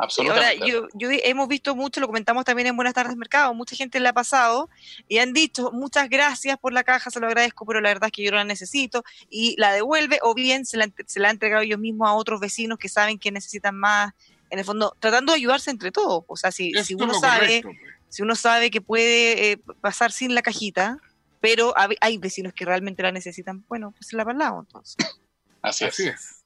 Ahora, 0.00 0.54
yo, 0.54 0.88
hemos 1.00 1.46
visto 1.46 1.76
mucho, 1.76 2.00
lo 2.00 2.06
comentamos 2.06 2.46
también 2.46 2.68
en 2.68 2.76
Buenas 2.76 2.94
tardes 2.94 3.14
Mercado, 3.16 3.52
mucha 3.52 3.76
gente 3.76 4.00
le 4.00 4.08
ha 4.08 4.14
pasado 4.14 4.70
y 5.08 5.18
han 5.18 5.34
dicho 5.34 5.72
muchas 5.72 6.08
gracias 6.08 6.56
por 6.58 6.72
la 6.72 6.84
caja, 6.84 7.10
se 7.10 7.20
lo 7.20 7.26
agradezco, 7.26 7.66
pero 7.66 7.82
la 7.82 7.90
verdad 7.90 8.06
es 8.06 8.12
que 8.12 8.22
yo 8.22 8.30
no 8.30 8.38
la 8.38 8.44
necesito 8.44 9.04
y 9.28 9.56
la 9.58 9.74
devuelve 9.74 10.18
o 10.22 10.32
bien 10.32 10.64
se 10.64 10.78
la, 10.78 10.90
se 11.06 11.20
la 11.20 11.28
ha 11.28 11.30
entregado 11.30 11.62
ellos 11.62 11.78
mismos 11.78 12.08
a 12.08 12.14
otros 12.14 12.40
vecinos 12.40 12.78
que 12.78 12.88
saben 12.88 13.18
que 13.18 13.30
necesitan 13.30 13.76
más, 13.76 14.14
en 14.50 14.58
el 14.58 14.64
fondo, 14.64 14.96
tratando 15.00 15.32
de 15.32 15.38
ayudarse 15.38 15.70
entre 15.70 15.90
todos. 15.92 16.24
O 16.26 16.36
sea, 16.36 16.50
si, 16.50 16.72
si 16.84 16.94
uno 16.94 17.14
sabe, 17.14 17.60
pues. 17.62 17.76
si 18.08 18.22
uno 18.22 18.34
sabe 18.34 18.70
que 18.70 18.80
puede 18.80 19.52
eh, 19.52 19.58
pasar 19.80 20.12
sin 20.12 20.34
la 20.34 20.42
cajita, 20.42 20.98
pero 21.40 21.72
hay 22.00 22.18
vecinos 22.18 22.52
que 22.52 22.64
realmente 22.64 23.02
la 23.02 23.12
necesitan, 23.12 23.64
bueno, 23.68 23.92
pues 23.92 24.08
se 24.08 24.16
la 24.16 24.24
parlado 24.24 24.60
entonces. 24.60 24.96
Así 25.62 25.84
es. 25.84 26.44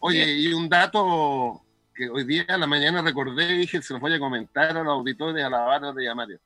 Oye, 0.00 0.32
y 0.32 0.52
un 0.52 0.68
dato 0.68 1.62
que 1.94 2.08
hoy 2.08 2.24
día 2.24 2.44
en 2.48 2.60
la 2.60 2.66
mañana 2.66 3.02
recordé 3.02 3.54
y 3.54 3.58
dije, 3.58 3.82
se 3.82 3.92
los 3.92 4.00
voy 4.00 4.14
a 4.14 4.18
comentar 4.18 4.76
a 4.76 4.82
los 4.82 4.92
auditores 4.92 5.44
a 5.44 5.50
la 5.50 5.60
barra 5.60 5.92
de 5.92 6.04
Yamario. 6.04 6.40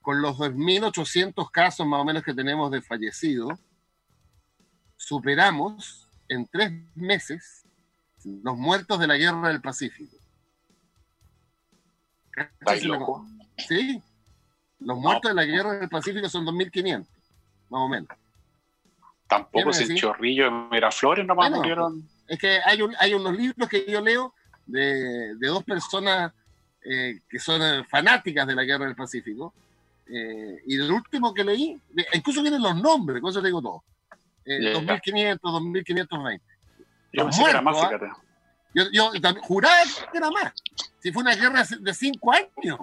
Con 0.00 0.22
los 0.22 0.38
2.800 0.38 1.50
casos 1.50 1.86
más 1.86 2.00
o 2.00 2.04
menos 2.04 2.22
que 2.22 2.32
tenemos 2.32 2.70
de 2.70 2.80
fallecidos, 2.80 3.58
superamos 4.96 6.08
en 6.28 6.46
tres 6.46 6.72
meses 6.94 7.64
los 8.24 8.56
muertos 8.56 8.98
de 8.98 9.06
la 9.06 9.16
guerra 9.16 9.48
del 9.48 9.60
Pacífico. 9.60 10.16
Sí, 13.56 14.00
los 14.80 14.98
muertos 14.98 15.30
de 15.30 15.34
la 15.34 15.44
guerra 15.44 15.78
del 15.78 15.88
Pacífico 15.88 16.28
son 16.28 16.46
2.500, 16.46 17.06
más 17.70 17.80
o 17.80 17.88
menos. 17.88 18.08
Tampoco 19.26 19.70
es 19.70 19.80
el 19.80 19.96
chorrillo 19.96 20.44
de 20.44 20.50
Miraflores 20.50 21.26
nomás 21.26 21.50
murieron 21.50 22.08
es 22.28 22.38
que 22.38 22.60
hay, 22.64 22.82
un, 22.82 22.94
hay 22.98 23.14
unos 23.14 23.36
libros 23.36 23.68
que 23.68 23.86
yo 23.90 24.00
leo 24.02 24.34
de, 24.66 25.34
dos 25.40 25.64
personas 25.64 26.32
eh, 26.84 27.20
que 27.28 27.38
son 27.38 27.62
eh, 27.62 27.84
fanáticas 27.88 28.46
de 28.46 28.54
la 28.54 28.64
guerra 28.64 28.84
del 28.84 28.94
Pacífico. 28.94 29.54
Eh, 30.06 30.62
y 30.66 30.76
el 30.76 30.90
último 30.90 31.32
que 31.34 31.44
leí, 31.44 31.80
incluso 32.12 32.42
vienen 32.42 32.62
los 32.62 32.76
nombres, 32.80 33.20
con 33.20 33.30
eso 33.30 33.40
digo 33.40 33.62
todo. 33.62 33.82
2500, 34.46 35.52
2520. 35.52 36.44
Yo 37.12 37.24
pensé 37.24 37.44
que 37.44 37.50
era 37.50 37.62
más, 37.62 37.76
fíjate. 37.76 38.10
Yo, 38.74 38.84
yo 38.92 39.10
juraba 39.42 39.76
que 40.12 40.18
era 40.18 40.30
más. 40.30 40.52
Si 41.00 41.12
fue 41.12 41.22
una 41.22 41.34
guerra 41.34 41.64
de 41.80 41.94
cinco 41.94 42.32
años. 42.32 42.78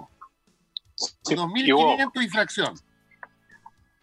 2500 1.24 2.24
y 2.24 2.28
fracción. 2.28 2.74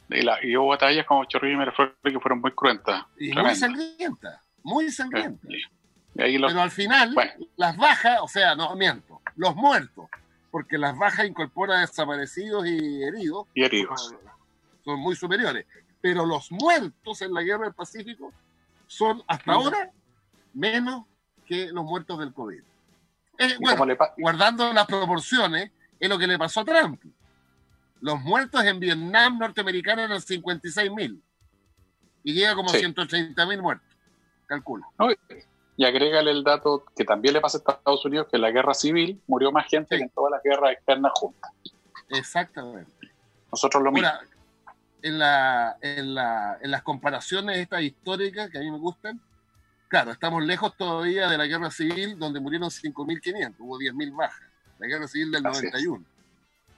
Y, 0.09 0.55
hubo 0.55 0.67
batallas 0.67 1.05
como 1.07 1.25
Chorrillo 1.25 1.55
y 1.55 1.57
Miraflores 1.57 1.95
que 2.03 2.19
fueron 2.19 2.39
muy 2.39 2.51
cruentas. 2.51 3.03
Y 3.17 3.31
muy 3.33 3.55
sangrientas 3.55 4.43
muy 4.63 4.89
sangrienta. 4.91 5.47
Pero 6.15 6.61
al 6.61 6.71
final, 6.71 7.15
las 7.55 7.77
bajas, 7.77 8.19
o 8.21 8.27
sea, 8.27 8.55
no 8.55 8.75
miento, 8.75 9.21
los 9.35 9.55
muertos, 9.55 10.07
porque 10.51 10.77
las 10.77 10.97
bajas 10.97 11.27
incorporan 11.27 11.81
desaparecidos 11.81 12.65
y 12.67 13.03
heridos. 13.03 13.47
Y 13.53 13.63
heridos. 13.63 14.13
Son, 14.83 14.99
muy 14.99 15.15
superiores. 15.15 15.65
Pero 16.01 16.25
los 16.25 16.51
muertos 16.51 17.21
en 17.21 17.33
la 17.33 17.41
guerra 17.41 17.65
del 17.65 17.73
Pacífico 17.73 18.33
son 18.87 19.23
hasta 19.27 19.53
ahora 19.53 19.91
menos 20.53 21.05
que 21.45 21.67
los 21.71 21.83
muertos 21.83 22.19
del 22.19 22.33
COVID. 22.33 22.61
Eh, 23.39 23.57
bueno, 23.59 23.95
guardando 24.17 24.71
las 24.73 24.85
proporciones, 24.85 25.71
es 25.99 26.09
lo 26.09 26.17
que 26.17 26.27
le 26.27 26.37
pasó 26.37 26.61
a 26.61 26.65
Trump. 26.65 27.01
Los 28.01 28.21
muertos 28.21 28.63
en 28.63 28.79
Vietnam 28.79 29.39
norteamericano 29.39 30.01
eran 30.01 30.21
56 30.21 30.91
mil 30.91 31.23
y 32.23 32.33
llega 32.33 32.55
como 32.55 32.69
130 32.69 33.45
mil 33.45 33.61
muertos 33.61 33.93
calculo. 34.45 34.85
y 35.77 35.85
agrégale 35.85 36.31
el 36.31 36.43
dato 36.43 36.85
que 36.95 37.03
también 37.03 37.33
le 37.33 37.41
pasa 37.41 37.57
a 37.57 37.71
Estados 37.71 38.05
Unidos, 38.05 38.27
que 38.29 38.37
en 38.37 38.41
la 38.41 38.51
guerra 38.51 38.73
civil 38.73 39.21
murió 39.27 39.51
más 39.51 39.67
gente 39.67 39.97
que 39.97 40.03
en 40.03 40.09
todas 40.09 40.31
las 40.31 40.43
guerras 40.43 40.73
externas 40.73 41.11
juntas. 41.15 41.51
Exactamente. 42.09 42.91
Nosotros 43.51 43.83
lo 43.83 43.91
mismo. 43.91 44.09
en, 45.01 45.19
la, 45.19 45.77
en, 45.81 46.15
la, 46.15 46.57
en 46.61 46.71
las 46.71 46.83
comparaciones 46.83 47.57
estas 47.57 47.81
históricas 47.81 48.49
que 48.49 48.57
a 48.57 48.61
mí 48.61 48.71
me 48.71 48.77
gustan, 48.77 49.19
Claro, 49.93 50.11
estamos 50.11 50.43
lejos 50.43 50.75
todavía 50.75 51.29
de 51.29 51.37
la 51.37 51.45
guerra 51.45 51.69
civil, 51.69 52.17
donde 52.17 52.39
murieron 52.39 52.71
5.500, 52.71 53.53
hubo 53.59 53.77
10.000 53.77 54.11
bajas. 54.15 54.41
La 54.79 54.87
guerra 54.87 55.07
civil 55.07 55.29
del 55.29 55.45
Así 55.45 55.67
91. 55.67 56.03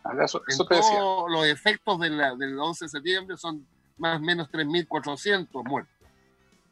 Ah, 0.03 0.11
Eso, 0.21 0.41
eso 0.45 0.65
te 0.65 0.75
decía. 0.75 0.99
los 1.29 1.45
efectos 1.45 1.97
de 2.01 2.09
la- 2.09 2.35
del 2.35 2.59
11 2.59 2.83
de 2.83 2.89
septiembre 2.89 3.37
son 3.37 3.65
más 3.97 4.17
o 4.17 4.19
menos 4.19 4.49
3.400 4.51 5.63
muertos. 5.63 5.95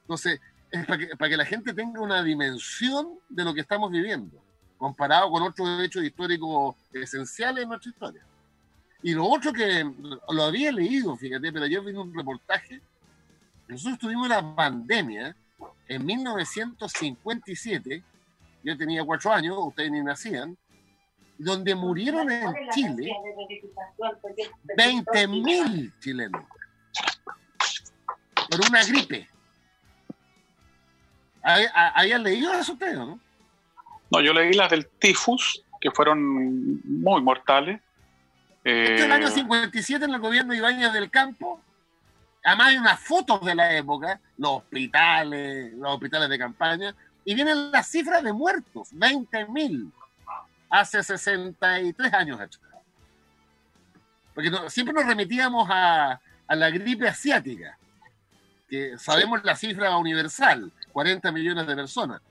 Entonces, 0.02 0.42
es 0.70 0.86
para 0.86 0.98
que, 1.00 1.16
para 1.16 1.30
que 1.30 1.38
la 1.38 1.46
gente 1.46 1.74
tenga 1.74 2.02
una 2.02 2.22
dimensión 2.22 3.18
de 3.30 3.46
lo 3.46 3.54
que 3.54 3.62
estamos 3.62 3.90
viviendo, 3.90 4.38
comparado 4.78 5.32
con 5.32 5.44
otros 5.44 5.82
hechos 5.82 6.04
históricos 6.04 6.76
esenciales 6.92 7.64
en 7.64 7.70
nuestra 7.70 7.90
historia. 7.90 8.22
Y 9.02 9.14
lo 9.14 9.28
otro 9.28 9.54
que 9.54 9.90
lo 10.28 10.44
había 10.44 10.74
leído, 10.74 11.16
fíjate, 11.16 11.54
pero 11.54 11.64
ayer 11.64 11.80
vi 11.80 11.94
un 11.94 12.14
reportaje. 12.14 12.82
Nosotros 13.70 13.98
tuvimos 13.98 14.26
una 14.26 14.54
pandemia 14.54 15.34
en 15.88 16.06
1957, 16.06 18.04
yo 18.64 18.78
tenía 18.78 19.04
cuatro 19.04 19.32
años, 19.32 19.56
ustedes 19.60 19.92
ni 19.92 20.02
nacían, 20.02 20.58
donde 21.38 21.76
murieron 21.76 22.32
en 22.32 22.54
Chile 22.72 23.12
20.000 24.78 25.92
chilenos 26.00 26.44
por 28.50 28.62
una 28.70 28.84
gripe. 28.86 29.28
¿Hay- 31.42 31.66
hay- 31.74 31.92
¿Habían 31.96 32.24
leído 32.24 32.54
eso 32.54 32.74
ustedes, 32.74 32.96
no? 32.98 33.20
No, 34.12 34.22
yo 34.22 34.32
leí 34.34 34.54
las 34.54 34.70
del 34.70 34.88
tifus, 34.88 35.64
que 35.82 35.92
fueron 35.92 36.80
muy 36.86 37.22
mortales. 37.22 37.82
Este 38.64 38.96
es 38.96 39.02
el 39.02 39.12
Eh, 39.12 39.14
año 39.14 39.28
57 39.30 40.06
en 40.06 40.14
el 40.14 40.22
gobierno 40.22 40.54
de 40.54 40.60
Ibáñez 40.60 40.94
del 40.94 41.10
Campo. 41.12 41.60
Además 42.44 42.68
hay 42.68 42.78
unas 42.78 43.00
fotos 43.00 43.42
de 43.46 43.56
la 43.56 43.74
época, 43.74 44.20
los 44.38 44.58
hospitales, 44.58 45.74
los 45.74 45.94
hospitales 45.94 46.30
de 46.30 46.38
campaña, 46.38 46.96
y 47.24 47.36
vienen 47.36 47.72
las 47.72 47.88
cifras 47.88 48.22
de 48.22 48.34
muertos, 48.34 48.94
20.000, 48.94 49.92
hace 50.70 51.02
63 51.02 52.14
años. 52.14 52.60
Porque 54.34 54.52
siempre 54.68 54.94
nos 54.94 55.06
remitíamos 55.06 55.68
a, 55.72 56.20
a 56.48 56.56
la 56.56 56.70
gripe 56.70 57.08
asiática, 57.08 57.78
que 58.68 58.98
sabemos 58.98 59.44
la 59.44 59.56
cifra 59.56 59.96
universal, 59.98 60.72
40 60.92 61.32
millones 61.32 61.66
de 61.66 61.76
personas. 61.76 62.22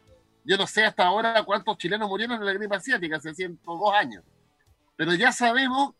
Yo 0.45 0.57
no 0.59 0.67
sé 0.67 0.85
hasta 0.85 1.07
ahora 1.07 1.43
cuántos 1.45 1.79
chilenos 1.79 2.09
murieron 2.09 2.39
de 2.39 2.45
la 2.45 2.53
gripe 2.53 2.77
asiática, 2.77 3.17
hace 3.17 3.35
102 3.35 3.95
años. 3.95 4.25
Pero 4.97 5.15
ya 5.15 5.33
sabemos 5.33 5.95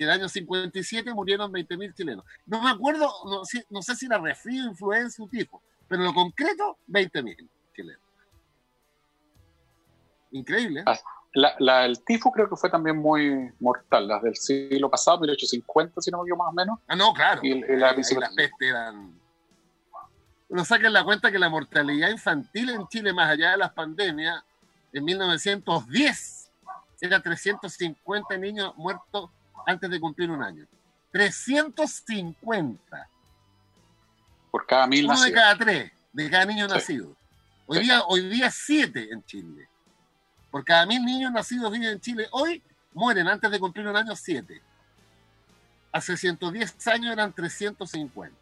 que 0.00 0.04
en 0.04 0.10
el 0.12 0.16
año 0.20 0.28
57 0.30 1.12
murieron 1.12 1.52
20.000 1.52 1.92
chilenos. 1.94 2.24
No 2.46 2.62
me 2.62 2.70
acuerdo, 2.70 3.06
no, 3.26 3.44
sé- 3.44 3.66
no 3.68 3.82
sé 3.82 3.94
si 3.94 4.06
era 4.06 4.16
resfrío, 4.16 4.64
influenza 4.64 5.22
o 5.22 5.28
tipo, 5.28 5.60
pero 5.86 6.00
en 6.00 6.06
lo 6.08 6.14
concreto, 6.14 6.78
20.000 6.88 7.36
chilenos. 7.76 8.00
Increíble. 10.30 10.80
¿eh? 10.86 11.00
La, 11.34 11.54
la 11.58 11.80
del 11.80 12.02
tifus 12.02 12.32
creo 12.32 12.48
que 12.48 12.56
fue 12.56 12.70
también 12.70 12.96
muy 12.96 13.52
mortal, 13.60 14.08
las 14.08 14.22
del 14.22 14.34
siglo 14.36 14.90
pasado, 14.90 15.20
1850, 15.20 16.00
si 16.00 16.10
no 16.10 16.18
me 16.18 16.22
equivoco 16.22 16.44
más 16.44 16.50
o 16.50 16.54
menos. 16.54 16.78
Ah, 16.88 16.96
no, 16.96 17.12
claro. 17.12 17.40
Y 17.44 17.52
el- 17.52 17.64
y 17.70 17.76
la 17.76 17.94
pestes 17.94 18.50
eran. 18.60 19.20
Uno 20.48 20.64
saca 20.64 20.86
en 20.86 20.94
la 20.94 21.04
cuenta 21.04 21.30
que 21.30 21.38
la 21.38 21.50
mortalidad 21.50 22.08
infantil 22.08 22.70
en 22.70 22.88
Chile, 22.88 23.12
más 23.12 23.28
allá 23.30 23.50
de 23.52 23.58
las 23.58 23.72
pandemias, 23.72 24.42
en 24.94 25.04
1910 25.04 26.50
era 27.02 27.20
350 27.20 28.36
niños 28.38 28.74
muertos 28.76 29.30
antes 29.66 29.90
de 29.90 30.00
cumplir 30.00 30.30
un 30.30 30.42
año. 30.42 30.66
350. 31.12 33.08
Por 34.50 34.66
cada 34.66 34.86
mil 34.86 35.06
Uno 35.06 35.20
de 35.20 35.32
cada 35.32 35.56
tres, 35.56 35.92
de 36.12 36.30
cada 36.30 36.44
niño 36.44 36.66
Sí. 36.68 36.74
nacido. 36.74 37.16
Hoy 37.66 37.78
Sí. 37.78 37.84
día, 37.84 38.02
hoy 38.06 38.28
día 38.28 38.50
siete 38.50 39.08
en 39.12 39.22
Chile. 39.24 39.68
Por 40.50 40.64
cada 40.64 40.86
mil 40.86 41.04
niños 41.04 41.30
nacidos 41.32 41.70
viven 41.70 41.88
en 41.90 42.00
Chile, 42.00 42.26
hoy 42.32 42.62
mueren 42.92 43.28
antes 43.28 43.50
de 43.50 43.60
cumplir 43.60 43.86
un 43.86 43.96
año 43.96 44.16
siete. 44.16 44.60
Hace 45.92 46.16
110 46.16 46.86
años 46.88 47.12
eran 47.12 47.32
350. 47.32 48.36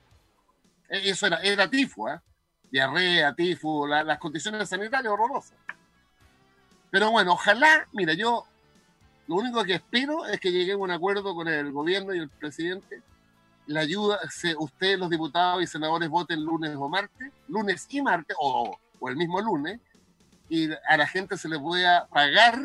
Eh, 0.89 1.11
Eso 1.11 1.27
era, 1.27 1.39
era 1.39 1.69
tifo, 1.69 2.09
¿ah? 2.09 2.23
diarrea, 2.71 3.35
tifo, 3.35 3.87
la- 3.87 4.05
las 4.05 4.19
condiciones 4.19 4.69
sanitarias 4.69 5.13
horrorosas. 5.13 5.57
Pero 6.91 7.11
bueno, 7.11 7.33
ojalá, 7.33 7.87
mira, 7.93 8.15
yo 8.15 8.47
lo 9.29 9.37
único 9.37 9.63
que 9.65 9.75
espero 9.75 10.27
es 10.27 10.41
que 10.41 10.51
lleguemos 10.51 10.83
a 10.83 10.85
un 10.85 10.91
acuerdo 10.91 11.35
con 11.35 11.47
el 11.47 11.71
gobierno 11.71 12.15
y 12.15 12.19
el 12.19 12.29
presidente 12.29 13.03
la 13.69 13.81
ayuda, 13.81 14.19
se, 14.31 14.57
ustedes 14.57 14.99
los 14.99 15.11
diputados 15.11 15.63
y 15.63 15.67
senadores 15.67 16.09
voten 16.09 16.43
lunes 16.43 16.75
o 16.75 16.89
martes, 16.89 17.31
lunes 17.49 17.87
y 17.91 18.01
martes, 18.01 18.35
o, 18.41 18.79
el 19.07 19.17
mismo 19.17 19.41
lunes, 19.41 19.79
y 20.49 20.71
a 20.73 20.97
la 20.97 21.07
gente 21.07 21.37
se 21.37 21.49
les 21.49 21.59
pueda 21.59 22.07
pagar 22.07 22.59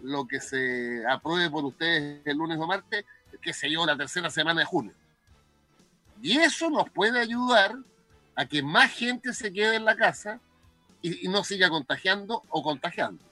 lo 0.00 0.26
que 0.28 0.40
se 0.40 1.04
apruebe 1.08 1.50
por 1.50 1.64
ustedes 1.64 2.24
el 2.24 2.36
lunes 2.38 2.56
o 2.58 2.66
martes, 2.68 3.04
qué 3.42 3.52
sé 3.52 3.68
yo, 3.68 3.84
la 3.84 3.96
tercera 3.96 4.30
semana 4.30 4.60
de 4.60 4.64
junio. 4.64 4.94
Y 6.22 6.38
eso 6.38 6.70
nos 6.70 6.88
puede 6.88 7.18
ayudar 7.20 7.76
a 8.36 8.46
que 8.46 8.62
más 8.62 8.92
gente 8.92 9.34
se 9.34 9.52
quede 9.52 9.74
en 9.74 9.84
la 9.84 9.96
casa 9.96 10.40
y, 11.02 11.28
no 11.28 11.42
siga 11.42 11.68
contagiando 11.68 12.44
o 12.48 12.62
contagiándose. 12.62 13.27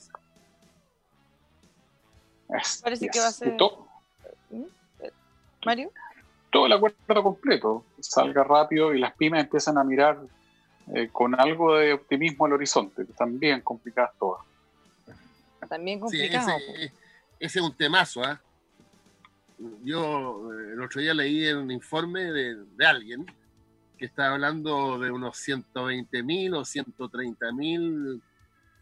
Parece 2.83 3.09
que 3.09 3.19
va 3.21 3.27
a 3.29 3.33
ser- 3.33 3.55
Y 3.55 3.57
to- 3.57 3.87
Mario. 5.65 5.91
todo 6.53 6.67
el 6.67 6.73
acuerdo 6.73 7.23
completo 7.23 7.85
salga 8.01 8.45
rápido 8.45 8.95
y 8.95 9.01
las 9.01 9.15
pymes 9.15 9.43
empiezan 9.45 9.79
a 9.79 9.85
mirar 9.85 10.19
eh, 10.95 11.09
con 11.11 11.39
algo 11.39 11.75
de 11.77 11.93
optimismo 11.95 12.47
al 12.47 12.53
horizonte, 12.53 13.05
que 13.05 13.11
están 13.11 13.39
bien 13.41 13.61
complicadas 13.63 14.13
todas. 14.21 14.45
También 15.69 15.99
Sí, 15.99 16.03
complicado. 16.19 16.47
po. 16.47 16.75
ese, 16.77 16.85
ese 17.41 17.59
es 17.59 17.65
un 17.65 17.77
temazo, 17.77 18.23
¿ah? 18.23 18.41
Yo 19.83 20.53
eh, 20.53 20.73
el 20.75 20.83
otro 20.83 21.01
día 21.01 21.13
leí 21.15 21.45
en 21.49 21.57
un 21.57 21.71
informe 21.73 22.31
de, 22.31 22.55
de 22.77 22.87
alguien 22.87 23.27
que 23.99 24.05
estaba 24.05 24.35
hablando 24.35 24.99
de 25.01 25.11
unos 25.11 25.37
120 25.39 26.23
mil 26.23 26.55
o 26.55 26.65
130 26.65 27.51
mil 27.53 28.23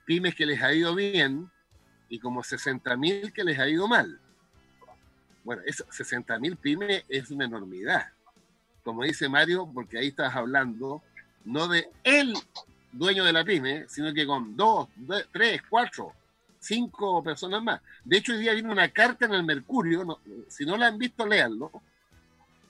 pymes 0.04 0.34
que 0.34 0.44
les 0.44 0.60
ha 0.62 0.74
ido 0.74 0.94
bien 0.94 1.48
y 2.14 2.20
como 2.20 2.44
60 2.44 2.96
mil 2.96 3.32
que 3.32 3.42
les 3.42 3.58
ha 3.58 3.68
ido 3.68 3.88
mal. 3.88 4.20
Bueno, 5.42 5.62
esos 5.66 5.84
60 5.90 6.38
mil 6.38 6.56
pymes 6.56 7.02
es 7.08 7.28
una 7.32 7.44
enormidad. 7.44 8.06
Como 8.84 9.02
dice 9.02 9.28
Mario, 9.28 9.68
porque 9.74 9.98
ahí 9.98 10.08
estás 10.08 10.32
hablando 10.32 11.02
no 11.44 11.66
de 11.66 11.90
el 12.04 12.32
dueño 12.92 13.24
de 13.24 13.32
la 13.32 13.44
pyme, 13.44 13.86
sino 13.88 14.14
que 14.14 14.24
con 14.26 14.56
dos, 14.56 14.88
tres, 15.32 15.60
cuatro, 15.68 16.12
cinco 16.60 17.20
personas 17.24 17.60
más. 17.64 17.80
De 18.04 18.18
hecho, 18.18 18.32
hoy 18.32 18.38
día 18.38 18.52
viene 18.52 18.70
una 18.70 18.88
carta 18.90 19.26
en 19.26 19.34
el 19.34 19.42
Mercurio, 19.42 20.20
si 20.46 20.64
no 20.64 20.76
la 20.76 20.86
han 20.86 20.98
visto, 20.98 21.26
léanlo, 21.26 21.72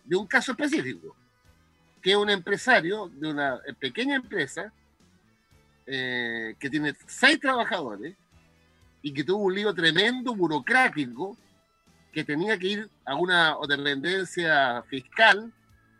de 0.04 0.16
un 0.16 0.26
caso 0.26 0.52
específico, 0.52 1.14
que 2.00 2.12
es 2.12 2.16
un 2.16 2.30
empresario 2.30 3.08
de 3.08 3.28
una 3.28 3.60
pequeña 3.78 4.16
empresa 4.16 4.72
eh, 5.86 6.56
que 6.58 6.70
tiene 6.70 6.94
seis 7.06 7.38
trabajadores 7.38 8.16
y 9.04 9.12
que 9.12 9.22
tuvo 9.22 9.44
un 9.44 9.54
lío 9.54 9.74
tremendo 9.74 10.34
burocrático 10.34 11.36
que 12.10 12.24
tenía 12.24 12.58
que 12.58 12.66
ir 12.68 12.90
a 13.04 13.14
una 13.16 13.54
dependencia 13.68 14.82
fiscal 14.84 15.52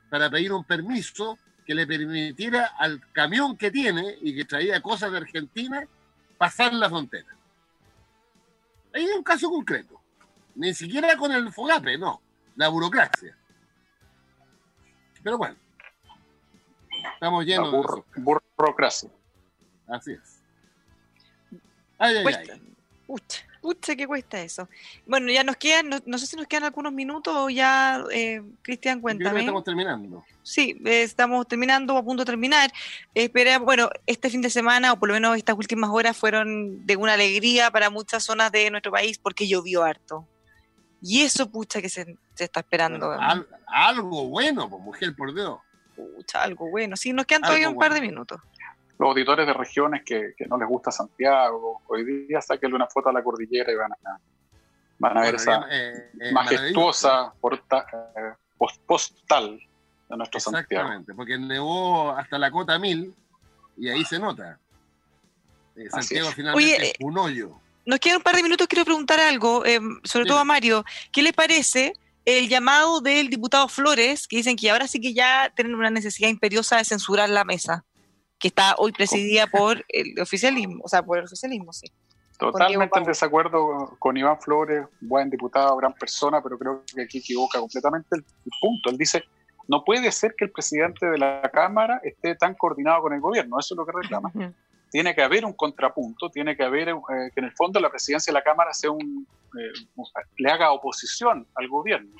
para 0.09 0.31
pedir 0.31 0.53
un 0.55 0.65
permiso 0.65 1.39
que 1.67 1.75
le 1.75 1.87
permitiera 1.87 2.73
al 2.79 3.01
camión 3.13 3.59
que 3.59 3.71
tiene 3.71 4.17
y 4.23 4.35
que 4.35 4.47
traía 4.47 4.81
cosas 4.81 5.13
de 5.13 5.19
Argentina 5.19 5.87
pasar 6.39 6.73
la 6.73 6.89
frontera. 6.89 7.29
Ahí 8.95 9.03
hay 9.05 9.11
un 9.19 9.23
caso 9.23 9.51
concreto. 9.51 10.01
Ni 10.55 10.73
siquiera 10.73 11.15
con 11.19 11.31
el 11.31 11.53
FOGAPE, 11.53 11.99
no. 11.99 12.23
La 12.57 12.69
burocracia. 12.69 13.37
Pero 15.23 15.37
bueno. 15.37 15.57
Estamos 17.15 17.45
La 17.45 17.51
llenos 17.51 17.71
de 17.73 17.77
burro- 17.79 18.07
eso. 18.15 18.21
burocracia. 18.57 19.11
Así 19.89 20.13
es. 20.13 20.41
Ay, 21.99 22.17
ay, 22.17 22.23
Cuesta. 22.23 22.53
ay. 22.55 22.74
Pucha, 23.07 23.43
pucha, 23.61 23.95
¿qué 23.97 24.07
cuesta 24.07 24.41
eso? 24.41 24.69
Bueno, 25.07 25.31
ya 25.31 25.45
nos 25.45 25.57
quedan, 25.57 25.89
no, 25.91 25.99
no 26.07 26.17
sé 26.19 26.27
si 26.27 26.37
nos 26.37 26.47
quedan 26.47 26.65
algunos 26.65 26.93
minutos 26.93 27.35
o 27.37 27.51
ya, 27.51 28.03
eh, 28.11 28.43
Cristian, 28.63 28.99
Yo 28.99 29.03
creo 29.03 29.17
que 29.17 29.19
cuéntame. 29.19 29.41
estamos 29.41 29.65
terminando. 29.65 30.25
Sí, 30.43 30.81
eh, 30.87 31.03
estamos 31.03 31.47
terminando, 31.47 31.97
a 31.99 32.03
punto 32.03 32.23
de 32.23 32.27
terminar. 32.27 32.71
Espera, 33.15 33.59
bueno, 33.59 33.91
este 34.07 34.31
fin 34.31 34.41
de 34.41 34.49
semana, 34.51 34.93
o 34.93 34.99
por 34.99 35.09
lo 35.09 35.15
menos 35.15 35.37
estas 35.37 35.57
últimas 35.57 35.91
horas, 35.91 36.17
fueron 36.17 36.87
de 36.87 36.97
una 36.97 37.13
alegría 37.15 37.71
para 37.71 37.91
muchas 37.91 38.25
zonas 38.25 38.51
de 38.53 38.71
nuestro 38.71 38.91
país 38.93 39.19
porque 39.19 39.47
llovió 39.47 39.83
harto. 39.85 40.27
Y 41.03 41.21
eso, 41.23 41.51
pucha, 41.51 41.83
que 41.83 41.91
se, 41.91 42.17
se 42.35 42.45
está 42.45 42.61
esperando. 42.61 43.13
Al- 43.13 43.47
algo 43.67 44.29
bueno, 44.29 44.71
pues, 44.71 44.83
mujer, 44.83 45.15
por 45.15 45.35
Dios. 45.35 45.59
Pucha, 45.95 46.43
algo 46.43 46.71
bueno. 46.71 46.97
Sí, 46.97 47.13
nos 47.13 47.27
quedan 47.27 47.45
Algo 47.45 47.53
todavía 47.53 47.69
un 47.69 47.77
par 47.77 47.93
de 47.93 48.01
minutos. 48.01 48.41
Los 48.99 49.09
auditores 49.09 49.47
de 49.47 49.53
regiones 49.53 50.03
que, 50.05 50.35
que 50.37 50.47
no 50.47 50.57
les 50.57 50.69
gusta 50.69 50.91
Santiago, 50.91 51.83
hoy 51.89 52.05
día 52.27 52.41
sáquenle 52.41 52.77
una 52.77 52.87
foto 52.87 53.09
a 53.09 53.13
la 53.13 53.23
cordillera 53.25 53.73
y 53.73 53.75
van 53.77 53.93
a, 53.93 54.21
van 54.99 55.19
a 55.19 55.21
ver 55.23 55.35
esa 55.35 55.67
eh, 55.71 56.11
eh, 56.21 56.33
majestuosa 56.33 57.33
porta- 57.41 57.87
eh, 58.17 58.33
post- 58.57 58.81
postal 58.87 59.59
de 60.09 60.17
nuestro 60.17 60.39
Santiago. 60.39 60.63
Exactamente, 60.85 61.15
porque 61.15 61.37
nevó 61.39 62.11
hasta 62.13 62.39
la 62.39 62.51
cota 62.51 62.79
1000 62.79 63.13
y 63.77 63.89
ahí 63.89 64.05
se 64.05 64.19
nota. 64.19 64.59
Eh, 65.77 65.91
Santiago 65.91 66.31
finalmente 66.31 66.77
Oye, 66.77 66.87
es 66.91 66.93
un 67.01 67.19
hoyo. 67.19 67.59
Nos 67.87 67.99
quedan 67.99 68.19
un 68.19 68.23
par 68.23 68.37
de 68.37 68.43
minutos, 68.45 68.67
quiero 68.69 68.85
preguntar 68.85 69.19
algo, 69.21 69.65
eh, 69.67 69.81
sobre 70.05 70.27
todo 70.27 70.39
a 70.39 70.45
Mario. 70.45 70.85
¿Qué 71.13 71.21
le 71.23 71.33
parece 71.33 71.93
el 72.25 72.49
llamado 72.49 73.01
del 73.01 73.29
diputado 73.29 73.69
Flores, 73.69 74.27
que 74.29 74.37
dicen 74.37 74.57
que 74.57 74.71
ahora 74.71 74.87
sí 74.87 75.01
que 75.01 75.13
ya 75.13 75.53
tienen 75.55 75.75
una 75.75 75.91
necesidad 75.91 76.29
imperiosa 76.31 76.77
de 76.79 76.85
censurar 76.85 77.29
la 77.29 77.45
mesa, 77.45 77.85
que 78.45 78.49
está 78.49 78.75
hoy 78.77 78.93
presidida 78.93 79.47
por 79.51 79.83
el 79.89 80.21
oficialismo, 80.21 80.83
o 80.85 80.89
sea, 80.89 81.03
por 81.03 81.17
el 81.17 81.25
oficialismo, 81.25 81.73
sí. 81.73 81.87
Totalmente 82.39 82.99
en 82.99 83.05
desacuerdo 83.05 83.97
con 83.99 84.19
Iván 84.19 84.39
Flores, 84.39 84.85
buen 85.01 85.31
diputado, 85.31 85.75
gran 85.79 85.95
persona, 85.95 86.43
pero 86.43 86.59
creo 86.59 86.83
que 86.95 87.05
aquí 87.05 87.19
equivoca 87.19 87.59
completamente 87.59 88.09
el, 88.13 88.21
el 88.21 88.53
punto. 88.61 88.91
Él 88.91 88.99
dice, 88.99 89.25
no 89.67 89.83
puede 89.83 90.13
ser 90.13 90.35
que 90.37 90.45
el 90.45 90.51
presidente 90.51 91.07
de 91.07 91.17
la 91.17 91.41
Cámara 91.55 92.03
esté 92.05 92.35
tan 92.35 92.55
coordinado 92.55 93.01
con 93.01 93.15
el 93.15 93.21
gobierno, 93.23 93.59
eso 93.59 93.73
es 93.73 93.79
lo 93.79 93.87
que 93.87 93.93
reclama. 93.93 94.31
Tiene 94.91 95.15
que 95.15 95.23
haber 95.23 95.47
un 95.47 95.55
contrapunto, 95.55 96.29
tiene 96.29 96.55
que 96.55 96.65
haber 96.65 96.91
eh, 96.91 96.95
que 97.35 97.41
en 97.41 97.47
el 97.47 97.53
fondo 97.53 97.81
la 97.81 97.89
presidencia 97.89 98.31
de 98.31 98.39
la 98.39 98.45
Cámara 98.45 98.75
sea 98.75 98.91
un, 98.91 99.27
eh, 99.59 100.05
le 100.37 100.51
haga 100.51 100.71
oposición 100.71 101.47
al 101.55 101.69
gobierno. 101.69 102.15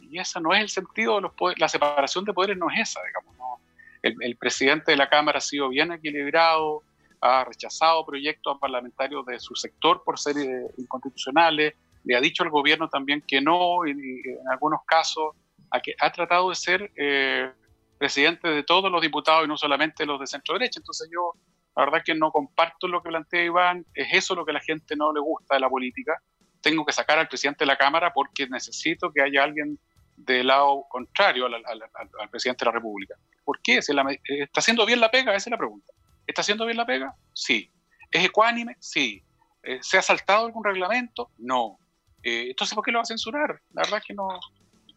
Y 0.00 0.18
ese 0.18 0.38
no 0.38 0.52
es 0.52 0.60
el 0.60 0.68
sentido 0.68 1.14
de 1.14 1.22
los 1.22 1.32
poderes, 1.32 1.60
la 1.60 1.68
separación 1.68 2.26
de 2.26 2.34
poderes 2.34 2.58
no 2.58 2.70
es 2.70 2.90
esa, 2.90 3.00
digamos. 3.06 3.34
¿no? 3.38 3.65
El, 4.02 4.16
el 4.20 4.36
presidente 4.36 4.92
de 4.92 4.96
la 4.96 5.08
Cámara 5.08 5.38
ha 5.38 5.42
sido 5.42 5.68
bien 5.68 5.92
equilibrado, 5.92 6.82
ha 7.20 7.44
rechazado 7.44 8.04
proyectos 8.04 8.58
parlamentarios 8.60 9.24
de 9.26 9.38
su 9.38 9.54
sector 9.54 10.02
por 10.04 10.18
ser 10.18 10.36
eh, 10.38 10.66
inconstitucionales, 10.78 11.74
le 12.04 12.16
ha 12.16 12.20
dicho 12.20 12.44
al 12.44 12.50
gobierno 12.50 12.88
también 12.88 13.22
que 13.26 13.40
no, 13.40 13.84
y, 13.86 13.90
en 13.90 14.48
algunos 14.50 14.80
casos 14.86 15.34
a 15.70 15.80
que 15.80 15.94
ha 15.98 16.12
tratado 16.12 16.48
de 16.50 16.54
ser 16.54 16.92
eh, 16.96 17.50
presidente 17.98 18.48
de 18.48 18.62
todos 18.62 18.90
los 18.90 19.02
diputados 19.02 19.44
y 19.44 19.48
no 19.48 19.56
solamente 19.56 20.06
los 20.06 20.20
de 20.20 20.26
centro 20.26 20.54
derecha. 20.54 20.78
Entonces 20.78 21.08
yo, 21.12 21.32
la 21.74 21.84
verdad 21.84 22.02
que 22.04 22.14
no 22.14 22.30
comparto 22.30 22.86
lo 22.86 23.02
que 23.02 23.08
plantea 23.08 23.44
Iván, 23.44 23.84
es 23.92 24.08
eso 24.12 24.36
lo 24.36 24.44
que 24.44 24.52
a 24.52 24.54
la 24.54 24.60
gente 24.60 24.94
no 24.94 25.12
le 25.12 25.20
gusta 25.20 25.54
de 25.54 25.60
la 25.60 25.68
política. 25.68 26.16
Tengo 26.60 26.86
que 26.86 26.92
sacar 26.92 27.18
al 27.18 27.28
presidente 27.28 27.64
de 27.64 27.66
la 27.66 27.76
Cámara 27.76 28.12
porque 28.12 28.46
necesito 28.46 29.12
que 29.12 29.22
haya 29.22 29.42
alguien 29.42 29.78
del 30.16 30.46
lado 30.46 30.84
contrario 30.88 31.46
al, 31.46 31.54
al- 31.54 31.64
al- 31.64 32.10
al 32.20 32.30
presidente 32.30 32.64
de 32.64 32.70
la 32.70 32.72
República. 32.78 33.14
¿Por 33.44 33.60
qué? 33.62 33.80
Si 33.82 33.92
la 33.92 34.02
me- 34.04 34.14
eh, 34.14 34.42
¿Está 34.44 34.60
haciendo 34.60 34.84
bien 34.86 35.00
la 35.00 35.10
pega? 35.10 35.34
Esa 35.34 35.48
es 35.48 35.52
la 35.52 35.58
pregunta. 35.58 35.92
¿Está 36.26 36.40
haciendo 36.40 36.64
bien 36.66 36.76
la 36.76 36.86
pega? 36.86 37.14
Sí. 37.32 37.70
¿Es 38.10 38.24
ecuánime? 38.24 38.76
Sí. 38.80 39.22
Eh, 39.62 39.78
¿Se 39.82 39.98
ha 39.98 40.02
saltado 40.02 40.46
algún 40.46 40.64
reglamento? 40.64 41.30
No. 41.38 41.78
Eh, 42.22 42.48
entonces, 42.50 42.74
¿por 42.74 42.84
qué 42.84 42.90
lo 42.92 42.98
va 42.98 43.02
a 43.02 43.06
censurar? 43.06 43.60
La 43.72 43.82
verdad 43.82 44.02
que 44.04 44.14
no, 44.14 44.26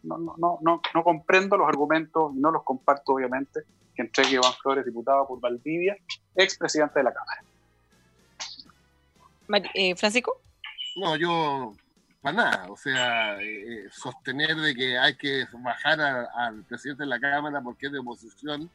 no, 0.04 0.18
no, 0.18 0.60
no, 0.62 0.82
no, 0.94 1.04
comprendo 1.04 1.58
los 1.58 1.68
argumentos, 1.68 2.34
no 2.34 2.50
los 2.52 2.64
comparto 2.64 3.14
obviamente, 3.14 3.62
que 3.96 4.02
entregue 4.04 4.36
Iván 4.36 4.54
Flores, 4.62 4.86
diputado 4.86 5.28
por 5.28 5.40
Valdivia, 5.40 5.96
expresidente 6.36 7.00
de 7.00 7.04
la 7.04 7.14
Cámara. 7.14 7.44
Eh, 9.74 9.96
Francisco, 9.96 10.42
No, 10.96 11.16
yo, 11.16 11.74
para 12.22 12.36
nada. 12.36 12.72
O 12.72 12.78
sea, 12.78 13.42
eh, 13.42 13.86
eh, 13.86 13.90
sostener 13.92 14.56
de 14.56 14.76
que 14.76 14.98
hay 14.98 15.16
que 15.16 15.46
bajar 15.54 16.00
al 16.02 16.64
presidente 16.64 17.04
de 17.04 17.10
la 17.10 17.20
Cámara 17.20 17.62
porque 17.62 17.88
es 17.88 17.92
de 17.92 18.00
oposición 18.00 18.70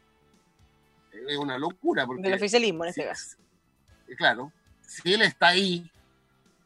eh, 1.13 1.25
es 1.29 1.39
una 1.39 1.59
locura. 1.59 2.07
Porque, 2.07 2.23
del 2.23 2.35
oficialismo 2.35 2.85
en 2.85 2.91
este 2.91 3.05
caso. 3.05 3.37
eh, 4.09 4.17
Claro, 4.17 4.53
si 4.81 5.13
él 5.13 5.23
está 5.23 5.49
ahí, 5.49 5.91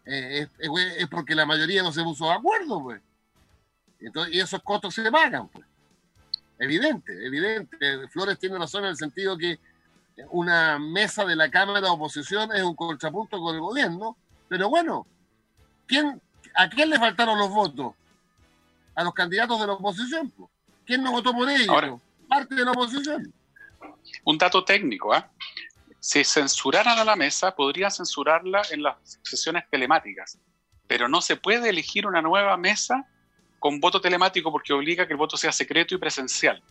eh, 0.05 0.49
es 0.59 1.09
porque 1.09 1.35
la 1.35 1.47
mayoría 1.47 1.83
no 1.83 1.93
se 1.93 2.03
puso 2.03 2.26
de 2.26 2.33
acuerdo, 2.33 2.83
pues. 2.83 3.01
Entonces, 4.01 4.35
y 4.35 4.41
esos 4.41 4.62
costos 4.62 4.95
se 4.95 5.11
pagan, 5.11 5.49
pues. 5.49 5.66
Evidente, 6.59 7.12
evidente. 7.24 8.09
Flores 8.09 8.39
tiene 8.39 8.59
razón 8.59 8.85
en 8.85 8.91
el 8.91 8.97
sentido 8.97 9.37
que 9.39 9.59
una 10.31 10.79
mesa 10.79 11.24
de 11.24 11.37
la 11.37 11.51
Cámara 11.51 11.81
de 11.81 11.89
Oposición 11.89 12.51
es 12.53 12.62
un 12.62 12.74
contrapunto 12.74 13.41
con 13.41 13.55
el 13.55 13.61
gobierno, 13.61 14.16
pero 14.49 14.68
bueno, 14.68 15.07
¿quién, 15.87 16.20
¿a 16.59 16.68
quién 16.68 16.90
le 16.90 16.98
faltaron 16.98 17.38
los 17.38 17.50
votos? 17.50 17.94
A 18.94 19.04
los 19.04 19.14
candidatos 19.14 19.61
de 19.61 19.66
la 19.66 19.72
oposición, 19.74 20.30
pues. 20.36 20.50
¿Quién 20.84 21.02
no 21.02 21.12
votó 21.12 21.32
por 21.32 21.48
ellos? 21.48 21.68
Ahora- 21.68 21.96
Parte 22.28 22.54
de 22.54 22.64
la 22.64 22.72
oposición. 22.72 23.32
Un 24.24 24.36
dato 24.38 24.64
técnico, 24.64 25.12
¿ah? 25.14 25.28
Si 26.00 26.24
censuraran 26.24 26.98
a 26.98 27.04
la 27.04 27.16
mesa, 27.16 27.54
podrían 27.54 27.90
censurarla 27.90 28.62
en 28.70 28.82
las 28.82 28.96
sesiones 29.22 29.64
telemáticas, 29.70 30.38
pero 30.86 31.09
no 31.09 31.20
se 31.20 31.36
puede 31.36 31.68
elegir 31.70 32.06
una 32.06 32.20
nueva 32.22 32.56
mesa 32.56 33.06
con 33.59 33.80
voto 33.80 34.00
telemático 34.00 34.50
porque 34.52 34.72
obliga 34.72 35.06
que 35.06 35.12
el 35.14 35.18
voto 35.18 35.36
sea 35.36 35.52
secreto 35.52 35.94
y 35.94 35.98
presencial. 35.98 36.62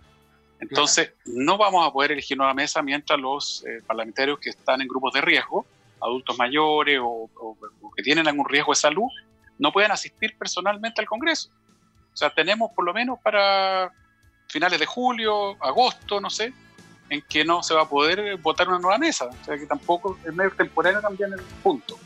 Entonces, 0.60 1.14
no 1.26 1.58
vamos 1.58 1.88
a 1.88 1.92
poder 1.92 2.12
elegir 2.14 2.38
nueva 2.38 2.54
mesa 2.54 2.82
mientras 2.82 3.20
los 3.20 3.64
eh, 3.68 3.82
parlamentarios 3.86 4.40
que 4.40 4.50
están 4.52 4.82
en 4.82 4.88
grupos 4.88 5.14
de 5.14 5.22
riesgo, 5.22 5.66
adultos 6.02 6.38
mayores 6.38 7.00
o, 7.00 7.30
o- 7.36 7.58
o 7.82 7.92
que 7.92 8.02
tienen 8.04 8.28
algún 8.28 8.48
riesgo 8.48 8.72
de 8.72 8.76
salud, 8.78 9.08
no 9.60 9.72
puedan 9.72 9.92
asistir 9.92 10.38
personalmente 10.38 11.02
al 11.02 11.08
Congreso. 11.08 11.50
O 12.14 12.18
sea, 12.18 12.30
tenemos 12.30 12.72
por 12.76 12.86
lo 12.86 12.94
menos 12.94 13.20
para 13.24 13.92
finales 14.48 14.80
de 14.80 14.86
julio, 14.86 15.62
agosto, 15.64 16.20
no 16.22 16.30
sé, 16.30 16.54
en 17.10 17.22
que 17.24 17.44
no 17.46 17.62
se 17.64 17.74
va 17.74 17.84
a 17.84 17.90
poder 17.90 18.38
votar 18.38 18.68
una 18.68 18.80
nueva 18.80 18.98
mesa. 18.98 19.26
O 19.26 19.46
sea, 19.46 19.58
que 19.58 19.66
tampoco 19.66 20.18
es 20.26 20.34
medio 20.34 20.52
temporero 20.52 21.02
también 21.02 21.34
el 21.34 21.40
punto. 21.62 21.98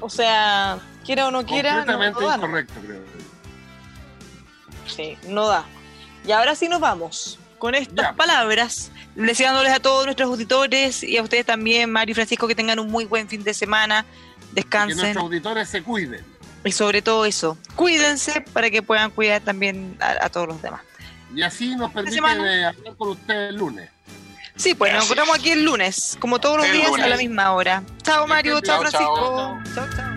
O 0.00 0.08
sea, 0.10 0.78
quiera 1.04 1.28
o 1.28 1.30
no 1.30 1.44
quiera, 1.44 1.76
Completamente 1.76 2.20
no 2.20 2.26
da, 2.26 2.36
¿no? 2.36 2.46
incorrecto, 2.46 2.74
creo. 2.84 3.00
Sí, 4.86 5.16
no 5.28 5.46
da. 5.48 5.64
Y 6.26 6.32
ahora 6.32 6.54
sí 6.54 6.68
nos 6.68 6.80
vamos. 6.80 7.38
Con 7.58 7.74
estas 7.76 7.94
Ya. 8.06 8.12
palabras, 8.14 8.90
deseándoles 9.14 9.72
a 9.72 9.78
todos 9.80 10.04
nuestros 10.04 10.28
auditores 10.28 11.02
y 11.04 11.16
a 11.16 11.22
ustedes 11.22 11.46
también, 11.46 11.90
Mario 11.92 12.12
y 12.12 12.14
Francisco, 12.14 12.48
que 12.48 12.54
tengan 12.56 12.80
un 12.80 12.90
muy 12.90 13.04
buen 13.04 13.28
fin 13.28 13.44
de 13.44 13.54
semana, 13.54 14.04
Que 14.04 14.54
descansen 14.56 14.96
nuestros 14.98 15.24
auditores 15.24 15.68
se 15.68 15.82
cuiden. 15.82 16.24
Y 16.64 16.72
sobre 16.72 17.02
todo 17.02 17.24
eso, 17.24 17.58
cuídense 17.76 18.40
para 18.52 18.70
que 18.70 18.82
puedan 18.82 19.10
cuidar 19.10 19.40
también 19.42 19.96
a, 20.00 20.26
a 20.26 20.28
todos 20.28 20.48
los 20.48 20.62
demás. 20.62 20.82
Y 21.34 21.42
así 21.42 21.74
nos 21.76 21.90
eh, 21.94 22.64
hablar 22.64 22.96
con 22.96 23.10
ustedes 23.10 23.50
el 23.50 23.56
lunes. 23.56 23.90
Sí, 24.54 24.74
pues 24.74 24.92
nos 24.92 25.04
encontramos 25.04 25.38
aquí 25.38 25.50
el 25.50 25.64
lunes, 25.64 26.16
como 26.20 26.38
todos 26.38 26.58
los 26.58 26.66
El 26.66 26.72
días 26.72 26.92
a 26.92 27.06
la 27.06 27.16
misma 27.16 27.52
hora. 27.52 27.82
Chao 28.02 28.26
Mario, 28.26 28.60
chao 28.60 28.82
Chao, 28.84 28.90
Francisco. 28.90 29.58
Chao, 29.74 29.88
chao. 29.96 30.12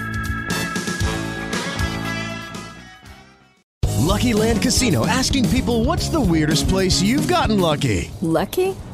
Lucky 4.06 4.34
Land 4.34 4.62
Casino 4.62 5.06
asking 5.08 5.50
people 5.50 5.84
what's 5.84 6.10
the 6.10 6.20
weirdest 6.20 6.68
place 6.68 7.02
you've 7.02 7.28
gotten 7.28 7.60
lucky? 7.60 8.12
Lucky? 8.22 8.76